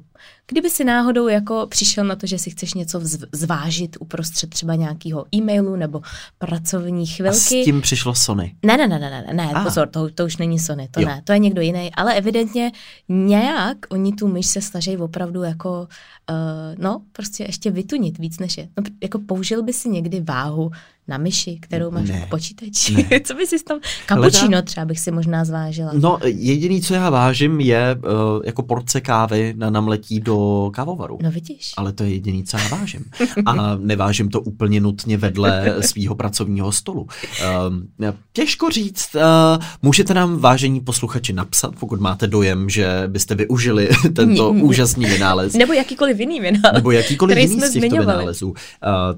Kdyby 0.53 0.71
si 0.71 0.85
náhodou 0.85 1.29
jako 1.29 1.67
přišel 1.67 2.05
na 2.05 2.17
to, 2.17 2.27
že 2.27 2.39
si 2.39 2.51
chceš 2.51 2.75
něco 2.75 3.01
zvážit 3.33 3.97
uprostřed 4.01 4.51
třeba 4.51 4.75
nějakého 4.75 5.27
e-mailu 5.35 5.77
nebo 5.77 6.03
pracovní 6.39 7.07
chvilky. 7.07 7.37
A 7.37 7.63
s 7.63 7.65
tím 7.65 7.81
přišlo 7.81 8.15
Sony. 8.15 8.55
Ne, 8.63 8.77
ne, 8.77 8.89
ne, 8.89 8.99
ne, 8.99 9.11
ne, 9.11 9.33
ne 9.35 9.53
ah. 9.55 9.65
pozor, 9.65 9.89
to, 9.89 10.11
to 10.11 10.25
už 10.25 10.37
není 10.37 10.59
Sony, 10.59 10.89
to 10.91 11.01
jo. 11.01 11.09
ne, 11.09 11.23
to 11.25 11.33
je 11.33 11.39
někdo 11.39 11.61
jiný, 11.61 11.91
ale 11.95 12.15
evidentně 12.15 12.73
nějak 13.09 13.77
oni 13.89 14.13
tu 14.13 14.29
myš 14.29 14.47
se 14.47 14.61
snaží 14.61 14.97
opravdu 14.97 15.43
jako, 15.43 15.89
uh, 16.31 16.83
no, 16.83 17.03
prostě 17.13 17.45
ještě 17.45 17.71
vytunit 17.71 18.19
víc 18.19 18.39
než 18.39 18.59
je. 18.59 18.69
No, 18.77 18.85
jako 19.03 19.19
použil 19.19 19.63
by 19.63 19.73
si 19.73 19.89
někdy 19.89 20.21
váhu 20.21 20.71
na 21.09 21.19
myši, 21.19 21.59
kterou 21.61 21.91
máš 21.91 22.09
ne. 22.09 22.23
v 22.27 22.31
počítači. 22.31 22.95
Ne. 22.95 23.21
co 23.25 23.35
by 23.35 23.47
si 23.47 23.65
tam... 23.65 23.81
Kapučino 24.07 24.63
třeba 24.63 24.87
bych 24.87 25.01
si 25.01 25.11
možná 25.11 25.45
zvážila. 25.45 25.91
No, 25.95 26.19
jediný, 26.25 26.83
co 26.83 26.95
já 26.95 27.11
vážím, 27.11 27.61
je 27.61 27.97
uh, 27.97 28.43
jako 28.45 28.63
porce 28.63 29.01
kávy 29.01 29.55
na 29.57 29.71
namletí 29.71 30.21
do 30.21 30.71
kávovaru. 30.75 31.19
No 31.23 31.31
vidíš. 31.31 31.73
Ale 31.77 31.93
to 31.93 32.05
je 32.05 32.11
jediný, 32.11 32.45
co 32.45 32.57
já 32.57 32.69
vážím. 32.69 33.05
A 33.47 33.77
nevážím 33.81 34.29
to 34.29 34.41
úplně 34.41 34.81
nutně 34.81 35.17
vedle 35.17 35.77
svého 35.81 36.15
pracovního 36.15 36.73
stolu. 36.73 37.03
Uh, 37.03 38.07
těžko 38.33 38.71
říct. 38.71 39.15
Uh, 39.15 39.65
můžete 39.83 40.15
nám, 40.15 40.39
vážení 40.39 40.81
posluchači, 40.81 41.33
napsat, 41.33 41.75
pokud 41.81 42.01
máte 42.01 42.27
dojem, 42.27 42.71
že 42.71 43.03
byste 43.07 43.35
využili 43.35 43.89
tento 44.17 44.51
úžasný 44.51 45.05
vynález. 45.07 45.53
Nebo 45.53 45.73
jakýkoliv 45.73 46.21
jiný 46.21 46.41
vynález. 46.41 46.75
Nebo 46.75 46.91
jakýkoliv 46.91 47.39
jiný 47.39 47.61
z 47.61 47.73
těchto 47.73 47.97
vynálezů. 47.97 48.49
Uh, 48.49 48.55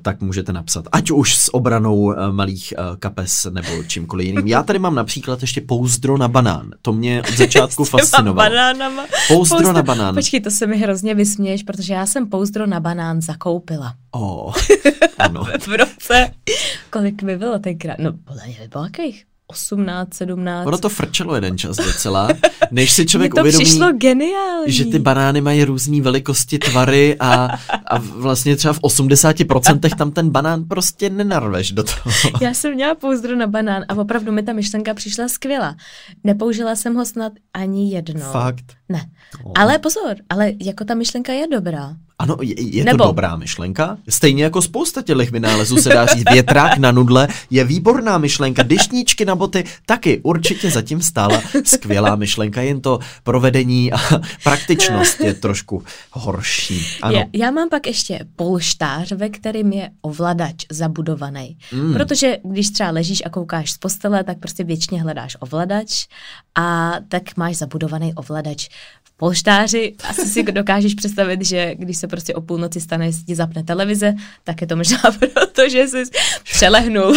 tak 0.03 0.21
můžete 0.21 0.53
napsat. 0.53 0.89
Ať 0.93 1.11
už 1.11 1.37
s 1.37 1.55
obrazem 1.55 1.74
obranou 1.75 2.13
eh, 2.13 2.33
malých 2.33 2.75
eh, 2.79 2.97
kapes 2.99 3.47
nebo 3.51 3.83
čímkoliv 3.85 4.27
jiným. 4.27 4.47
Já 4.47 4.63
tady 4.63 4.79
mám 4.79 4.95
například 4.95 5.41
ještě 5.41 5.61
pouzdro 5.61 6.19
na 6.19 6.29
banán. 6.29 6.71
To 6.83 6.93
mě 6.93 7.23
od 7.23 7.35
začátku 7.37 7.85
fascinovalo. 7.85 8.51
Banánama. 8.51 9.03
Pouzdro, 9.29 9.57
pouzdro 9.57 9.73
na 9.73 9.83
banán. 9.83 10.15
Počkej, 10.15 10.41
to 10.41 10.51
se 10.51 10.67
mi 10.67 10.79
hrozně 10.79 11.15
vysměješ, 11.15 11.63
protože 11.63 11.95
já 11.95 12.07
jsem 12.07 12.29
pouzdro 12.29 12.67
na 12.67 12.81
banán 12.81 13.23
zakoupila. 13.23 13.95
Oh, 14.11 14.55
ano. 15.19 15.45
v 15.45 15.69
roce, 15.69 16.31
kolik 16.91 17.23
by 17.23 17.37
bylo 17.37 17.59
tenkrát? 17.59 17.99
No, 17.99 18.13
podle 18.13 18.47
mě 18.47 18.57
by 18.61 18.69
bylo 18.69 18.85
jakých 18.85 19.25
18, 19.55 20.15
17. 20.15 20.67
Ono 20.67 20.79
to 20.79 20.89
frčelo 20.89 21.35
jeden 21.35 21.59
čas 21.59 21.77
docela, 21.77 22.29
než 22.71 22.93
si 22.93 23.07
člověk 23.07 23.35
to 23.35 23.41
uvědomí, 23.41 23.65
přišlo 23.65 23.93
geniální. 23.93 24.73
že 24.73 24.85
ty 24.85 24.99
banány 24.99 25.41
mají 25.41 25.65
různé 25.65 26.01
velikosti, 26.01 26.59
tvary 26.59 27.17
a, 27.21 27.49
a 27.87 27.99
vlastně 27.99 28.57
třeba 28.57 28.75
v 28.75 28.81
80% 28.81 29.97
tam 29.97 30.11
ten 30.11 30.31
banán 30.31 30.65
prostě 30.65 31.11
nenarveš 31.11 31.73
do 31.73 31.83
toho. 31.83 32.39
Já 32.41 32.55
jsem 32.55 32.75
měla 32.75 32.95
pouzdro 32.95 33.37
na 33.37 33.47
banán 33.47 33.85
a 33.89 33.95
opravdu 33.95 34.33
mi 34.33 34.43
ta 34.43 34.53
myšlenka 34.53 34.95
přišla 34.95 35.29
skvělá. 35.29 35.77
Nepoužila 36.25 36.77
jsem 36.77 36.95
ho 36.95 37.07
snad 37.07 37.33
ani 37.55 37.95
jednou. 37.95 38.33
Fakt? 38.33 38.65
Ne. 38.89 39.11
Oh. 39.45 39.53
Ale 39.55 39.79
pozor, 39.79 40.17
ale 40.31 40.53
jako 40.63 40.85
ta 40.85 40.95
myšlenka 40.95 41.33
je 41.33 41.47
dobrá. 41.49 41.97
Ano, 42.19 42.37
je, 42.41 42.77
je 42.77 42.85
to 42.85 42.91
Nebo... 42.91 43.05
dobrá 43.05 43.37
myšlenka. 43.37 43.99
Stejně 44.09 44.45
jako 44.45 44.63
spousta 44.63 45.03
těch 45.03 45.31
vynálezů 45.31 45.77
se 45.77 45.89
dá 45.89 46.07
říct. 46.07 46.25
Větrák 46.33 46.79
na 46.79 46.93
nudle 46.93 47.29
je 47.51 47.65
výborná 47.65 48.19
myšlenka. 48.19 48.63
Dyšníčky 48.63 49.25
na 49.25 49.35
boty 49.35 49.65
taky 49.87 50.21
určitě 50.23 50.71
zatím 50.71 51.03
stála 51.03 51.43
skvělá 51.65 52.17
myšlenka, 52.17 52.61
jen 52.63 52.81
to 52.81 52.99
provedení 53.23 53.93
a 53.93 53.99
praktičnost 54.45 55.21
je 55.21 55.35
trošku 55.35 55.83
horší. 56.11 56.87
Ano. 57.03 57.19
Já, 57.19 57.25
já 57.33 57.51
mám 57.51 57.69
pak 57.69 57.87
ještě 57.87 58.21
polštář, 58.37 59.13
ve 59.13 59.29
kterým 59.29 59.73
je 59.73 59.91
ovladač 60.03 60.67
zabudovaný. 60.71 61.57
Mm. 61.73 61.93
Protože 61.93 62.39
když 62.45 62.71
třeba 62.71 62.91
ležíš 62.91 63.23
a 63.27 63.31
koukáš 63.31 63.73
z 63.73 63.79
postele, 63.79 64.25
tak 64.25 64.39
prostě 64.39 64.65
většině 64.65 65.03
hledáš 65.03 65.37
ovladač 65.41 66.07
a 66.55 66.95
tak 67.09 67.37
máš 67.37 67.57
zabudovaný 67.57 68.15
ovladač 68.15 68.69
polštáři. 69.25 69.95
Asi 70.09 70.29
si 70.29 70.43
dokážeš 70.43 70.95
představit, 70.95 71.45
že 71.45 71.75
když 71.79 71.97
se 71.97 72.07
prostě 72.09 72.35
o 72.35 72.41
půlnoci 72.41 72.81
stane, 72.81 73.07
jestli 73.07 73.25
ti 73.25 73.35
zapne 73.35 73.63
televize, 73.63 74.15
tak 74.45 74.61
je 74.61 74.67
to 74.67 74.77
možná 74.77 74.99
proto, 75.19 75.69
že 75.69 75.89
jsi 75.89 76.03
přelehnul. 76.53 77.17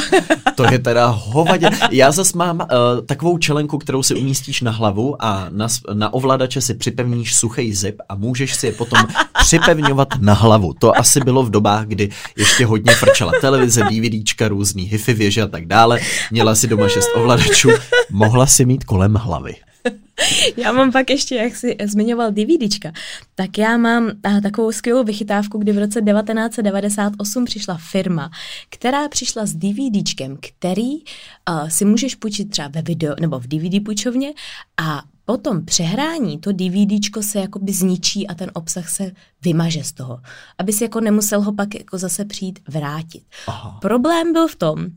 to 0.56 0.64
je 0.72 0.80
teda 0.80 1.08
hovadě. 1.08 1.70
Já 1.92 2.12
zase 2.12 2.38
mám 2.38 2.60
uh, 2.60 3.06
takovou 3.06 3.38
čelenku, 3.38 3.78
kterou 3.78 4.04
si 4.04 4.16
umístíš 4.16 4.62
na 4.62 4.72
hlavu 4.72 5.24
a 5.24 5.48
na, 5.50 5.68
na 5.94 6.14
ovladače 6.14 6.62
si 6.62 6.74
připevníš 6.74 7.36
suchý 7.36 7.74
zip 7.74 8.02
a 8.10 8.16
můžeš 8.16 8.56
si 8.56 8.66
je 8.66 8.72
potom 8.72 9.08
připevňovat 9.40 10.08
na 10.20 10.34
hlavu. 10.34 10.74
To 10.80 10.98
asi 10.98 11.20
bylo 11.20 11.44
v 11.44 11.50
dobách, 11.50 11.86
kdy 11.86 12.10
ještě 12.38 12.66
hodně 12.66 12.96
frčela 12.96 13.32
televize, 13.42 13.84
DVDčka, 13.84 14.48
různý 14.48 14.84
hifi 14.84 15.14
věže 15.14 15.42
a 15.42 15.48
tak 15.48 15.66
dále. 15.66 16.00
Měla 16.32 16.56
si 16.56 16.68
doma 16.68 16.88
šest 16.88 17.10
ovladačů, 17.16 17.70
mohla 18.12 18.48
si 18.48 18.66
mít 18.66 18.84
kolem 18.84 19.14
hlavy. 19.14 19.56
Já 20.58 20.72
mám 20.72 20.92
pak 20.92 21.10
ještě, 21.10 21.36
jak 21.36 21.56
jsi 21.56 21.76
zmiňoval 21.86 22.32
DVDčka, 22.32 22.92
tak 23.36 23.58
já 23.58 23.78
mám 23.78 24.12
a, 24.24 24.42
takovou 24.42 24.72
skvělou 24.72 25.04
vychytávku, 25.04 25.58
kdy 25.58 25.72
v 25.72 25.78
roce 25.78 26.02
1998 26.02 27.46
přišla 27.46 27.78
firma, 27.92 28.32
která 28.70 29.10
přišla 29.10 29.46
s 29.46 29.54
DVDčkem, 29.54 30.38
který 30.42 30.92
a, 31.46 31.70
si 31.70 31.86
můžeš 31.86 32.16
půjčit 32.16 32.50
třeba 32.50 32.68
ve 32.68 32.82
video 32.82 33.16
nebo 33.20 33.40
v 33.40 33.48
DVD 33.48 33.84
půjčovně 33.86 34.34
a 34.78 35.04
potom 35.26 35.66
přehrání 35.66 36.40
to 36.40 36.52
DVDčko 36.52 37.24
se 37.24 37.40
jakoby 37.40 37.74
zničí 37.74 38.28
a 38.28 38.34
ten 38.34 38.52
obsah 38.54 38.90
se 38.90 39.12
vymaže 39.44 39.84
z 39.84 39.92
toho, 39.92 40.20
aby 40.58 40.74
si 40.74 40.84
jako 40.84 41.02
nemusel 41.02 41.42
ho 41.42 41.54
pak 41.54 41.76
jako 41.76 41.98
zase 41.98 42.26
přijít 42.26 42.60
vrátit. 42.68 43.24
Aha. 43.48 43.78
Problém 43.82 44.34
byl 44.34 44.48
v 44.48 44.56
tom, 44.56 44.88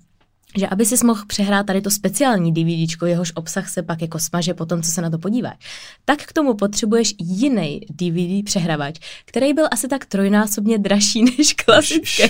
že 0.56 0.66
aby 0.66 0.86
si 0.86 1.06
mohl 1.06 1.26
přehrát 1.26 1.66
tady 1.66 1.80
to 1.80 1.90
speciální 1.90 2.52
DVDčko, 2.52 3.06
jehož 3.06 3.32
obsah 3.34 3.68
se 3.68 3.82
pak 3.82 4.02
jako 4.02 4.18
smaže 4.18 4.54
po 4.54 4.66
tom, 4.66 4.82
co 4.82 4.90
se 4.90 5.02
na 5.02 5.10
to 5.10 5.18
podíváš, 5.18 5.56
tak 6.04 6.22
k 6.22 6.32
tomu 6.32 6.54
potřebuješ 6.54 7.14
jiný 7.18 7.80
DVD 7.90 8.44
přehrávač, 8.44 8.98
který 9.24 9.52
byl 9.52 9.66
asi 9.70 9.88
tak 9.88 10.04
trojnásobně 10.04 10.78
dražší 10.78 11.24
než 11.38 11.54
klasický 11.64 12.22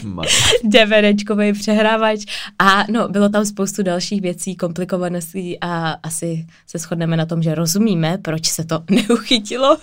DVDčkový 0.65 1.53
přehrávač 1.53 2.21
a 2.59 2.85
no, 2.91 3.09
bylo 3.09 3.29
tam 3.29 3.47
spoustu 3.47 3.83
dalších 3.83 4.21
věcí, 4.21 4.57
komplikovaností 4.57 5.61
a 5.61 5.97
asi 6.03 6.47
se 6.67 6.79
shodneme 6.79 7.17
na 7.17 7.27
tom, 7.27 7.43
že 7.43 7.55
rozumíme, 7.55 8.19
proč 8.19 8.47
se 8.47 8.65
to 8.65 8.83
neuchytilo. 8.91 9.79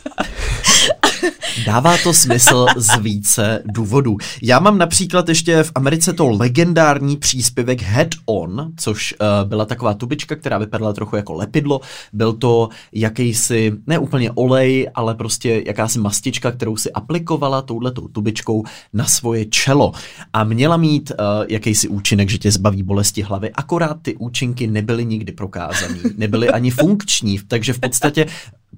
Dává 1.66 1.98
to 2.04 2.14
smysl 2.14 2.66
z 2.76 2.98
více 2.98 3.62
důvodů. 3.66 4.18
Já 4.42 4.60
mám 4.60 4.78
například 4.78 5.30
ještě 5.30 5.64
v 5.64 5.72
Americe 5.76 6.14
to 6.14 6.28
legendární 6.28 7.18
příspěvek 7.18 7.82
Head 7.82 8.08
On, 8.30 8.72
což 8.78 9.16
uh, 9.22 9.50
byla 9.50 9.66
taková 9.66 9.94
tubička, 9.94 10.36
která 10.36 10.58
vypadala 10.58 10.94
trochu 10.94 11.16
jako 11.16 11.34
lepidlo. 11.34 11.82
Byl 12.14 12.34
to 12.34 12.70
jakýsi, 12.92 13.74
ne 13.88 14.00
úplně 14.00 14.32
olej, 14.32 14.90
ale 14.96 15.16
prostě 15.16 15.64
jakási 15.66 16.00
mastička, 16.00 16.52
kterou 16.52 16.78
si 16.78 16.92
aplikovala 16.92 17.62
touhletou 17.62 18.08
tubičkou 18.08 18.64
na 18.94 19.06
svoje 19.06 19.46
čelo. 19.46 19.92
A 20.34 20.44
měla 20.44 20.78
mít 20.78 21.12
uh, 21.12 21.46
jakýsi 21.50 21.88
účinek, 21.88 22.30
že 22.30 22.38
tě 22.38 22.52
zbaví 22.52 22.84
bolesti 22.84 23.22
hlavy. 23.22 23.52
Akorát 23.52 23.98
ty 24.02 24.16
účinky 24.16 24.68
nebyly 24.68 25.06
nikdy 25.06 25.32
prokázaný, 25.32 26.00
nebyly 26.18 26.50
ani 26.50 26.72
funkční, 26.72 27.40
takže 27.48 27.74
v 27.74 27.80
podstatě 27.80 28.26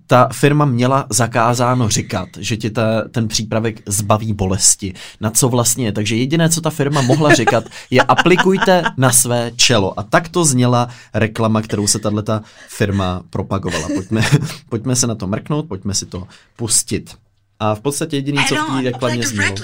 ta 0.07 0.29
firma 0.33 0.65
měla 0.65 1.05
zakázáno 1.09 1.89
říkat, 1.89 2.29
že 2.39 2.57
ti 2.57 2.69
ta, 2.69 3.07
ten 3.12 3.27
přípravek 3.27 3.81
zbaví 3.85 4.33
bolesti. 4.33 4.93
Na 5.21 5.31
co 5.31 5.49
vlastně. 5.49 5.91
Takže 5.91 6.15
jediné, 6.15 6.49
co 6.49 6.62
ta 6.62 6.69
firma 6.69 7.01
mohla 7.01 7.33
říkat, 7.33 7.63
je 7.89 8.01
aplikujte 8.01 8.83
na 8.97 9.12
své 9.12 9.38
čelo. 9.56 9.99
A 9.99 10.04
tak 10.04 10.30
to 10.30 10.45
zněla 10.45 10.89
reklama, 11.13 11.62
kterou 11.62 11.88
se 11.88 11.99
tato 11.99 12.41
firma 12.67 13.23
propagovala. 13.30 13.88
Pojďme, 13.95 14.21
pojďme 14.69 14.95
se 14.95 15.08
na 15.08 15.15
to 15.15 15.28
mrknout, 15.28 15.67
pojďme 15.67 15.93
si 15.93 16.06
to 16.06 16.28
pustit. 16.56 17.15
A 17.62 17.75
v 17.75 17.80
podstatě 17.80 18.17
jediný, 18.17 18.45
co 18.47 18.56
v 18.56 18.58
té 18.58 18.82
reklamě 18.82 19.28
znělo. 19.28 19.56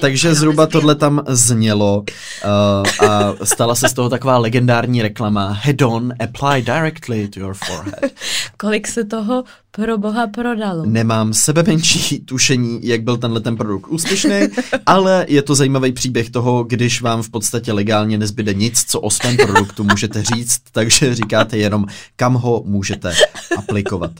Takže 0.00 0.34
zhruba 0.34 0.66
tohle 0.66 0.94
tam 0.94 1.24
znělo 1.28 1.98
uh, 1.98 3.08
a 3.08 3.34
stala 3.44 3.74
se 3.74 3.88
z 3.88 3.92
toho 3.92 4.08
taková 4.08 4.38
legendární 4.38 5.02
reklama 5.02 5.48
Head 5.62 5.82
on, 5.82 6.12
apply 6.20 6.62
directly 6.62 7.28
to 7.28 7.40
your 7.40 7.54
forehead. 7.54 8.12
Kolik 8.56 8.88
se 8.88 9.04
toho 9.04 9.44
pro 9.76 9.98
boha 9.98 10.26
prodalo. 10.26 10.86
Nemám 10.86 11.34
sebe 11.34 11.62
menší 11.62 12.20
tušení, 12.24 12.80
jak 12.82 13.02
byl 13.02 13.16
tenhle 13.16 13.40
ten 13.40 13.56
produkt 13.56 13.88
úspěšný, 13.88 14.40
ale 14.86 15.26
je 15.28 15.42
to 15.42 15.54
zajímavý 15.54 15.92
příběh 15.92 16.30
toho, 16.30 16.64
když 16.64 17.02
vám 17.02 17.22
v 17.22 17.30
podstatě 17.30 17.72
legálně 17.72 18.18
nezbyde 18.18 18.54
nic, 18.54 18.84
co 18.84 19.00
o 19.00 19.10
svém 19.10 19.36
produktu 19.36 19.84
můžete 19.84 20.22
říct, 20.22 20.60
takže 20.72 21.14
říkáte 21.14 21.56
jenom, 21.56 21.86
kam 22.16 22.34
ho 22.34 22.62
můžete 22.66 23.14
aplikovat. 23.56 24.10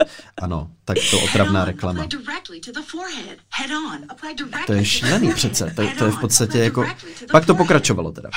Ano, 0.43 0.71
tak 0.85 0.99
to 1.11 1.21
otravná 1.21 1.65
reklama. 1.65 2.07
To 4.67 4.73
je 4.73 4.85
šílený 4.85 5.33
přece, 5.35 5.73
to, 5.77 5.83
to 5.99 6.05
je 6.05 6.11
v 6.11 6.21
podstatě 6.21 6.59
jako... 6.59 6.87
Pak 7.33 7.47
to 7.47 7.55
pokračovalo 7.55 8.13
teda. 8.13 8.31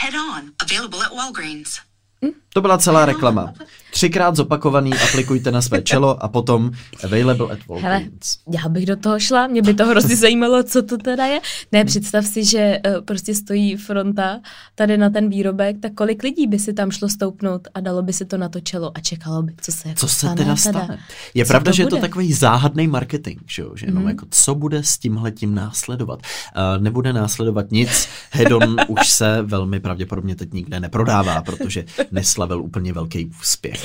To 2.54 2.62
byla 2.62 2.78
celá 2.78 3.06
reklama. 3.06 3.54
Třikrát 3.96 4.36
zopakovaný, 4.36 4.92
aplikujte 4.94 5.52
na 5.52 5.62
své 5.62 5.82
čelo 5.82 6.24
a 6.24 6.28
potom 6.28 6.72
available 7.04 7.54
at 7.54 7.68
Walgreens. 7.68 7.94
Hele, 7.94 8.62
já 8.64 8.70
bych 8.70 8.86
do 8.86 8.96
toho 8.96 9.20
šla, 9.20 9.48
mě 9.48 9.62
by 9.62 9.74
to 9.74 9.86
hrozně 9.86 10.16
zajímalo, 10.16 10.64
co 10.64 10.82
to 10.82 10.98
teda 10.98 11.26
je. 11.26 11.40
Ne, 11.72 11.86
představ 11.86 12.26
si, 12.26 12.46
že 12.46 12.80
uh, 12.88 13.06
prostě 13.06 13.36
stojí 13.36 13.76
fronta 13.76 14.40
tady 14.76 14.98
na 14.98 15.10
ten 15.10 15.30
výrobek, 15.30 15.76
tak 15.82 15.94
kolik 15.94 16.24
lidí 16.24 16.48
by 16.48 16.60
si 16.60 16.74
tam 16.74 16.92
šlo 16.92 17.10
stoupnout 17.10 17.68
a 17.74 17.80
dalo 17.80 18.02
by 18.02 18.14
si 18.14 18.26
to 18.26 18.38
na 18.38 18.50
to 18.50 18.60
čelo 18.60 18.92
a 18.96 19.00
čekalo 19.00 19.42
by, 19.42 19.54
co 19.62 19.72
se 19.72 19.88
jako 19.88 20.00
Co 20.00 20.08
se 20.08 20.30
teda 20.38 20.56
stane? 20.56 20.82
Teda? 20.82 20.98
Je 21.34 21.46
co 21.46 21.50
pravda, 21.50 21.72
že 21.72 21.84
bude? 21.84 21.96
je 21.96 22.02
to 22.02 22.08
takový 22.08 22.34
záhadný 22.34 22.88
marketing, 22.88 23.40
že, 23.48 23.62
jo? 23.62 23.72
že 23.76 23.86
jenom 23.86 24.04
mm. 24.04 24.10
jako 24.10 24.26
co 24.30 24.56
bude 24.56 24.84
s 24.84 24.98
tímhletím 24.98 25.56
následovat. 25.56 26.20
Uh, 26.20 26.84
nebude 26.84 27.14
následovat 27.14 27.72
nic, 27.72 28.08
Hedon 28.32 28.76
už 28.88 29.10
se 29.10 29.42
velmi 29.42 29.80
pravděpodobně 29.80 30.36
teď 30.36 30.54
nikde 30.54 30.80
neprodává, 30.80 31.42
protože 31.42 31.86
neslavil 32.12 32.62
úplně 32.62 32.94
velký 32.94 33.32
úspěch. 33.42 33.85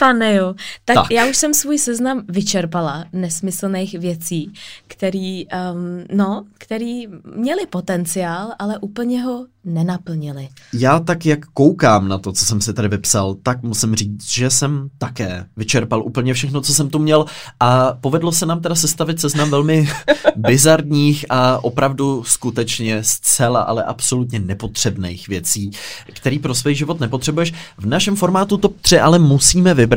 Pane 0.00 0.34
jo, 0.34 0.54
tak, 0.84 0.94
tak 0.94 1.10
já 1.10 1.26
už 1.26 1.36
jsem 1.36 1.54
svůj 1.54 1.78
seznam 1.78 2.22
vyčerpala 2.28 3.04
nesmyslných 3.12 3.98
věcí, 3.98 4.52
který, 4.86 5.46
um, 5.46 6.04
no, 6.12 6.44
který 6.58 7.06
měli 7.36 7.66
potenciál, 7.66 8.52
ale 8.58 8.78
úplně 8.78 9.22
ho 9.22 9.46
nenaplnili. 9.64 10.48
Já 10.72 11.00
tak, 11.00 11.26
jak 11.26 11.46
koukám 11.46 12.08
na 12.08 12.18
to, 12.18 12.32
co 12.32 12.44
jsem 12.44 12.60
si 12.60 12.74
tady 12.74 12.88
vypsal, 12.88 13.34
tak 13.42 13.62
musím 13.62 13.94
říct, 13.94 14.30
že 14.30 14.50
jsem 14.50 14.88
také 14.98 15.46
vyčerpal 15.56 16.02
úplně 16.02 16.34
všechno, 16.34 16.60
co 16.60 16.74
jsem 16.74 16.90
tu 16.90 16.98
měl 16.98 17.24
a 17.60 17.92
povedlo 18.00 18.32
se 18.32 18.46
nám 18.46 18.60
teda 18.60 18.74
sestavit 18.74 19.20
seznam 19.20 19.50
velmi 19.50 19.88
bizarních 20.36 21.24
a 21.28 21.64
opravdu 21.64 22.24
skutečně 22.26 23.04
zcela, 23.04 23.60
ale 23.60 23.84
absolutně 23.84 24.38
nepotřebných 24.38 25.28
věcí, 25.28 25.70
který 26.12 26.38
pro 26.38 26.54
svůj 26.54 26.74
život 26.74 27.00
nepotřebuješ. 27.00 27.52
V 27.78 27.86
našem 27.86 28.16
formátu 28.16 28.56
top 28.56 28.80
3 28.80 29.00
ale 29.00 29.18
musíme 29.18 29.74
vybrat 29.74 29.87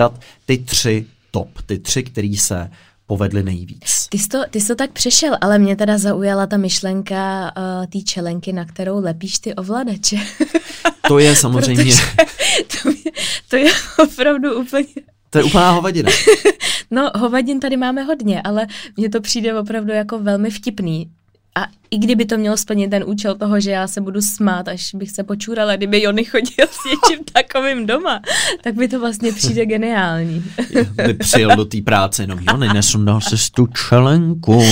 ty 0.45 0.57
tři 0.57 1.05
top, 1.31 1.49
ty 1.65 1.79
tři, 1.79 2.03
který 2.03 2.37
se 2.37 2.69
povedly 3.07 3.43
nejvíc. 3.43 4.07
Ty 4.09 4.19
jsi, 4.19 4.27
to, 4.27 4.37
ty 4.49 4.61
jsi 4.61 4.67
to 4.67 4.75
tak 4.75 4.91
přešel, 4.91 5.37
ale 5.41 5.59
mě 5.59 5.75
teda 5.75 5.97
zaujala 5.97 6.47
ta 6.47 6.57
myšlenka 6.57 7.51
uh, 7.57 7.85
té 7.85 7.99
čelenky, 7.99 8.53
na 8.53 8.65
kterou 8.65 9.03
lepíš 9.03 9.39
ty 9.39 9.55
ovladače. 9.55 10.17
To 11.07 11.19
je 11.19 11.35
samozřejmě... 11.35 11.93
to, 12.81 12.89
je, 12.89 13.11
to 13.49 13.55
je 13.55 13.71
opravdu 14.03 14.59
úplně... 14.61 14.85
To 15.29 15.37
je 15.37 15.43
úplná 15.43 15.71
hovadina. 15.71 16.11
no, 16.91 17.11
hovadin 17.15 17.59
tady 17.59 17.77
máme 17.77 18.03
hodně, 18.03 18.41
ale 18.41 18.67
mně 18.97 19.09
to 19.09 19.21
přijde 19.21 19.59
opravdu 19.59 19.91
jako 19.91 20.19
velmi 20.19 20.49
vtipný. 20.49 21.11
A 21.55 21.67
i 21.91 21.97
kdyby 21.97 22.25
to 22.25 22.37
mělo 22.37 22.57
splnit 22.57 22.89
ten 22.89 23.03
účel 23.07 23.35
toho, 23.35 23.59
že 23.59 23.71
já 23.71 23.87
se 23.87 24.01
budu 24.01 24.21
smát, 24.21 24.67
až 24.67 24.95
bych 24.95 25.11
se 25.11 25.23
počurala, 25.23 25.75
kdyby 25.75 26.01
Jony 26.01 26.25
chodil 26.25 26.67
s 26.71 26.79
něčím 26.85 27.25
takovým 27.33 27.85
doma, 27.85 28.21
tak 28.63 28.75
by 28.75 28.87
to 28.87 28.99
vlastně 28.99 29.31
přijde 29.31 29.65
geniální. 29.65 30.43
By 31.05 31.13
přijel 31.13 31.55
do 31.55 31.65
té 31.65 31.81
práce 31.81 32.23
jenom, 32.23 32.39
Jony, 32.51 32.73
nesundal 32.73 33.21
se 33.21 33.35
tu 33.51 33.67
čelenku, 33.67 34.63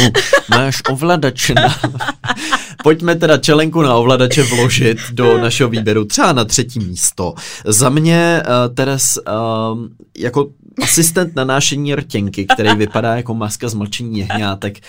máš 0.49 0.81
ovladače 0.89 1.53
na... 1.53 1.75
Pojďme 2.83 3.15
teda 3.15 3.37
čelenku 3.37 3.81
na 3.81 3.95
ovladače 3.95 4.43
vložit 4.43 4.97
do 5.11 5.37
našeho 5.37 5.69
výběru, 5.69 6.05
třeba 6.05 6.33
na 6.33 6.45
třetí 6.45 6.79
místo. 6.79 7.33
Za 7.65 7.89
mě, 7.89 8.43
uh, 8.45 8.75
Teres, 8.75 9.19
uh, 9.27 9.79
jako 10.17 10.49
asistent 10.83 11.35
na 11.35 11.43
nášení 11.43 11.95
rtěnky, 11.95 12.45
který 12.45 12.75
vypadá 12.75 13.15
jako 13.15 13.33
maska 13.33 13.69
z 13.69 13.73
mlčení 13.73 14.19
jehňátek. 14.19 14.79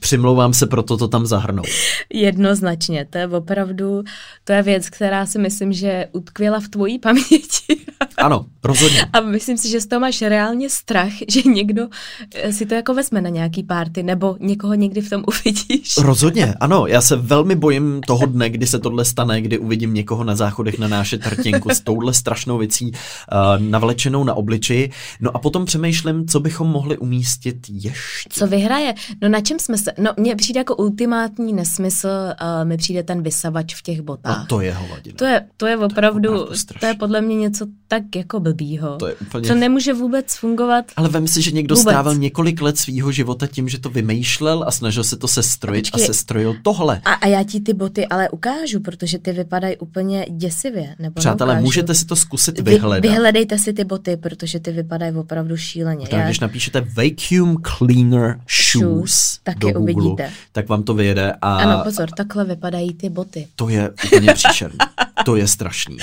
Přimlouvám 0.00 0.54
se 0.54 0.66
proto 0.66 0.96
to 0.96 1.08
tam 1.08 1.26
zahrnout. 1.26 1.66
Jednoznačně, 2.12 3.06
to 3.10 3.18
je 3.18 3.28
opravdu, 3.28 4.02
to 4.44 4.52
je 4.52 4.62
věc, 4.62 4.90
která 4.90 5.26
si 5.26 5.38
myslím, 5.38 5.72
že 5.72 6.06
utkvěla 6.12 6.60
v 6.60 6.68
tvojí 6.68 6.98
paměti. 6.98 7.76
Ano, 8.16 8.46
rozhodně. 8.64 9.06
A 9.12 9.20
myslím 9.20 9.56
si, 9.56 9.68
že 9.68 9.80
z 9.80 9.86
toho 9.86 10.00
máš 10.00 10.22
reálně 10.22 10.70
strach, 10.70 11.12
že 11.28 11.42
někdo 11.42 11.88
eh, 12.34 12.52
si 12.52 12.66
to 12.66 12.74
jako 12.74 12.94
vezme 12.94 13.20
na 13.20 13.28
nějaký 13.28 13.62
párty, 13.62 14.02
nebo 14.02 14.36
někoho 14.40 14.74
někdy 14.74 15.00
v 15.00 15.10
tom 15.10 15.24
uvidíš. 15.26 15.96
Rozhodně, 15.96 16.54
ano, 16.60 16.86
já 16.86 17.00
se 17.00 17.16
velmi 17.16 17.54
bojím 17.54 18.00
toho 18.06 18.26
dne, 18.26 18.50
kdy 18.50 18.66
se 18.66 18.78
tohle 18.78 19.04
stane, 19.04 19.40
kdy 19.42 19.58
uvidím 19.58 19.94
někoho 19.94 20.24
na 20.24 20.36
záchodech 20.36 20.78
na 20.78 20.88
náše 20.88 21.18
rtěnku 21.30 21.70
s 21.70 21.80
touhle 21.80 22.14
strašnou 22.14 22.58
věcí 22.58 22.92
uh, 22.92 23.62
navlečenou 23.62 24.24
na 24.24 24.34
obličeji. 24.34 24.90
No 25.20 25.36
a 25.36 25.38
potom 25.40 25.64
přemýšlím, 25.64 26.26
co 26.28 26.40
bychom 26.40 26.68
mohli 26.68 26.98
umístit 26.98 27.56
ještě. 27.68 28.28
Co 28.30 28.46
vyhraje? 28.46 28.94
No 29.22 29.28
na 29.28 29.40
čem 29.40 29.58
jsme 29.58 29.78
se... 29.78 29.92
No 29.98 30.10
mně 30.16 30.36
přijde 30.36 30.60
jako 30.60 30.76
ultimátní 30.76 31.52
nesmysl, 31.52 32.08
uh, 32.08 32.68
mi 32.68 32.76
přijde 32.76 33.02
ten 33.02 33.22
vysavač 33.22 33.74
v 33.74 33.82
těch 33.82 34.00
botách. 34.00 34.38
No 34.38 34.46
to 34.46 34.60
je 34.60 34.72
hovadina. 34.72 35.16
To 35.16 35.24
je, 35.24 35.46
to 35.56 35.66
je 35.66 35.76
opravdu, 35.76 36.28
to, 36.28 36.42
opravdu 36.42 36.80
to 36.80 36.86
je 36.86 36.94
podle 36.94 37.20
mě 37.20 37.36
něco 37.36 37.66
tak 37.88 38.02
jako 38.16 38.40
blbýho. 38.40 38.96
To 38.96 39.06
je 39.06 39.14
úplně... 39.14 39.48
To 39.48 39.54
nemůže 39.54 39.92
vůbec 39.92 40.34
fungovat. 40.34 40.84
Ale 40.96 41.08
vem 41.08 41.28
si, 41.28 41.42
že 41.42 41.50
někdo 41.50 41.74
vůbec. 41.74 41.82
strávil 41.82 42.14
několik 42.14 42.62
let 42.62 42.78
svého 42.78 43.12
života 43.12 43.46
tím, 43.46 43.68
že 43.68 43.78
to 43.78 43.90
vymýšlel 43.90 44.64
a 44.66 44.70
snažil 44.70 45.04
se 45.04 45.16
to 45.16 45.28
sestrojit 45.28 45.88
a, 45.92 45.96
a 45.96 45.98
sestrojil 45.98 46.56
tohle. 46.62 47.00
A, 47.04 47.12
a 47.12 47.26
já 47.26 47.42
ti 47.42 47.60
ty 47.60 47.74
boty 47.74 48.06
ale 48.06 48.28
ukážu, 48.28 48.80
protože 48.80 49.18
ty 49.18 49.32
vypadají 49.32 49.76
úplně 49.76 50.26
děsivě. 50.30 50.96
Nebo 50.98 51.14
Přátelé, 51.14 51.54
neukážu. 51.54 51.64
můžete 51.64 51.94
si 51.94 52.04
to 52.04 52.16
zkusit 52.16 52.60
vyhledat. 52.60 53.02
Vy, 53.02 53.08
vyhledejte 53.08 53.58
si 53.58 53.72
ty 53.72 53.84
boty, 53.84 54.16
protože 54.16 54.60
ty 54.60 54.72
vypadají 54.72 55.12
opravdu 55.20 55.56
šíleně. 55.56 56.00
Možná, 56.00 56.18
já... 56.18 56.24
když 56.24 56.40
napíšete 56.40 56.80
vacuum 56.80 57.62
cleaner 57.76 58.40
shoes, 58.70 58.82
shoes 58.82 59.40
do 59.58 59.72
Google, 59.72 59.94
uvidíte. 59.94 60.30
tak 60.52 60.68
vám 60.68 60.82
to 60.82 60.94
vyjede. 60.94 61.32
A... 61.42 61.56
Ano, 61.56 61.84
pozor, 61.84 62.10
takhle 62.10 62.44
vypadají 62.44 62.94
ty 62.94 63.08
boty. 63.08 63.48
To 63.56 63.68
je 63.68 63.90
úplně 64.06 64.34
příšerný. 64.34 64.78
to 65.24 65.36
je 65.36 65.48
strašný. 65.48 65.96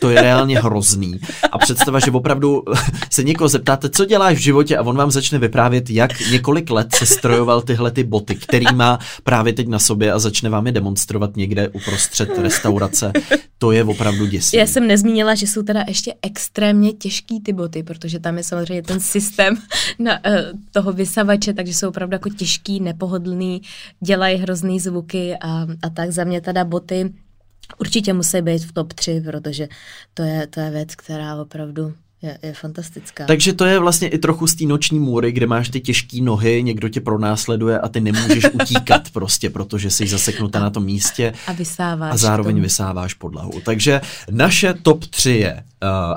To 0.00 0.10
je 0.10 0.22
reálně 0.22 0.60
hrozný. 0.60 1.20
A 1.52 1.58
představa, 1.58 2.00
že 2.00 2.10
opravdu 2.10 2.64
se 3.10 3.22
někoho 3.22 3.48
zeptáte, 3.48 3.90
co 3.90 4.04
děláš 4.04 4.36
v 4.36 4.40
životě 4.40 4.76
a 4.76 4.82
on 4.82 4.96
vám 4.96 5.10
začne 5.10 5.38
vyprávět, 5.38 5.90
jak 5.90 6.20
několik 6.30 6.70
let 6.70 6.94
se 6.94 7.06
strojoval 7.06 7.62
tyhle 7.62 7.90
ty 7.90 8.04
boty, 8.04 8.34
který 8.34 8.66
má 8.74 8.98
právě 9.24 9.52
teď 9.52 9.68
na 9.68 9.78
sobě 9.78 10.12
a 10.12 10.18
začne 10.18 10.50
vám 10.50 10.66
je 10.66 10.72
demonstrovat 10.72 11.36
někde 11.36 11.68
uprostřed 11.68 12.38
restaurace. 12.38 13.12
To 13.58 13.72
je 13.72 13.84
opravdu 13.84 14.26
děsivé. 14.26 14.60
Já 14.60 14.66
jsem 14.66 14.86
nezmínila, 14.86 15.34
že 15.34 15.46
jsou 15.46 15.62
teda 15.62 15.84
ještě 15.88 16.14
extrémně 16.22 16.92
těžký 16.92 17.40
ty 17.40 17.52
boty, 17.52 17.82
protože 17.82 18.18
tam 18.18 18.36
je 18.36 18.44
samozřejmě 18.44 18.82
ten 18.82 19.00
systém 19.00 19.56
na, 19.98 20.12
uh, 20.26 20.34
toho 20.72 20.92
vysavače, 20.92 21.52
takže 21.52 21.74
jsou 21.74 21.88
opravdu 21.88 22.14
jako 22.14 22.30
těžký, 22.30 22.80
nepohodlný, 22.80 23.62
dělají 24.00 24.36
hrozný 24.36 24.80
zvuky 24.80 25.36
a, 25.40 25.66
a 25.82 25.90
tak 25.90 26.10
za 26.10 26.24
mě 26.24 26.40
teda 26.40 26.64
boty 26.64 27.12
určitě 27.78 28.12
musí 28.12 28.42
být 28.42 28.64
v 28.64 28.72
top 28.72 28.92
3, 28.92 29.22
protože 29.26 29.68
to 30.14 30.22
je, 30.22 30.46
to 30.46 30.60
je 30.60 30.70
věc, 30.70 30.94
která 30.94 31.36
opravdu 31.36 31.94
je, 32.22 32.38
je 32.42 32.52
fantastická. 32.52 33.26
Takže 33.26 33.52
to 33.52 33.64
je 33.64 33.78
vlastně 33.78 34.08
i 34.08 34.18
trochu 34.18 34.46
z 34.46 34.54
té 34.54 34.64
noční 34.64 34.98
můry, 34.98 35.32
kde 35.32 35.46
máš 35.46 35.68
ty 35.68 35.80
těžké 35.80 36.20
nohy, 36.22 36.62
někdo 36.62 36.88
tě 36.88 37.00
pronásleduje 37.00 37.78
a 37.78 37.88
ty 37.88 38.00
nemůžeš 38.00 38.44
utíkat 38.52 39.10
prostě, 39.10 39.50
protože 39.50 39.90
jsi 39.90 40.06
zaseknuta 40.06 40.60
na 40.60 40.70
tom 40.70 40.84
místě. 40.84 41.32
A 41.46 41.52
vysáváš. 41.52 42.14
A 42.14 42.16
zároveň 42.16 42.60
vysáváš 42.60 43.14
podlahu. 43.14 43.60
Takže 43.64 44.00
naše 44.30 44.74
top 44.74 45.04
3 45.04 45.30
je 45.30 45.64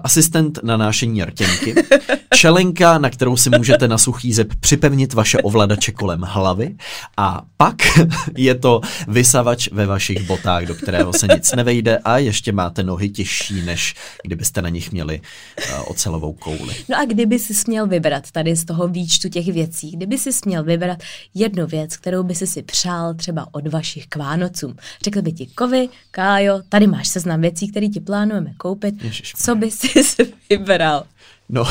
asistent 0.03 0.59
na 0.63 0.77
nášení 0.77 1.23
rtěnky, 1.23 1.75
čelenka, 2.35 2.97
na 2.97 3.09
kterou 3.09 3.37
si 3.37 3.49
můžete 3.49 3.87
na 3.87 3.97
suchý 3.97 4.33
zeb 4.33 4.47
připevnit 4.59 5.13
vaše 5.13 5.37
ovladače 5.37 5.91
kolem 5.91 6.21
hlavy 6.21 6.75
a 7.17 7.41
pak 7.57 7.75
je 8.37 8.55
to 8.55 8.81
vysavač 9.07 9.69
ve 9.71 9.85
vašich 9.85 10.27
botách, 10.27 10.65
do 10.65 10.75
kterého 10.75 11.13
se 11.13 11.27
nic 11.27 11.51
nevejde 11.55 11.97
a 11.97 12.17
ještě 12.17 12.51
máte 12.51 12.83
nohy 12.83 13.09
těžší, 13.09 13.61
než 13.61 13.95
kdybyste 14.23 14.61
na 14.61 14.69
nich 14.69 14.91
měli 14.91 15.21
uh, 15.21 15.91
ocelovou 15.91 16.33
kouli. 16.33 16.75
No 16.89 16.97
a 16.97 17.05
kdyby 17.05 17.39
si 17.39 17.53
směl 17.53 17.87
vybrat 17.87 18.31
tady 18.31 18.55
z 18.55 18.65
toho 18.65 18.87
výčtu 18.87 19.29
těch 19.29 19.47
věcí, 19.47 19.91
kdyby 19.91 20.17
si 20.17 20.33
směl 20.33 20.63
vybrat 20.63 20.97
jednu 21.33 21.67
věc, 21.67 21.97
kterou 21.97 22.23
by 22.23 22.35
si 22.35 22.47
si 22.47 22.63
přál 22.63 23.13
třeba 23.13 23.47
od 23.51 23.67
vašich 23.67 24.07
k 24.07 24.15
Vánocům, 24.15 24.75
řekl 25.03 25.21
by 25.21 25.31
ti 25.31 25.45
Kovy, 25.45 25.89
Kájo, 26.11 26.61
tady 26.69 26.87
máš 26.87 27.07
seznam 27.07 27.41
věcí, 27.41 27.71
které 27.71 27.87
ti 27.87 27.99
plánujeme 27.99 28.53
koupit, 28.57 29.03
Ježišmarja. 29.03 29.45
co 29.45 29.50
by 29.55 29.71
si 30.03 30.03
vybral? 30.49 31.03
No, 31.49 31.63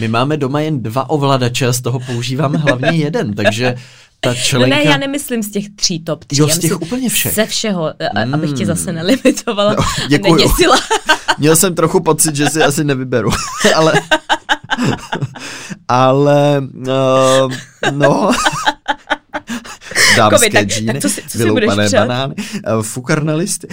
my 0.00 0.08
máme 0.08 0.36
doma 0.36 0.60
jen 0.60 0.82
dva 0.82 1.10
ovladače 1.10 1.66
a 1.66 1.72
z 1.72 1.80
toho 1.80 2.00
používáme 2.00 2.58
hlavně 2.58 2.90
jeden, 2.90 3.34
takže 3.34 3.74
ta. 4.20 4.34
No 4.52 4.66
ne, 4.66 4.82
já 4.84 4.96
nemyslím 4.96 5.42
z 5.42 5.50
těch 5.50 5.64
tří 5.76 6.00
top 6.04 6.24
tří. 6.24 6.40
Jo, 6.40 6.48
z 6.48 6.58
těch 6.58 6.80
úplně 6.80 7.08
všech. 7.08 7.34
Ze 7.34 7.46
všeho, 7.46 7.86
a- 8.16 8.24
Mm. 8.24 8.34
abych 8.34 8.52
tě 8.52 8.66
zase 8.66 8.92
nelimitovala. 8.92 9.72
No, 9.74 9.78
a 9.82 10.06
děkuju. 10.08 10.34
neděsila. 10.36 10.76
Měl 11.38 11.56
jsem 11.56 11.74
trochu 11.74 12.00
pocit, 12.00 12.36
že 12.36 12.46
si 12.50 12.62
asi 12.62 12.84
nevyberu, 12.84 13.30
ale... 13.76 13.92
ale... 15.88 16.62
Uh, 16.74 17.52
no... 17.90 18.30
Dámské 20.16 20.36
Kovi, 20.36 20.50
tak- 20.50 20.66
džíny, 20.68 20.92
tak 20.92 21.02
co 21.02 21.08
si- 21.08 21.22
co 21.22 21.28
si 21.30 21.38
vyloupané 21.38 21.66
budeš 21.74 21.86
přát? 21.88 22.06
banány, 22.08 22.34
uh, 22.76 22.82
fukar 22.82 23.22
na 23.22 23.34
listy. 23.34 23.66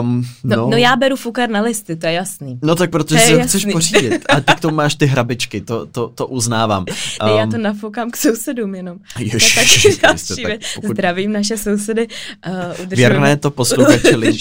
Um, 0.00 0.26
No, 0.44 0.56
no, 0.56 0.70
no, 0.70 0.76
já 0.76 0.96
beru 0.96 1.16
fukar 1.16 1.48
na 1.50 1.60
listy, 1.60 1.96
to 1.96 2.06
je 2.06 2.12
jasný. 2.12 2.58
No 2.62 2.74
tak 2.74 2.90
protože 2.90 3.18
si 3.20 3.32
ho 3.32 3.38
jasný. 3.38 3.48
chceš 3.60 3.72
pořídit. 3.72 4.24
A 4.28 4.40
ty 4.40 4.54
k 4.54 4.60
tomu 4.60 4.76
máš 4.76 4.94
ty 4.94 5.06
hrabičky, 5.06 5.60
to, 5.60 5.86
to, 5.86 6.08
to 6.08 6.26
uznávám. 6.26 6.84
Um, 7.22 7.38
já 7.38 7.46
to 7.46 7.58
nafoukám 7.58 8.10
k 8.10 8.16
sousedům 8.16 8.74
jenom. 8.74 8.98
Ježiš, 9.18 9.84
je 9.84 9.96
další 10.02 10.42
tak 10.42 10.60
pokud- 10.74 10.90
Zdravím 10.92 11.32
naše 11.32 11.56
sousedy. 11.56 12.06
Uh, 12.48 12.54
udržujeme, 12.70 12.96
Věrné 12.96 13.36
to 13.36 13.50
posluchači 13.50 14.16
lidi, 14.16 14.38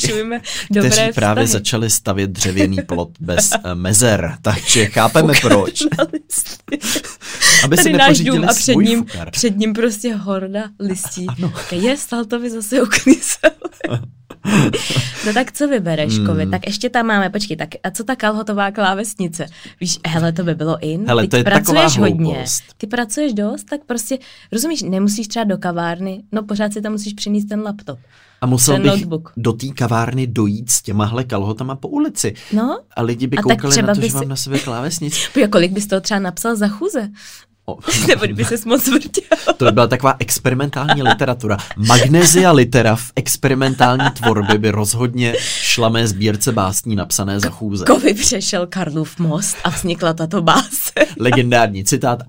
kteří 0.80 1.02
právě 1.16 1.46
vztahy. 1.46 1.48
začali 1.48 1.89
stavět 1.89 2.30
dřevěný 2.30 2.78
plot 2.82 3.10
bez 3.20 3.50
uh, 3.66 3.72
mezer, 3.74 4.36
takže 4.41 4.86
chápeme 4.96 5.34
proč. 5.41 5.84
Aby 7.64 7.78
si 7.78 7.84
Tady 7.84 7.97
náš 7.97 8.08
nepořídili 8.08 8.38
dům 8.38 8.49
a 8.49 8.53
před 8.53 8.76
ním, 8.76 8.99
fukar. 9.06 9.32
před 9.32 9.58
ním 9.58 9.74
prostě 9.74 10.16
horda 10.16 10.64
listí. 10.80 11.26
Ano. 11.28 11.53
Je, 11.72 11.97
Saltovi 11.97 12.49
zase 12.49 12.82
uklízel. 12.82 13.51
No 15.26 15.34
tak 15.34 15.51
co 15.51 15.68
vybereš. 15.68 16.14
Kovi? 16.26 16.45
Tak 16.45 16.66
ještě 16.68 16.89
tam 16.89 17.06
máme, 17.06 17.30
počkej, 17.30 17.58
tak 17.58 17.70
a 17.84 17.91
co 17.91 18.03
ta 18.03 18.16
kalhotová 18.16 18.72
klávesnice? 18.72 19.45
Víš, 19.82 19.97
hele, 20.08 20.32
to 20.32 20.43
by 20.43 20.56
bylo 20.56 20.78
in. 20.82 21.08
Hele, 21.08 21.24
Teď 21.24 21.30
to 21.30 21.38
je 21.38 21.43
taková 21.43 21.62
pracuješ 21.82 21.97
hodně. 21.97 22.45
Ty 22.78 22.88
pracuješ 22.88 23.34
dost, 23.34 23.64
tak 23.64 23.82
prostě, 23.86 24.18
rozumíš, 24.51 24.82
nemusíš 24.82 25.28
třeba 25.28 25.43
do 25.43 25.58
kavárny, 25.58 26.24
no 26.32 26.43
pořád 26.43 26.74
si 26.74 26.82
tam 26.82 26.91
musíš 26.91 27.14
přinést 27.14 27.45
ten 27.45 27.62
laptop. 27.62 27.99
A 28.46 28.48
musel 28.48 28.80
bych 28.80 28.91
notebook. 28.91 29.32
do 29.38 29.54
té 29.54 29.68
kavárny 29.68 30.28
dojít 30.28 30.72
s 30.72 30.82
těmahle 30.82 31.24
kalhotama 31.24 31.76
po 31.76 31.88
ulici. 31.88 32.34
No, 32.54 32.80
A 32.96 33.02
lidi 33.02 33.28
by 33.28 33.38
A 33.38 33.41
koukali 33.41 33.82
na 33.82 33.96
to, 33.96 34.02
by 34.02 34.10
že 34.10 34.16
mám 34.16 34.28
na 34.28 34.36
sebe 34.36 34.60
klávesnici. 34.60 35.20
jako 35.39 35.52
kolik 35.52 35.72
bys 35.72 35.88
toho 35.88 36.02
třeba 36.02 36.20
napsal 36.20 36.56
za 36.56 36.68
chůze? 36.68 37.10
O, 37.68 37.78
Nebo 38.08 38.26
kdyby 38.26 38.46
se 38.46 38.56
moc 38.66 38.88
vrtěl. 38.88 39.54
to 39.58 39.66
by 39.66 39.72
byla 39.72 39.88
taková 39.88 40.16
experimentální 40.20 41.04
literatura. 41.04 41.58
Magnezia 41.78 42.52
litera 42.52 42.96
v 42.96 43.12
experimentální 43.16 44.10
tvorbě 44.10 44.58
by 44.58 44.72
rozhodně 44.72 45.36
šla 45.39 45.89
mé 45.89 46.08
sbírce 46.08 46.52
básní 46.52 46.96
napsané 46.96 47.39
za 47.39 47.50
chůze. 47.50 47.86
Kovi 47.86 48.14
přešel 48.14 48.68
Karlův 48.68 49.20
most 49.20 49.58
a 49.64 49.70
vznikla 49.70 50.14
tato 50.14 50.41
báse. 50.41 50.91
Legendární 51.20 51.84
citát. 51.84 52.20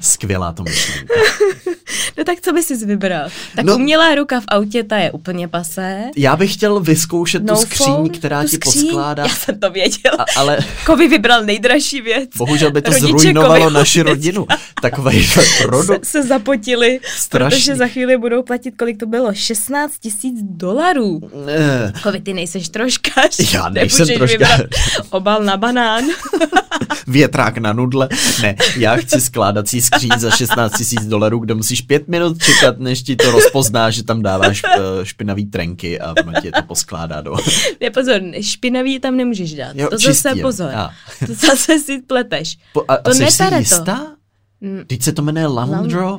Skvělá 0.00 0.52
to 0.52 0.62
myšlenka. 0.62 1.14
No 2.18 2.24
tak 2.24 2.40
co 2.40 2.52
bys 2.52 2.66
si 2.66 2.86
vybral? 2.86 3.28
Tak 3.56 3.64
No- 3.64 3.74
umělá 3.74 4.14
ruka 4.14 4.40
v 4.40 4.44
autě, 4.48 4.84
ta 4.84 4.96
je 4.96 5.10
úplně 5.12 5.48
pasé. 5.48 6.02
Já 6.16 6.36
bych 6.36 6.52
chtěl 6.54 6.80
vyzkoušet 6.80 7.38
tu 7.40 7.46
No 7.46 7.56
skříň, 7.56 7.86
phone, 7.86 8.08
která 8.08 8.42
tu 8.42 8.48
ti 8.48 8.56
skříň, 8.56 8.82
poskládá. 8.82 9.22
Já 9.22 9.28
jsem 9.28 9.60
to 9.60 9.70
věděla. 9.70 10.16
A, 10.18 10.24
ale 10.40 10.58
Kovi 10.86 11.08
vybral 11.08 11.44
nejdražší 11.44 12.00
věc. 12.00 12.30
bohužel 12.36 12.70
by 12.70 12.82
to 12.82 12.90
Rodiče 12.90 13.06
zrujnovalo 13.08 13.70
naši 13.70 14.02
rodinu. 14.02 14.46
Takový 14.82 15.24
se, 15.26 15.40
produkt. 15.62 16.04
se 16.04 16.22
zapotili, 16.22 17.00
Strašný. 17.16 17.58
protože 17.58 17.74
za 17.76 17.86
chvíli 17.86 18.16
budou 18.18 18.42
platit, 18.42 18.74
kolik 18.78 18.98
to 19.00 19.06
bylo? 19.06 19.34
16 19.34 19.92
tisíc 20.00 20.38
dolarů. 20.42 21.20
Eh, 21.48 21.92
Kovi, 22.02 22.20
ty 22.20 22.32
nejseš 22.34 22.68
troškař. 22.68 23.52
Já 23.54 23.68
nejsem 23.68 24.06
troškař. 24.06 24.30
vybrat 24.30 24.60
Obal 25.10 25.42
na 25.44 25.56
banán. 25.56 26.04
Větrák 27.06 27.58
na 27.58 27.72
nudle. 27.72 28.08
Ne, 28.42 28.56
já 28.76 28.96
chci 28.96 29.20
skládací 29.64 29.80
skříň 29.80 30.10
za 30.18 30.30
16 30.30 30.92
000 30.92 31.08
dolarů, 31.08 31.38
kde 31.38 31.54
musíš 31.54 31.80
pět 31.80 32.08
minut 32.08 32.42
čekat, 32.42 32.78
než 32.78 33.02
ti 33.02 33.16
to 33.16 33.30
rozpozná, 33.30 33.90
že 33.90 34.04
tam 34.04 34.22
dáváš 34.22 34.62
eh, 34.64 35.06
špinavý 35.06 35.46
trenky 35.46 36.00
a 36.00 36.14
ono 36.26 36.40
ti 36.40 36.52
to 36.52 36.62
poskládá 36.62 37.20
do... 37.20 37.36
Ne, 37.80 37.90
pozor, 37.90 38.20
špinavý 38.40 39.00
tam 39.00 39.16
nemůžeš 39.16 39.54
dát. 39.54 39.76
Jo, 39.76 39.88
to 39.90 39.98
čistý 39.98 40.28
zase 40.28 40.40
pozor. 40.42 40.70
A. 40.74 40.90
To 41.26 41.34
zase 41.34 41.78
si 41.78 42.02
pleteš. 42.02 42.58
Po, 42.72 42.84
a, 42.88 42.96
To 42.96 43.10
a 43.10 43.14
jsi 43.14 43.30
si 43.30 43.44
jistá? 43.54 44.06
Mm, 44.60 44.82
Teď 44.86 45.02
se 45.02 45.12
to 45.12 45.22
jmenuje 45.22 45.46
Loundro? 45.46 46.18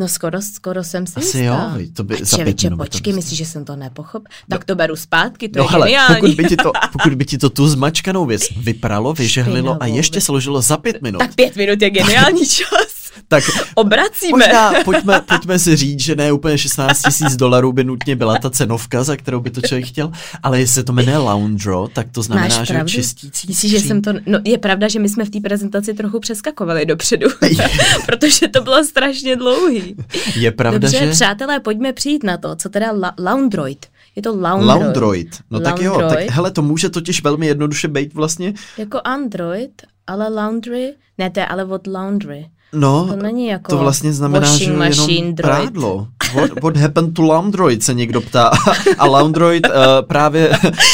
No 0.00 0.08
skoro, 0.08 0.42
skoro 0.42 0.84
jsem 0.84 1.06
si 1.06 1.12
Asi 1.16 1.38
jistá. 1.38 1.74
jo, 1.78 1.86
to 1.92 2.04
by 2.04 2.14
A 2.14 2.18
za 2.24 2.36
pět 2.36 2.36
čeviče, 2.36 2.70
počkej, 2.70 3.12
myslíš, 3.12 3.38
že 3.38 3.44
jsem 3.46 3.64
to 3.64 3.76
nepochop? 3.76 4.22
Tak 4.50 4.64
to 4.64 4.74
beru 4.74 4.96
zpátky, 4.96 5.48
to 5.48 5.58
No 5.58 5.64
je 5.64 5.70
hele, 5.70 5.86
geniální. 5.86 6.14
pokud 6.20 6.34
by, 6.36 6.44
ti 6.44 6.56
to, 6.56 6.72
pokud 6.92 7.14
by 7.14 7.24
ti 7.24 7.38
to 7.38 7.50
tu 7.50 7.68
zmačkanou 7.68 8.26
věc 8.26 8.42
vypralo, 8.56 9.12
vyžehlilo 9.12 9.82
a 9.82 9.86
ještě 9.86 10.20
složilo 10.20 10.62
za 10.62 10.76
pět 10.76 11.02
minut, 11.02 11.18
Tak 11.18 11.34
pět 11.34 11.56
minut 11.56 11.82
je 11.82 11.90
geniální 11.90 12.46
čas. 12.46 12.99
Tak 13.30 13.44
Obracíme. 13.74 14.30
možná 14.38 14.72
pojďme, 14.84 15.20
pojďme 15.20 15.58
si 15.58 15.76
říct, 15.76 16.00
že 16.00 16.16
ne 16.16 16.32
úplně 16.32 16.58
16 16.58 17.02
tisíc 17.02 17.36
dolarů 17.36 17.72
by 17.72 17.84
nutně 17.84 18.16
byla 18.16 18.38
ta 18.38 18.50
cenovka, 18.50 19.04
za 19.04 19.16
kterou 19.16 19.40
by 19.40 19.50
to 19.50 19.60
člověk 19.60 19.86
chtěl, 19.86 20.12
ale 20.42 20.60
jestli 20.60 20.74
se 20.74 20.84
to 20.84 20.92
jmenuje 20.92 21.18
Loundro, 21.18 21.88
tak 21.92 22.06
to 22.12 22.22
znamená, 22.22 22.56
Máš 22.58 22.68
že 22.68 22.74
pravdu? 22.74 22.90
čistící 22.90 23.48
Myslíš, 23.48 23.72
že 23.72 23.80
jsem 23.80 24.02
to... 24.02 24.12
No, 24.26 24.38
je 24.44 24.58
pravda, 24.58 24.88
že 24.88 24.98
my 24.98 25.08
jsme 25.08 25.24
v 25.24 25.30
té 25.30 25.40
prezentaci 25.40 25.94
trochu 25.94 26.20
přeskakovali 26.20 26.86
dopředu, 26.86 27.28
protože 28.06 28.48
to 28.48 28.60
bylo 28.60 28.84
strašně 28.84 29.36
dlouhý. 29.36 29.96
Je 30.36 30.50
pravda, 30.50 30.78
Dobře, 30.78 30.98
že... 30.98 31.10
přátelé, 31.10 31.60
pojďme 31.60 31.92
přijít 31.92 32.24
na 32.24 32.36
to, 32.36 32.56
co 32.56 32.68
teda 32.68 32.92
la- 32.92 33.14
Loundroid. 33.18 33.86
Je 34.16 34.22
to 34.22 34.30
Loundroid. 34.30 34.66
Loundroid. 34.82 35.36
No 35.50 35.60
tak 35.60 35.80
jo, 35.80 36.02
tak 36.08 36.18
hele, 36.30 36.50
to 36.50 36.62
může 36.62 36.88
totiž 36.90 37.22
velmi 37.22 37.46
jednoduše 37.46 37.88
být 37.88 38.14
vlastně, 38.14 38.54
Jako 38.78 39.00
Android, 39.04 39.82
ale 40.06 40.28
Laundry, 40.28 40.94
ne, 41.18 41.30
to 41.30 41.40
je 41.40 41.46
ale 41.46 41.64
od 41.64 41.86
Laundry. 41.86 42.46
No, 42.72 43.06
To 43.06 43.16
není 43.16 43.46
jako 43.46 43.70
to 43.70 43.78
vlastně 43.78 44.12
znamená, 44.12 44.56
že 44.56 44.72
machine 44.72 44.86
jenom 44.90 45.34
droid. 45.34 45.36
prádlo. 45.36 46.08
What, 46.34 46.62
what 46.62 46.76
happened 46.76 47.14
to 47.14 47.22
Loundroid, 47.22 47.82
se 47.82 47.94
někdo 47.94 48.20
ptá. 48.20 48.50
A 48.98 49.06
Loundroid 49.06 49.66
uh, 49.66 49.72
právě 50.06 50.50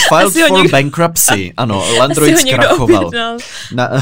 filed 0.09 0.32
for 0.49 0.57
někdo- 0.59 0.68
bankruptcy. 0.72 1.53
Ano, 1.57 1.84
někdo 2.09 2.39
zkrachoval. 2.39 3.11
Na, 3.74 3.91
uh, 3.93 4.01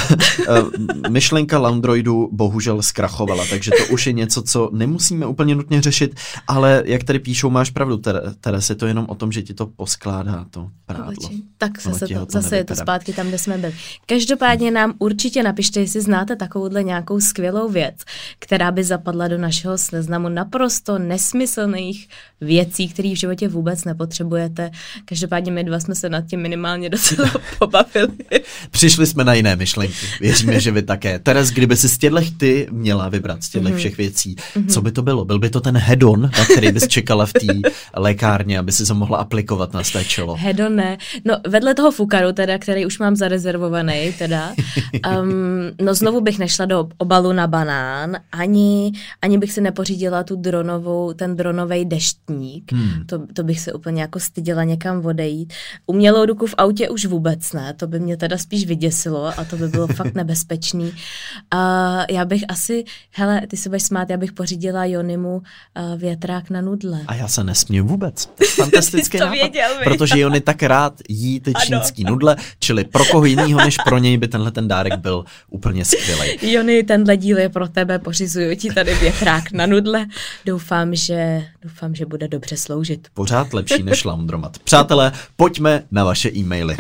myšlenka 1.09 1.59
Loundroidu 1.59 2.29
bohužel 2.33 2.83
zkrachovala, 2.83 3.45
takže 3.51 3.71
to 3.71 3.93
už 3.93 4.07
je 4.07 4.13
něco, 4.13 4.43
co 4.43 4.71
nemusíme 4.73 5.27
úplně 5.27 5.55
nutně 5.55 5.83
řešit, 5.83 6.17
ale 6.49 6.83
jak 6.87 7.05
tady 7.05 7.19
píšou, 7.19 7.51
máš 7.51 7.71
pravdu, 7.71 7.97
Tere- 7.97 8.35
Teres, 8.41 8.71
je 8.71 8.77
to 8.77 8.87
jenom 8.87 9.07
o 9.09 9.15
tom, 9.15 9.33
že 9.33 9.43
ti 9.43 9.55
to 9.55 9.67
poskládá 9.67 10.45
to 10.51 10.69
prádlo. 10.87 11.13
Oči. 11.29 11.43
Tak 11.59 11.71
Ono 11.87 11.95
zase, 11.95 12.15
to, 12.15 12.27
to 12.27 12.33
zase 12.33 12.57
je 12.57 12.65
to 12.65 12.75
zpátky 12.77 13.13
tam, 13.13 13.29
kde 13.29 13.39
jsme 13.39 13.59
byli. 13.59 13.75
Každopádně 14.07 14.71
nám 14.71 14.95
určitě 14.99 15.43
napište, 15.43 15.81
jestli 15.81 16.01
znáte 16.01 16.37
takovouhle 16.37 16.83
nějakou 16.83 17.21
skvělou 17.21 17.69
věc, 17.69 17.95
která 18.39 18.71
by 18.71 18.85
zapadla 18.85 19.29
do 19.29 19.39
našeho 19.39 19.79
seznamu 19.79 20.29
naprosto 20.29 20.99
nesmyslných 21.25 22.09
věcí, 22.41 22.89
které 22.89 23.09
v 23.15 23.19
životě 23.19 23.49
vůbec 23.49 23.85
nepotřebujete. 23.85 24.71
Každopádně 25.05 25.53
my 25.53 25.65
dva 25.65 25.81
jsme 25.81 25.95
se 25.95 26.09
nad 26.09 26.27
tím 26.27 26.41
minimálně 26.41 26.91
docela 26.91 27.31
pobavili. 27.59 28.09
Přišli 28.71 29.07
jsme 29.07 29.25
na 29.25 29.35
jiné 29.35 29.57
myšlenky. 29.57 29.95
Věříme, 30.21 30.61
že 30.61 30.71
vy 30.71 30.83
také. 30.83 31.19
Teres, 31.19 31.51
kdyby 31.51 31.77
si 31.77 31.89
z 31.89 31.99
těchto 31.99 32.21
ty 32.37 32.67
měla 32.71 33.09
vybrat 33.09 33.43
z 33.45 33.49
těchto 33.51 33.69
Mhm. 33.69 33.79
všech 33.79 33.97
věcí, 33.97 34.37
co 34.69 34.83
by 34.83 34.93
to 34.93 35.03
bylo? 35.03 35.25
Byl 35.25 35.39
by 35.39 35.51
to 35.51 35.61
ten 35.61 35.77
hedon, 35.79 36.21
na 36.23 36.45
který 36.53 36.73
bys 36.73 36.89
čekala 36.89 37.27
v 37.27 37.33
té 37.33 37.47
lékárně, 37.97 38.59
aby 38.59 38.73
si 38.73 38.87
to 38.87 38.95
mohla 38.95 39.19
aplikovat 39.19 39.73
na 39.73 39.85
své 39.85 40.05
čelo? 40.05 40.35
Hedo 40.35 40.69
ne. 40.69 40.99
No 41.25 41.37
vedle 41.49 41.75
toho 41.75 41.91
fukaru, 41.93 42.33
teda, 42.33 42.59
který 42.59 42.87
už 42.87 42.99
mám 42.99 43.17
zarezervovaný, 43.17 44.13
teda, 44.19 44.53
um, 45.21 45.33
no 45.83 45.95
znovu 45.95 46.21
bych 46.21 46.39
nešla 46.39 46.65
do 46.67 46.89
obalu 46.99 47.33
na 47.33 47.47
banán, 47.47 48.17
ani, 48.33 48.93
ani 49.23 49.39
bych 49.39 49.53
si 49.53 49.61
nepořídila 49.61 50.23
tu 50.25 50.37
dronovou, 50.37 51.13
ten 51.15 51.37
dronový 51.37 51.85
deštník. 51.85 52.73
Hmm. 52.73 53.07
To, 53.07 53.27
to 53.33 53.43
bych 53.43 53.61
se 53.61 53.73
úplně 53.73 54.03
jako 54.03 54.21
styděla 54.21 54.65
někam 54.65 55.07
odejít. 55.07 55.53
Umělou 55.87 56.25
ruku 56.25 56.47
v 56.47 56.55
autě 56.59 56.89
už 56.89 57.07
vůbec 57.07 57.53
ne, 57.53 57.75
to 57.75 57.87
by 57.87 58.01
mě 58.01 58.17
teda 58.17 58.39
spíš 58.39 58.67
vyděsilo 58.67 59.39
a 59.39 59.45
to 59.45 59.57
by 59.57 59.69
bylo 59.69 59.87
fakt 59.87 60.15
nebezpečný. 60.25 60.93
A 61.51 62.03
já 62.11 62.25
bych 62.25 62.45
asi, 62.49 62.85
hele, 63.11 63.43
ty 63.47 63.57
se 63.57 63.69
budeš 63.69 63.83
smát, 63.83 64.11
já 64.11 64.17
bych 64.17 64.33
pořídila 64.33 64.85
Jonimu 64.85 65.37
uh, 65.37 66.01
větrák 66.01 66.51
na 66.51 66.61
nudle. 66.61 67.01
A 67.07 67.15
já 67.15 67.29
se 67.29 67.45
nesměju 67.45 67.87
vůbec. 67.87 68.31
Fantastický 68.55 69.19
jsi 69.19 69.25
to 69.25 69.31
nápad, 69.31 69.85
protože 69.85 70.21
Jony 70.21 70.41
tak 70.41 70.63
rád 70.63 71.01
jí 71.09 71.41
ty 71.41 71.53
Ano. 71.53 71.65
čínský 71.67 72.05
nudle, 72.05 72.37
čili 72.59 72.85
pro 72.85 73.05
koho 73.05 73.25
jiného 73.25 73.59
než 73.59 73.77
pro 73.85 73.99
něj 73.99 74.19
by 74.19 74.29
tenhle 74.29 74.51
ten 74.51 74.69
dárek 74.69 74.97
byl 74.97 75.25
úplně 75.49 75.85
skvělý. 75.85 76.53
Jony, 76.53 76.83
tenhle 76.83 77.17
díl 77.17 77.39
je 77.39 77.49
pro 77.49 77.69
tebe, 77.69 77.99
pořizuju 77.99 78.57
ti 78.57 78.75
tady 78.75 78.95
větrák 78.95 79.53
na 79.53 79.67
nudle. 79.67 80.07
Doufám, 80.47 80.95
že, 80.95 81.04
doufám, 81.63 81.95
že 81.95 82.07
bude 82.07 82.29
dobře 82.29 82.57
sloužit. 82.57 83.09
Pořád 83.15 83.55
lepší 83.55 83.83
než 83.83 84.05
laundromat. 84.05 84.59
Přátelé, 84.65 85.13
pojďme 85.37 85.83
na 85.91 86.05
vaše 86.05 86.31
e-maily. 86.37 86.77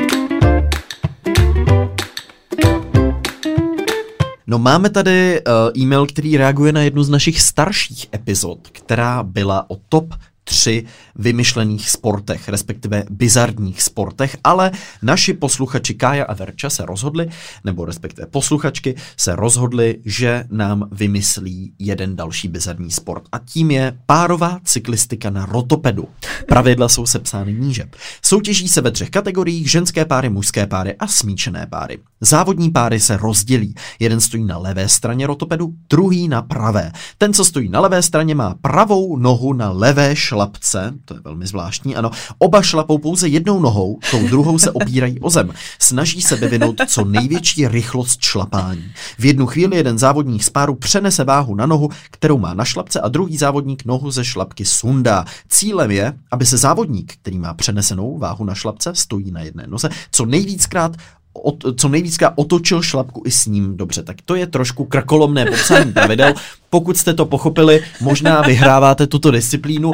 No 4.46 4.58
máme 4.58 4.90
tady 4.90 5.40
uh, 5.40 5.82
e-mail, 5.82 6.06
který 6.06 6.36
reaguje 6.36 6.72
na 6.72 6.80
jednu 6.80 7.02
z 7.02 7.08
našich 7.08 7.40
starších 7.40 8.06
epizod, 8.14 8.58
která 8.72 9.22
byla 9.22 9.70
o 9.70 9.76
top 9.88 10.14
tři 10.44 10.84
vymyšlených 11.14 11.90
sportech, 11.90 12.48
respektive 12.48 13.04
bizarních 13.10 13.82
sportech, 13.82 14.36
ale 14.44 14.70
naši 15.02 15.32
posluchači 15.32 15.94
Kája 15.94 16.24
a 16.24 16.34
Verča 16.34 16.70
se 16.70 16.86
rozhodli, 16.86 17.28
nebo 17.64 17.84
respektive 17.84 18.26
posluchačky 18.26 18.94
se 19.16 19.36
rozhodli, 19.36 20.00
že 20.04 20.44
nám 20.50 20.88
vymyslí 20.92 21.72
jeden 21.78 22.16
další 22.16 22.48
bizarní 22.48 22.90
sport 22.90 23.24
a 23.32 23.38
tím 23.38 23.70
je 23.70 23.98
párová 24.06 24.60
cyklistika 24.64 25.30
na 25.30 25.46
rotopedu. 25.46 26.08
Pravidla 26.48 26.88
jsou 26.88 27.06
sepsány 27.06 27.52
níže. 27.52 27.84
Soutěží 28.22 28.68
se 28.68 28.80
ve 28.80 28.90
třech 28.90 29.10
kategoriích, 29.10 29.70
ženské 29.70 30.04
páry, 30.04 30.28
mužské 30.28 30.66
páry 30.66 30.94
a 30.98 31.06
smíšené 31.06 31.66
páry. 31.70 31.98
Závodní 32.24 32.70
páry 32.70 33.00
se 33.00 33.16
rozdělí. 33.16 33.74
Jeden 33.98 34.20
stojí 34.20 34.44
na 34.44 34.58
levé 34.58 34.88
straně 34.88 35.26
rotopedu, 35.26 35.74
druhý 35.90 36.28
na 36.28 36.42
pravé. 36.42 36.92
Ten, 37.18 37.34
co 37.34 37.44
stojí 37.44 37.68
na 37.68 37.80
levé 37.80 38.02
straně, 38.02 38.34
má 38.34 38.54
pravou 38.60 39.16
nohu 39.16 39.52
na 39.52 39.70
levé 39.70 40.16
šlapce, 40.16 40.94
to 41.04 41.14
je 41.14 41.20
velmi 41.20 41.46
zvláštní, 41.46 41.96
ano. 41.96 42.10
Oba 42.38 42.62
šlapou 42.62 42.98
pouze 42.98 43.28
jednou 43.28 43.60
nohou, 43.60 43.98
tou 44.10 44.28
druhou 44.28 44.58
se 44.58 44.70
opírají 44.70 45.20
o 45.20 45.30
zem. 45.30 45.52
Snaží 45.78 46.22
se 46.22 46.36
vyvinout 46.36 46.80
co 46.86 47.04
největší 47.04 47.68
rychlost 47.68 48.20
šlapání. 48.20 48.84
V 49.18 49.24
jednu 49.24 49.46
chvíli 49.46 49.76
jeden 49.76 49.98
závodník 49.98 50.42
z 50.42 50.50
páru 50.50 50.74
přenese 50.74 51.24
váhu 51.24 51.54
na 51.54 51.66
nohu, 51.66 51.90
kterou 52.10 52.38
má 52.38 52.54
na 52.54 52.64
šlapce 52.64 53.00
a 53.00 53.08
druhý 53.08 53.36
závodník 53.36 53.84
nohu 53.84 54.10
ze 54.10 54.24
šlapky 54.24 54.64
sundá. 54.64 55.24
Cílem 55.48 55.90
je, 55.90 56.12
aby 56.30 56.46
se 56.46 56.56
závodník, 56.56 57.12
který 57.12 57.38
má 57.38 57.54
přenesenou 57.54 58.18
váhu 58.18 58.44
na 58.44 58.54
šlapce, 58.54 58.94
stojí 58.94 59.30
na 59.30 59.40
jedné 59.40 59.66
noze, 59.66 59.88
co 60.10 60.26
nejvíckrát 60.26 60.96
od, 61.34 61.64
co 61.76 61.88
nejvíckrát 61.88 62.32
otočil 62.36 62.82
šlapku 62.82 63.22
i 63.26 63.30
s 63.30 63.46
ním 63.46 63.76
dobře. 63.76 64.02
Tak 64.02 64.16
to 64.24 64.34
je 64.34 64.46
trošku 64.46 64.84
krkolomné 64.84 65.46
popsání 65.46 65.92
pravidel. 65.92 66.34
Pokud 66.70 66.96
jste 66.96 67.14
to 67.14 67.26
pochopili, 67.26 67.84
možná 68.00 68.40
vyhráváte 68.40 69.06
tuto 69.06 69.30
disciplínu, 69.30 69.92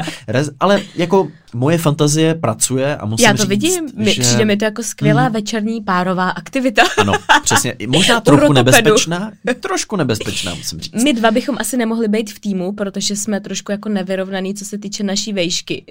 ale 0.61 0.83
jako 0.97 1.29
moje 1.55 1.79
fantazie 1.79 2.35
pracuje 2.35 2.97
a 2.97 3.07
musím 3.07 3.27
Já 3.27 3.33
to 3.33 3.37
říct, 3.37 3.49
vidím, 3.49 3.89
že... 3.99 4.21
přijde 4.21 4.45
mi 4.45 4.57
to 4.57 4.65
jako 4.65 4.83
skvělá 4.83 5.23
hmm. 5.23 5.33
večerní 5.33 5.81
párová 5.81 6.31
aktivita. 6.31 6.83
Ano, 6.99 7.13
přesně. 7.45 7.77
Možná 7.87 8.21
trochu 8.21 8.53
nebezpečná, 8.53 9.33
trošku 9.61 9.97
nebezpečná, 9.97 10.55
musím 10.55 10.81
říct. 10.81 11.05
My 11.05 11.13
dva 11.13 11.31
bychom 11.31 11.57
asi 11.61 11.77
nemohli 11.77 12.09
být 12.09 12.33
v 12.33 12.41
týmu, 12.41 12.73
protože 12.73 13.17
jsme 13.17 13.41
trošku 13.41 13.73
jako 13.73 13.89
nevyrovnaný, 13.89 14.55
co 14.55 14.65
se 14.65 14.79
týče 14.79 15.05
naší 15.05 15.33
vejšky. 15.33 15.85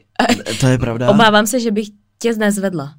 To 0.60 0.68
je 0.68 0.78
pravda. 0.78 1.10
Obávám 1.10 1.48
se, 1.48 1.60
že 1.60 1.72
bych 1.72 1.88
tě 2.20 2.34
nezvedla. 2.34 2.94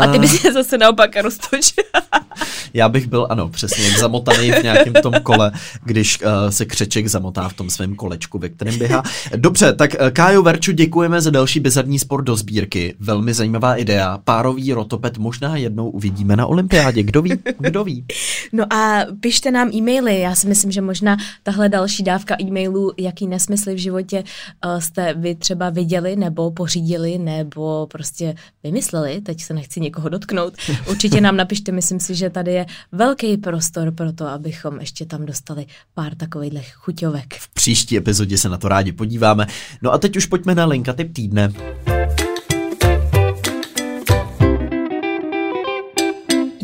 A 0.00 0.06
ty 0.06 0.18
bys 0.18 0.40
se 0.40 0.52
zase 0.52 0.78
naopak 0.78 1.16
roztočil. 1.16 1.84
Já 2.74 2.88
bych 2.88 3.06
byl, 3.06 3.26
ano, 3.30 3.48
přesně, 3.48 3.98
zamotaný 3.98 4.52
v 4.52 4.62
nějakém 4.62 4.92
tom 4.92 5.14
kole, 5.22 5.52
když 5.84 6.20
uh, 6.20 6.28
se 6.50 6.64
křeček 6.64 7.08
zamotá 7.08 7.48
v 7.48 7.52
tom 7.52 7.70
svém 7.70 7.94
kolečku, 7.94 8.38
ve 8.38 8.48
kterém 8.48 8.78
běhá. 8.78 9.02
Dobře, 9.36 9.72
tak 9.72 9.90
uh, 10.00 10.10
Kájo 10.10 10.42
Verču 10.42 10.72
děkujeme 10.72 11.20
za 11.20 11.30
další 11.30 11.60
bizarní 11.60 11.98
sport 11.98 12.24
do 12.24 12.36
sbírky. 12.36 12.94
Velmi 13.00 13.34
zajímavá 13.34 13.76
idea. 13.76 14.18
Párový 14.24 14.72
rotopet 14.72 15.18
možná 15.18 15.56
jednou 15.56 15.90
uvidíme 15.90 16.36
na 16.36 16.46
olympiádě. 16.46 17.02
Kdo 17.02 17.22
ví? 17.22 17.32
Kdo 17.58 17.84
ví? 17.84 18.04
No 18.52 18.72
a 18.72 19.06
pište 19.20 19.50
nám 19.50 19.70
e-maily. 19.74 20.20
Já 20.20 20.34
si 20.34 20.48
myslím, 20.48 20.70
že 20.70 20.80
možná 20.80 21.16
tahle 21.42 21.68
další 21.68 22.02
dávka 22.02 22.36
e-mailů, 22.40 22.92
jaký 22.98 23.26
nesmysly 23.26 23.74
v 23.74 23.78
životě 23.78 24.24
uh, 24.64 24.80
jste 24.80 25.14
vy 25.14 25.34
třeba 25.34 25.70
viděli, 25.70 26.16
nebo 26.16 26.50
pořídili, 26.50 27.18
nebo 27.18 27.86
prostě 27.86 28.34
vymysleli. 28.64 29.20
Teď 29.20 29.42
se 29.42 29.54
nechci 29.54 29.80
někoho 29.80 30.08
dotknout. 30.08 30.54
Určitě 30.90 31.20
nám 31.20 31.36
napište, 31.36 31.72
myslím 31.72 32.00
si, 32.00 32.14
že 32.14 32.21
tady 32.30 32.52
je 32.52 32.66
velký 32.92 33.36
prostor 33.36 33.90
pro 33.90 34.12
to, 34.12 34.26
abychom 34.26 34.80
ještě 34.80 35.06
tam 35.06 35.26
dostali 35.26 35.66
pár 35.94 36.14
takových 36.14 36.74
chuťovek. 36.74 37.34
V 37.34 37.48
příští 37.48 37.96
epizodě 37.96 38.38
se 38.38 38.48
na 38.48 38.58
to 38.58 38.68
rádi 38.68 38.92
podíváme. 38.92 39.46
No 39.82 39.92
a 39.92 39.98
teď 39.98 40.16
už 40.16 40.26
pojďme 40.26 40.54
na 40.54 40.64
linka 40.64 40.92
typ 40.92 41.12
týdne. 41.12 41.52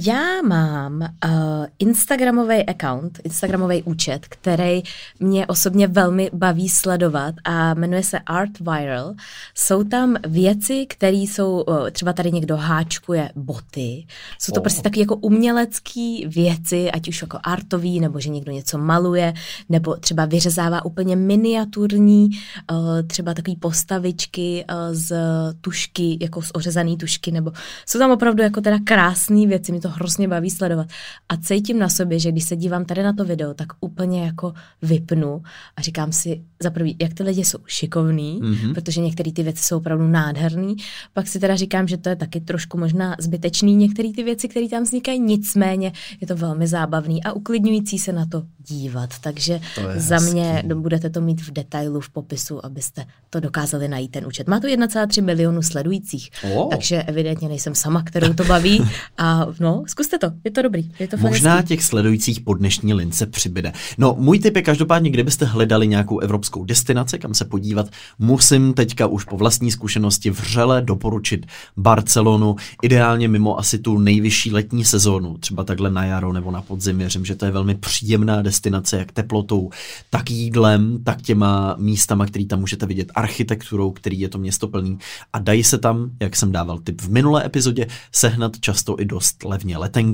Já 0.07 0.28
mám 0.43 1.01
uh, 1.01 1.67
Instagramový 1.79 2.67
account, 2.67 3.21
Instagramový 3.25 3.83
účet, 3.83 4.27
který 4.29 4.83
mě 5.21 5.47
osobně 5.47 5.87
velmi 5.87 6.31
baví 6.33 6.69
sledovat 6.69 7.35
a 7.45 7.75
jmenuje 7.75 8.03
se 8.03 8.19
Art 8.19 8.61
Viral. 8.61 9.15
Jsou 9.55 9.85
tam 9.85 10.17
věci, 10.29 10.87
které 10.89 11.17
jsou, 11.17 11.63
uh, 11.63 11.91
třeba 11.91 12.13
tady 12.13 12.33
někdo 12.33 12.57
háčkuje 12.57 13.31
boty, 13.37 14.07
jsou 14.39 14.53
to 14.53 14.61
oh. 14.61 14.63
prostě 14.63 14.83
takové 14.83 15.01
jako 15.01 15.17
umělecké 15.17 16.19
věci, 16.27 16.91
ať 16.91 17.09
už 17.09 17.23
jako 17.23 17.39
artový, 17.43 18.01
nebo 18.01 18.21
že 18.21 18.31
někdo 18.31 18.53
něco 18.53 18.79
maluje, 18.79 19.35
nebo 19.69 19.97
třeba 19.97 20.25
vyřezává 20.25 20.85
úplně 20.85 21.17
miniaturní, 21.17 22.29
uh, 22.73 22.79
třeba 23.07 23.35
takové 23.35 23.57
postavičky 23.57 24.65
uh, 24.71 24.95
z 24.95 25.17
tušky, 25.61 26.19
jako 26.21 26.43
z 26.43 26.51
ořezané 26.55 26.97
tušky, 26.97 27.33
nebo 27.33 27.53
jsou 27.87 27.99
tam 27.99 28.11
opravdu 28.11 28.43
jako 28.43 28.61
teda 28.61 28.79
krásné 28.85 29.47
věci, 29.47 29.73
mi 29.73 29.81
to 29.81 29.89
hrozně 29.89 30.28
baví 30.29 30.51
sledovat. 30.51 30.87
A 31.29 31.37
cítím 31.37 31.79
na 31.79 31.89
sobě, 31.89 32.19
že 32.19 32.33
když 32.33 32.45
se 32.45 32.57
dívám 32.57 32.85
tady 32.85 33.03
na 33.03 33.13
to 33.13 33.25
video, 33.25 33.55
tak 33.55 33.69
úplně 33.81 34.25
jako 34.25 34.55
vypnu 34.83 35.43
a 35.77 35.83
říkám 35.83 36.13
si 36.13 36.43
za 36.63 36.71
prvý, 36.71 36.97
jak 37.01 37.15
ty 37.15 37.23
lidi 37.23 37.45
jsou 37.45 37.59
šikovní, 37.67 38.41
mm-hmm. 38.43 38.75
protože 38.75 39.01
některé 39.01 39.33
ty 39.33 39.43
věci 39.43 39.65
jsou 39.65 39.77
opravdu 39.77 40.09
nádherné. 40.09 40.75
Pak 41.13 41.29
si 41.29 41.41
teda 41.41 41.57
říkám, 41.57 41.89
že 41.89 41.97
to 41.97 42.09
je 42.09 42.17
taky 42.17 42.41
trošku 42.41 42.79
možná 42.79 43.17
zbytečný 43.19 43.77
některé 43.77 44.13
ty 44.17 44.23
věci, 44.23 44.49
které 44.49 44.69
tam 44.69 44.83
vznikají, 44.83 45.21
nicméně 45.21 45.93
je 46.21 46.27
to 46.27 46.37
velmi 46.37 46.67
zábavný 46.67 47.25
a 47.25 47.33
uklidňující 47.33 47.99
se 47.99 48.13
na 48.13 48.27
to 48.27 48.43
dívat. 48.59 49.11
Takže 49.21 49.61
za 49.97 50.17
hezký. 50.17 50.33
mě 50.33 50.63
budete 50.75 51.11
to 51.11 51.21
mít 51.21 51.41
v 51.41 51.51
detailu 51.51 52.01
v 52.01 52.11
popisu, 52.11 52.67
abyste 52.67 53.07
to 53.31 53.41
dokázali 53.41 53.89
najít 53.89 54.11
ten 54.11 54.27
účet. 54.27 54.49
Má 54.49 54.61
to 54.61 54.67
1,3 54.67 55.25
milionu 55.25 55.63
sledujících, 55.63 56.31
oh. 56.55 56.69
takže 56.71 57.03
evidentně 57.03 57.49
nejsem 57.49 57.75
sama, 57.75 58.03
kterou 58.03 58.35
to 58.35 58.45
baví. 58.45 58.85
A 59.19 59.47
no, 59.61 59.85
zkuste 59.87 60.18
to, 60.19 60.31
je 60.45 60.51
to 60.51 60.63
dobrý. 60.63 60.91
Je 60.99 61.09
to 61.09 61.17
Možná 61.17 61.55
hezký. 61.55 61.69
těch 61.69 61.85
sledujících 61.85 62.41
po 62.41 62.55
dnešní 62.55 62.95
lince 62.95 63.27
přibyde. 63.27 63.73
No, 63.99 64.17
můj 64.19 64.39
tip 64.39 64.57
je 64.57 64.63
každopádně, 64.63 65.11
kdybyste 65.11 65.45
hledali 65.45 65.89
nějakou 65.89 66.19
evropskou 66.19 66.65
destinaci, 66.65 67.19
kam 67.19 67.35
se 67.35 67.45
podívat, 67.45 67.87
musím 68.19 68.75
teďka 68.75 69.07
už 69.07 69.25
po 69.25 69.37
vlastní 69.37 69.71
zkušenosti 69.71 70.31
vřele 70.31 70.83
doporučit 70.83 71.47
Barcelonu, 71.77 72.57
ideálně 72.83 73.29
mimo 73.29 73.59
asi 73.59 73.79
tu 73.79 73.99
nejvyšší 73.99 74.53
letní 74.53 74.85
sezónu, 74.85 75.39
třeba 75.39 75.65
takhle 75.65 75.91
na 75.91 76.05
jaro 76.05 76.33
nebo 76.33 76.51
na 76.51 76.63
podzim. 76.63 76.99
Věřím, 76.99 77.25
že 77.25 77.35
to 77.35 77.45
je 77.45 77.51
velmi 77.51 77.75
příjemná 77.75 78.43
destinace, 78.43 78.99
jak 78.99 79.13
teplotou, 79.13 79.71
tak 80.11 80.31
jídlem, 80.31 80.99
tak 81.05 81.23
těma 81.23 81.77
místama, 81.79 82.27
který 82.27 82.47
tam 82.47 82.61
můžete 82.61 82.87
vidět, 82.87 83.13
architekturou, 83.15 83.91
který 83.91 84.21
je 84.21 84.29
to 84.29 84.39
město 84.39 84.69
plný. 84.69 84.99
A 85.33 85.39
dají 85.39 85.65
se 85.65 85.79
tam, 85.79 86.11
jak 86.21 86.37
jsem 86.37 86.53
dával 86.53 86.79
tip 86.79 87.01
v 87.01 87.11
minulé 87.11 87.47
epizodě, 87.47 87.87
sehnat 88.13 88.61
často 88.61 89.01
i 89.01 89.05
dost 89.05 89.45
levně 89.45 89.79
letenky. 89.79 90.08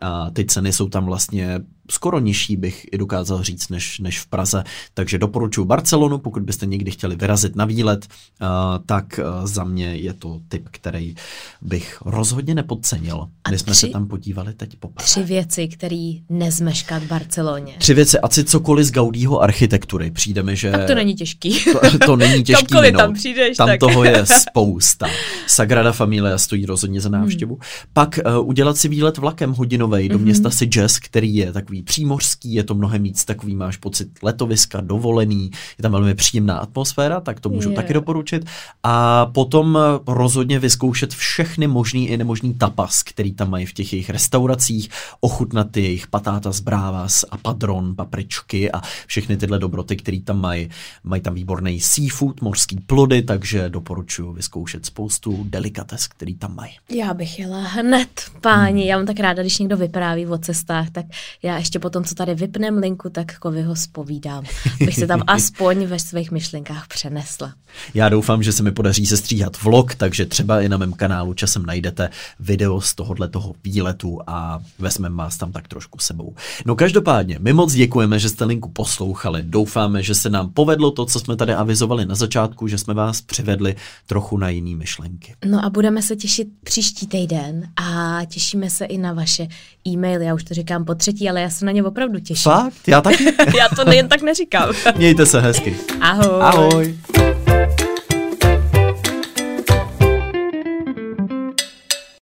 A 0.00 0.30
ty 0.30 0.44
ceny 0.44 0.72
jsou 0.72 0.88
tam 0.88 1.06
vlastně 1.06 1.60
skoro 1.90 2.18
nižší, 2.18 2.56
bych 2.56 2.86
i 2.92 2.98
dokázal 2.98 3.42
říct, 3.42 3.68
než, 3.68 3.98
než 3.98 4.20
v 4.20 4.26
Praze. 4.26 4.64
Takže 4.94 5.18
doporučuji 5.18 5.64
Barcelonu, 5.64 6.18
pokud 6.18 6.42
byste 6.42 6.66
někdy 6.66 6.90
chtěli 6.90 7.16
vyrazit 7.16 7.56
na 7.56 7.64
výlet, 7.64 8.06
uh, 8.40 8.48
tak 8.86 9.20
uh, 9.22 9.46
za 9.46 9.64
mě 9.64 9.96
je 9.96 10.12
to 10.12 10.40
typ, 10.48 10.68
který 10.70 11.14
bych 11.62 11.98
rozhodně 12.04 12.54
nepodcenil. 12.54 13.28
A 13.44 13.50
My 13.50 13.58
jsme 13.58 13.72
tři, 13.72 13.86
se 13.86 13.92
tam 13.92 14.06
podívali 14.06 14.54
teď 14.54 14.76
poprvé. 14.76 15.04
Tři 15.04 15.22
věci, 15.22 15.68
které 15.68 16.12
nezmeškat 16.30 17.02
v 17.02 17.06
Barceloně. 17.06 17.74
Tři 17.78 17.94
věci, 17.94 18.18
a 18.18 18.28
si 18.28 18.44
cokoliv 18.44 18.86
z 18.86 18.90
Gaudího 18.90 19.40
architektury. 19.40 20.10
Přijde 20.10 20.42
mi, 20.42 20.56
že... 20.56 20.70
Tak 20.70 20.86
to 20.86 20.94
není 20.94 21.14
těžký. 21.14 21.56
To, 21.76 21.98
to 21.98 22.16
není 22.16 22.44
těžký 22.44 22.66
Kamkoliv 22.66 22.96
tam 22.96 23.14
přijdeš, 23.14 23.56
Tam 23.56 23.68
tak. 23.68 23.80
toho 23.80 24.04
je 24.04 24.26
spousta. 24.40 25.06
Sagrada 25.46 25.92
Familia 25.92 26.38
stojí 26.38 26.66
rozhodně 26.66 27.00
za 27.00 27.08
návštěvu. 27.08 27.54
Hmm. 27.54 27.62
Pak 27.92 28.18
uh, 28.38 28.48
udělat 28.48 28.76
si 28.76 28.88
výlet 28.88 29.18
vlakem 29.18 29.52
hodinový 29.52 30.08
do 30.08 30.18
mm-hmm. 30.18 30.22
města 30.22 30.50
Sitges, 30.50 30.98
který 30.98 31.34
je 31.34 31.52
takový 31.52 31.75
přímořský, 31.82 32.54
je 32.54 32.64
to 32.64 32.74
mnohem 32.74 33.02
víc 33.02 33.24
takový, 33.24 33.56
máš 33.56 33.76
pocit 33.76 34.08
letoviska, 34.22 34.80
dovolený, 34.80 35.50
je 35.78 35.82
tam 35.82 35.92
velmi 35.92 36.14
příjemná 36.14 36.58
atmosféra, 36.58 37.20
tak 37.20 37.40
to 37.40 37.48
můžu 37.48 37.70
yeah. 37.70 37.82
taky 37.82 37.94
doporučit. 37.94 38.46
A 38.82 39.26
potom 39.26 39.78
rozhodně 40.06 40.58
vyzkoušet 40.58 41.14
všechny 41.14 41.66
možný 41.66 42.08
i 42.08 42.16
nemožný 42.16 42.54
tapas, 42.54 43.02
který 43.02 43.32
tam 43.32 43.50
mají 43.50 43.66
v 43.66 43.72
těch 43.72 43.92
jejich 43.92 44.10
restauracích, 44.10 44.88
ochutnat 45.20 45.70
ty 45.70 45.82
jejich 45.82 46.06
patáta 46.06 46.52
z 46.52 46.60
brávas 46.60 47.24
a 47.30 47.36
padron, 47.36 47.94
papričky 47.96 48.72
a 48.72 48.80
všechny 49.06 49.36
tyhle 49.36 49.58
dobroty, 49.58 49.96
které 49.96 50.20
tam 50.20 50.40
mají. 50.40 50.68
Mají 51.04 51.22
tam 51.22 51.34
výborný 51.34 51.80
seafood, 51.80 52.40
mořský 52.40 52.76
plody, 52.86 53.22
takže 53.22 53.68
doporučuji 53.68 54.32
vyzkoušet 54.32 54.86
spoustu 54.86 55.44
delikates, 55.44 56.08
který 56.08 56.34
tam 56.34 56.54
mají. 56.54 56.72
Já 56.90 57.14
bych 57.14 57.38
jela 57.38 57.60
hned, 57.60 58.30
páni, 58.40 58.80
hmm. 58.80 58.88
já 58.88 58.96
mám 58.96 59.06
tak 59.06 59.20
ráda, 59.20 59.42
když 59.42 59.58
někdo 59.58 59.76
vypráví 59.76 60.26
o 60.26 60.38
cestách, 60.38 60.90
tak 60.90 61.06
já 61.42 61.58
ještě 61.66 61.78
potom, 61.78 62.04
co 62.04 62.14
tady 62.14 62.34
vypnem 62.34 62.78
linku, 62.78 63.10
tak 63.10 63.38
Kovy 63.38 63.62
ho 63.62 63.76
spovídám, 63.76 64.44
bych 64.78 64.94
se 64.94 65.06
tam 65.06 65.22
aspoň 65.26 65.86
ve 65.86 65.98
svých 65.98 66.30
myšlenkách 66.30 66.88
přenesla. 66.88 67.54
Já 67.94 68.08
doufám, 68.08 68.42
že 68.42 68.52
se 68.52 68.62
mi 68.62 68.72
podaří 68.72 69.06
sestříhat 69.06 69.62
vlog, 69.62 69.94
takže 69.94 70.26
třeba 70.26 70.60
i 70.60 70.68
na 70.68 70.76
mém 70.76 70.92
kanálu 70.92 71.34
časem 71.34 71.66
najdete 71.66 72.10
video 72.40 72.80
z 72.80 72.94
tohohle 72.94 73.28
toho 73.28 73.54
výletu 73.64 74.18
a 74.26 74.60
vezmeme 74.78 75.16
vás 75.16 75.36
tam 75.36 75.52
tak 75.52 75.68
trošku 75.68 75.98
sebou. 75.98 76.34
No 76.64 76.76
každopádně, 76.76 77.38
my 77.40 77.52
moc 77.52 77.72
děkujeme, 77.72 78.18
že 78.18 78.28
jste 78.28 78.44
linku 78.44 78.68
poslouchali. 78.68 79.42
Doufáme, 79.42 80.02
že 80.02 80.14
se 80.14 80.30
nám 80.30 80.50
povedlo 80.50 80.90
to, 80.90 81.06
co 81.06 81.20
jsme 81.20 81.36
tady 81.36 81.54
avizovali 81.54 82.06
na 82.06 82.14
začátku, 82.14 82.68
že 82.68 82.78
jsme 82.78 82.94
vás 82.94 83.20
přivedli 83.20 83.76
trochu 84.06 84.38
na 84.38 84.48
jiný 84.48 84.74
myšlenky. 84.74 85.34
No 85.44 85.64
a 85.64 85.70
budeme 85.70 86.02
se 86.02 86.16
těšit 86.16 86.48
příští 86.64 87.06
týden 87.06 87.68
a 87.76 88.20
těšíme 88.24 88.70
se 88.70 88.84
i 88.84 88.98
na 88.98 89.12
vaše 89.12 89.48
e-maily. 89.86 90.24
Já 90.24 90.34
už 90.34 90.44
to 90.44 90.54
říkám 90.54 90.84
po 90.84 90.94
třetí, 90.94 91.28
ale 91.28 91.40
já 91.40 91.50
se 91.56 91.64
na 91.64 91.72
ně 91.72 91.82
opravdu 91.82 92.18
těším. 92.20 92.52
Fakt? 92.52 92.88
Já 92.88 93.00
taky? 93.00 93.24
já 93.58 93.68
to 93.68 93.90
jen 93.90 94.08
tak 94.08 94.22
neříkám. 94.22 94.68
Mějte 94.96 95.26
se 95.26 95.40
hezky. 95.40 95.76
Ahoj. 96.00 96.42
Ahoj. 96.42 96.94